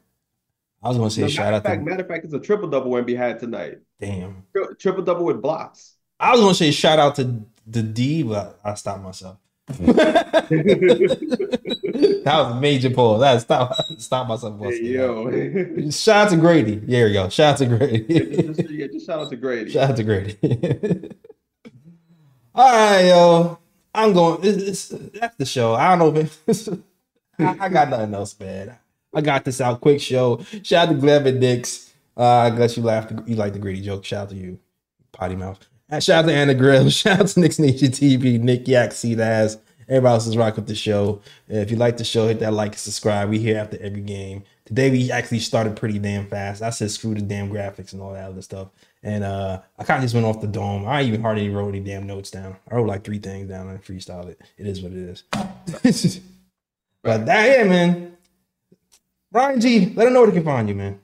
I 0.82 0.88
was 0.90 0.98
gonna 0.98 1.10
say 1.12 1.22
No, 1.24 1.28
shout 1.28 1.54
out 1.54 1.64
fact, 1.64 1.84
to 1.84 1.90
matter 1.90 2.04
of 2.04 2.08
fact, 2.08 2.26
it's 2.26 2.34
a 2.34 2.40
triple 2.40 2.70
double 2.70 2.92
Wemby 2.92 3.16
had 3.16 3.40
tonight. 3.40 3.78
damn. 4.00 4.44
Triple 4.80 5.04
double 5.04 5.26
with 5.26 5.42
blocks. 5.42 5.96
I 6.20 6.32
was 6.32 6.42
gonna 6.42 6.54
say 6.56 6.72
shout 6.72 7.00
out 7.00 7.16
to 7.16 7.42
the 7.68 7.84
D, 7.84 8.24
but 8.24 8.60
I 8.64 8.74
stopped 8.76 9.02
myself. 9.04 9.38
that 9.80 10.50
was 12.26 12.56
a 12.56 12.60
major 12.60 12.90
pause. 12.90 13.22
That 13.22 13.40
stop 13.42 13.76
stop 14.00 14.28
myself. 14.28 14.60
Hey, 14.62 14.82
yo. 14.82 15.92
Shout 15.92 16.26
out 16.26 16.32
to 16.32 16.38
Grady. 16.38 16.76
There 16.76 17.06
we 17.06 17.14
go. 17.14 17.30
Shout 17.30 17.54
out 17.54 17.58
to 17.60 17.66
Grady. 17.68 18.04
just, 18.08 18.70
yeah, 18.72 18.88
just 18.88 19.06
shout 19.06 19.20
out 19.20 19.30
to 19.30 19.36
Grady. 19.36 19.70
Shout 19.70 19.92
out 19.92 19.98
to 19.98 20.04
Grady. 20.04 20.38
All 22.56 22.72
right, 22.72 23.08
yo. 23.10 23.60
I'm 23.94 24.14
going. 24.14 24.40
It's, 24.44 24.90
it's, 24.92 25.12
that's 25.20 25.36
the 25.36 25.46
show. 25.46 25.76
I 25.76 25.96
don't 25.96 26.14
know 26.16 26.20
if 26.20 26.42
I, 27.40 27.66
I 27.66 27.70
got 27.70 27.90
nothing 27.90 28.16
else, 28.16 28.40
man. 28.40 28.76
I 29.14 29.22
got 29.22 29.46
this 29.46 29.62
out 29.62 29.82
quick 29.82 30.02
show. 30.02 30.44
Shout 30.64 30.90
out 30.90 30.94
to 30.94 31.00
Gleb 31.00 31.28
and 31.28 31.40
Nix. 31.40 31.94
Uh, 32.18 32.24
I 32.24 32.50
guess 32.50 32.76
you 32.76 32.82
laughed. 32.82 33.14
You 33.28 33.36
like 33.36 33.54
the 33.54 33.60
Grady 33.60 33.82
joke. 33.82 34.04
Shout 34.04 34.24
out 34.24 34.30
to 34.30 34.36
you, 34.36 34.58
potty 35.12 35.36
mouth. 35.36 35.60
Shout 35.98 36.26
out 36.26 36.28
to 36.28 36.34
Anna 36.34 36.54
Grill. 36.54 36.90
Shout 36.92 37.20
out 37.20 37.28
to 37.28 37.40
Knicks 37.40 37.58
Nation 37.58 37.90
TV. 37.90 38.40
Nick 38.40 38.68
Yak, 38.68 38.92
Ass. 38.92 39.58
Everybody 39.90 40.14
else 40.14 40.28
is 40.28 40.38
rocking 40.38 40.66
the 40.66 40.76
show. 40.76 41.22
If 41.48 41.72
you 41.72 41.78
like 41.78 41.98
the 41.98 42.04
show, 42.04 42.28
hit 42.28 42.40
that 42.42 42.54
like 42.54 42.74
and 42.74 42.78
subscribe. 42.78 43.30
We 43.30 43.40
here 43.40 43.58
after 43.58 43.82
every 43.82 44.02
game. 44.02 44.44
Today 44.66 44.92
we 44.92 45.12
actually 45.12 45.40
started 45.40 45.76
pretty 45.76 45.98
damn 45.98 46.28
fast. 46.28 46.62
I 46.62 46.70
said 46.70 46.92
screw 46.92 47.16
the 47.16 47.24
damn 47.24 47.50
graphics 47.50 47.94
and 47.94 48.02
all 48.04 48.14
that 48.14 48.30
other 48.30 48.44
stuff. 48.44 48.68
And 49.02 49.24
uh 49.24 49.62
I 49.80 49.84
kind 49.84 49.98
of 49.98 50.04
just 50.04 50.14
went 50.14 50.28
off 50.28 50.42
the 50.42 50.48
dome. 50.48 50.88
I 50.88 51.02
even 51.02 51.24
hardly 51.24 51.50
wrote 51.50 51.70
any 51.70 51.80
damn 51.80 52.06
notes 52.06 52.30
down. 52.30 52.56
I 52.70 52.76
wrote 52.76 52.88
like 52.88 53.04
three 53.04 53.18
things 53.18 53.50
down 53.50 53.68
and 53.68 53.84
freestyled 53.84 54.30
it. 54.30 54.40
It 54.60 54.68
is 54.68 54.80
what 54.84 54.92
it 54.92 55.00
is. 55.00 55.24
but 57.02 57.26
that 57.26 57.58
yeah, 57.58 57.64
man. 57.64 58.16
Ryan 59.32 59.60
G, 59.60 59.94
let 59.96 60.06
them 60.06 60.14
know 60.14 60.22
where 60.22 60.30
they 60.30 60.38
can 60.38 60.46
find 60.46 60.70
you, 60.70 60.76
man. 60.76 61.00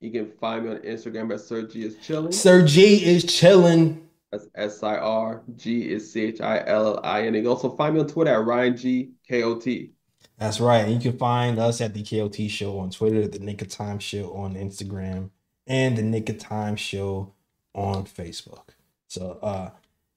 You 0.00 0.10
can 0.12 0.30
find 0.40 0.64
me 0.64 0.70
on 0.70 0.78
Instagram 0.78 1.32
at 1.32 1.40
Sir 1.40 1.62
G 1.62 1.84
is 1.84 1.96
chilling. 1.96 2.32
Sir 2.32 2.64
G 2.64 3.04
is 3.04 3.24
chilling. 3.24 4.08
That's 4.30 4.46
S 4.54 4.82
I 4.82 4.96
R 4.96 5.42
G 5.56 5.90
is 5.90 6.12
C 6.12 6.26
H 6.26 6.40
I 6.40 6.62
L 6.66 6.86
L 6.86 7.00
I 7.02 7.20
N. 7.20 7.28
And 7.28 7.36
you 7.36 7.42
can 7.42 7.50
also 7.50 7.74
find 7.74 7.94
me 7.94 8.00
on 8.00 8.06
Twitter 8.06 8.32
at 8.32 8.44
Ryan 8.44 8.76
G 8.76 9.10
K 9.26 9.42
O 9.42 9.58
T. 9.58 9.92
That's 10.38 10.60
right. 10.60 10.84
And 10.84 10.92
you 10.92 11.10
can 11.10 11.18
find 11.18 11.58
us 11.58 11.80
at 11.80 11.94
the 11.94 12.02
KOT 12.04 12.48
Show 12.48 12.78
on 12.78 12.90
Twitter, 12.90 13.26
the 13.26 13.40
Knick 13.40 13.60
of 13.62 13.68
Time 13.68 13.98
Show 13.98 14.34
on 14.34 14.54
Instagram, 14.54 15.30
and 15.66 15.98
the 15.98 16.02
Knick 16.02 16.28
of 16.28 16.38
Time 16.38 16.76
Show 16.76 17.34
on 17.74 18.04
Facebook. 18.04 18.68
So 19.08 19.38
uh 19.42 19.70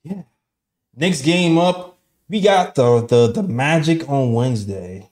yeah. 0.04 0.24
Next 0.96 1.24
game 1.24 1.58
up, 1.58 1.98
we 2.30 2.42
got 2.42 2.76
the 2.76 3.06
the 3.06 3.32
the 3.32 3.44
Magic 3.44 4.08
on 4.08 4.34
Wednesday. 4.34 5.10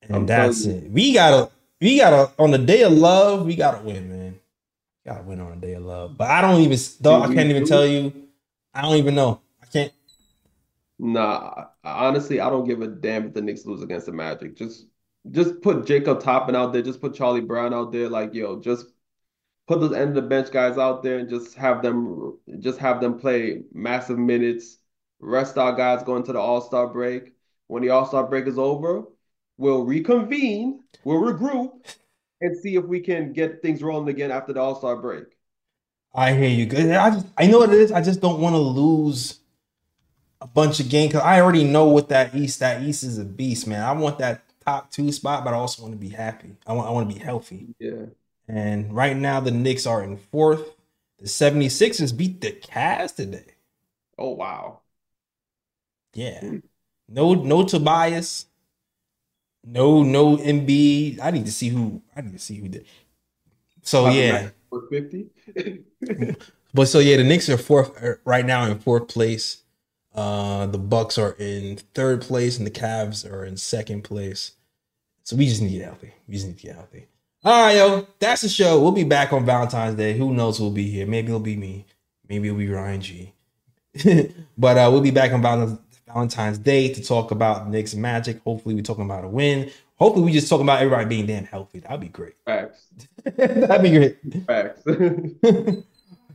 And 0.00 0.16
I'm 0.16 0.26
that's 0.26 0.64
it. 0.64 0.90
We 0.90 1.12
gotta 1.12 1.50
we 1.80 1.98
gotta 1.98 2.32
on 2.38 2.50
the 2.50 2.58
day 2.58 2.82
of 2.82 2.92
love, 2.92 3.46
we 3.46 3.56
gotta 3.56 3.82
win, 3.84 4.08
man. 4.08 4.40
Gotta 5.06 5.22
win 5.24 5.40
on 5.40 5.52
a 5.52 5.56
day 5.56 5.74
of 5.74 5.84
love. 5.84 6.16
But 6.16 6.30
I 6.30 6.40
don't 6.40 6.60
even 6.60 6.78
I 7.22 7.28
can't 7.28 7.50
even 7.50 7.64
do? 7.64 7.66
tell 7.66 7.86
you. 7.86 8.12
I 8.74 8.82
don't 8.82 8.96
even 8.96 9.14
know. 9.14 9.40
I 9.62 9.66
can't 9.66 9.92
Nah, 10.98 11.66
honestly, 11.84 12.40
I 12.40 12.48
don't 12.50 12.66
give 12.66 12.80
a 12.82 12.86
damn 12.88 13.26
if 13.26 13.34
the 13.34 13.42
Knicks 13.42 13.66
lose 13.66 13.82
against 13.82 14.06
the 14.06 14.12
Magic. 14.12 14.56
Just 14.56 14.86
just 15.30 15.60
put 15.60 15.86
Jacob 15.86 16.20
Toppin 16.20 16.56
out 16.56 16.72
there, 16.72 16.82
just 16.82 17.00
put 17.00 17.14
Charlie 17.14 17.40
Brown 17.40 17.74
out 17.74 17.92
there, 17.92 18.08
like 18.08 18.32
yo, 18.34 18.60
just 18.60 18.86
put 19.68 19.80
those 19.80 19.94
end 19.94 20.10
of 20.10 20.16
the 20.16 20.22
bench 20.30 20.50
guys 20.52 20.78
out 20.78 21.02
there 21.02 21.18
and 21.18 21.28
just 21.30 21.54
have 21.56 21.82
them 21.82 22.38
just 22.60 22.78
have 22.80 23.00
them 23.00 23.18
play 23.18 23.64
massive 23.72 24.18
minutes. 24.18 24.78
Rest 25.20 25.58
our 25.58 25.74
guys 25.74 26.02
going 26.04 26.24
to 26.24 26.32
the 26.32 26.40
All-Star 26.40 26.88
break. 26.88 27.34
When 27.68 27.82
the 27.82 27.90
All-Star 27.90 28.28
break 28.28 28.46
is 28.46 28.58
over, 28.58 29.04
we'll 29.58 29.84
reconvene, 29.84 30.80
we'll 31.04 31.20
regroup, 31.20 31.72
and 32.40 32.56
see 32.58 32.76
if 32.76 32.84
we 32.84 33.00
can 33.00 33.32
get 33.32 33.62
things 33.62 33.82
rolling 33.82 34.08
again 34.08 34.30
after 34.30 34.52
the 34.52 34.60
All-Star 34.60 34.96
break. 34.96 35.24
I 36.14 36.32
hear 36.32 36.48
you. 36.48 36.66
Good. 36.66 36.90
I 36.92 37.10
just, 37.10 37.26
I 37.36 37.46
know 37.46 37.58
what 37.58 37.70
it 37.70 37.78
is. 37.78 37.92
I 37.92 38.00
just 38.00 38.20
don't 38.20 38.40
want 38.40 38.54
to 38.54 38.58
lose 38.58 39.40
a 40.40 40.46
bunch 40.46 40.80
of 40.80 40.88
games 40.88 41.12
because 41.12 41.26
I 41.26 41.40
already 41.40 41.64
know 41.64 41.86
what 41.86 42.08
that 42.08 42.34
East. 42.34 42.60
That 42.60 42.82
East 42.82 43.02
is 43.02 43.18
a 43.18 43.24
beast, 43.24 43.66
man. 43.66 43.82
I 43.82 43.92
want 43.92 44.18
that 44.18 44.42
top 44.64 44.90
two 44.90 45.12
spot, 45.12 45.44
but 45.44 45.52
I 45.52 45.56
also 45.56 45.82
want 45.82 45.92
to 45.92 45.98
be 45.98 46.08
happy. 46.08 46.56
I 46.66 46.72
want. 46.72 46.88
I 46.88 46.90
want 46.90 47.10
to 47.10 47.14
be 47.14 47.20
healthy. 47.20 47.74
Yeah. 47.78 48.06
And 48.48 48.94
right 48.94 49.16
now, 49.16 49.40
the 49.40 49.50
Knicks 49.50 49.86
are 49.86 50.02
in 50.02 50.16
fourth. 50.16 50.76
The 51.18 51.26
76ers 51.26 52.16
beat 52.16 52.40
the 52.40 52.52
Cavs 52.52 53.14
today. 53.14 53.54
Oh 54.18 54.30
wow. 54.30 54.80
Yeah. 56.14 56.40
Hmm. 56.40 56.58
No, 57.08 57.34
no 57.34 57.64
Tobias. 57.64 58.46
No, 59.66 60.02
no 60.02 60.36
MB. 60.36 61.18
I 61.20 61.30
need 61.32 61.44
to 61.44 61.52
see 61.52 61.68
who. 61.68 62.00
I 62.14 62.20
need 62.22 62.32
to 62.32 62.38
see 62.38 62.56
who 62.56 62.68
did. 62.68 62.86
So 63.82 64.08
yeah. 64.08 64.50
For 64.70 64.82
50. 64.88 65.28
But 66.76 66.88
so 66.88 66.98
yeah, 66.98 67.16
the 67.16 67.24
Knicks 67.24 67.48
are 67.48 67.56
fourth 67.56 68.02
er, 68.02 68.20
right 68.26 68.44
now 68.44 68.66
in 68.66 68.78
fourth 68.78 69.08
place. 69.08 69.62
Uh, 70.14 70.66
the 70.66 70.76
Bucks 70.76 71.16
are 71.16 71.34
in 71.38 71.76
third 71.94 72.20
place, 72.20 72.58
and 72.58 72.66
the 72.66 72.70
Cavs 72.70 73.24
are 73.30 73.46
in 73.46 73.56
second 73.56 74.02
place. 74.02 74.52
So 75.22 75.36
we 75.36 75.46
just 75.46 75.62
need 75.62 75.72
to 75.72 75.78
get 75.78 75.84
healthy. 75.86 76.12
We 76.28 76.34
just 76.34 76.46
need 76.46 76.58
to 76.58 76.66
get 76.66 76.74
healthy. 76.74 77.06
All 77.44 77.62
right, 77.62 77.76
yo, 77.76 78.06
that's 78.18 78.42
the 78.42 78.50
show. 78.50 78.78
We'll 78.78 78.92
be 78.92 79.04
back 79.04 79.32
on 79.32 79.46
Valentine's 79.46 79.96
Day. 79.96 80.18
Who 80.18 80.34
knows 80.34 80.58
who'll 80.58 80.70
be 80.70 80.90
here? 80.90 81.06
Maybe 81.06 81.28
it'll 81.28 81.40
be 81.40 81.56
me. 81.56 81.86
Maybe 82.28 82.48
it'll 82.48 82.58
be 82.58 82.68
Ryan 82.68 83.00
G. 83.00 83.32
but 84.58 84.76
uh, 84.76 84.90
we'll 84.92 85.00
be 85.00 85.10
back 85.10 85.32
on 85.32 85.40
Val- 85.40 85.82
Valentine's 86.08 86.58
Day 86.58 86.92
to 86.92 87.02
talk 87.02 87.30
about 87.30 87.68
Knicks 87.68 87.94
Magic. 87.94 88.40
Hopefully, 88.44 88.74
we're 88.74 88.82
talking 88.82 89.04
about 89.04 89.24
a 89.24 89.28
win. 89.28 89.70
Hopefully, 89.96 90.24
we 90.24 90.32
just 90.32 90.48
talking 90.48 90.64
about 90.66 90.80
everybody 90.80 91.06
being 91.08 91.26
damn 91.26 91.44
healthy. 91.44 91.80
That'd 91.80 92.00
be 92.00 92.08
great. 92.08 92.34
Facts. 92.44 92.86
That'd 93.24 93.82
be 93.82 93.90
great. 93.90 94.18
Facts. 94.46 94.82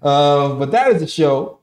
Um, 0.04 0.58
but 0.58 0.72
that 0.72 0.88
is 0.92 1.00
the 1.00 1.06
show. 1.06 1.60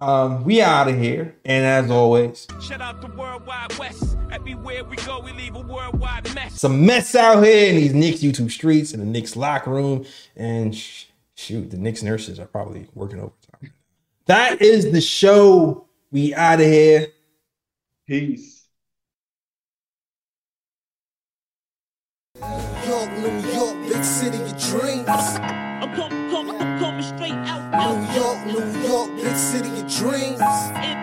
Um, 0.00 0.42
we 0.42 0.60
out 0.60 0.88
of 0.88 0.98
here, 0.98 1.36
and 1.44 1.64
as 1.64 1.92
always, 1.92 2.48
Shout 2.60 2.80
out 2.80 3.00
to 3.02 3.06
Worldwide 3.16 3.78
West. 3.78 4.16
Everywhere 4.32 4.82
we 4.82 4.96
go, 4.96 5.20
we 5.20 5.30
leave 5.30 5.54
a 5.54 5.60
worldwide 5.60 6.34
mess. 6.34 6.54
it's 6.54 6.64
a 6.64 6.68
mess 6.68 7.14
out 7.14 7.44
here 7.44 7.70
in 7.70 7.76
these 7.76 7.94
Knicks 7.94 8.18
YouTube 8.18 8.50
streets 8.50 8.92
and 8.92 9.00
the 9.00 9.06
Knicks 9.06 9.36
locker 9.36 9.70
room, 9.70 10.04
and 10.34 10.74
sh- 10.74 11.04
shoot, 11.36 11.70
the 11.70 11.76
Knicks 11.78 12.02
nurses 12.02 12.40
are 12.40 12.46
probably 12.46 12.88
working 12.94 13.20
overtime. 13.20 13.72
That 14.24 14.60
is 14.60 14.90
the 14.90 15.00
show. 15.00 15.85
We 16.12 16.34
out 16.34 16.60
of 16.60 16.66
here. 16.66 17.08
Peace. 18.06 18.68
New 22.36 22.42
York, 22.86 23.10
New 23.18 23.50
York, 23.52 23.88
big 23.88 24.04
city 24.04 24.38
of 24.42 24.56
dreams. 24.56 25.08
I'm 25.08 25.94
coming, 25.94 26.30
coming, 26.30 26.56
I'm 26.60 26.78
coming 26.78 27.02
straight 27.02 27.32
out, 27.32 27.70
New 27.72 28.14
York, 28.20 28.46
New 28.46 28.88
York, 28.88 29.16
big 29.16 29.36
city 29.36 29.68
of 29.80 29.86
dreams. 29.88 30.95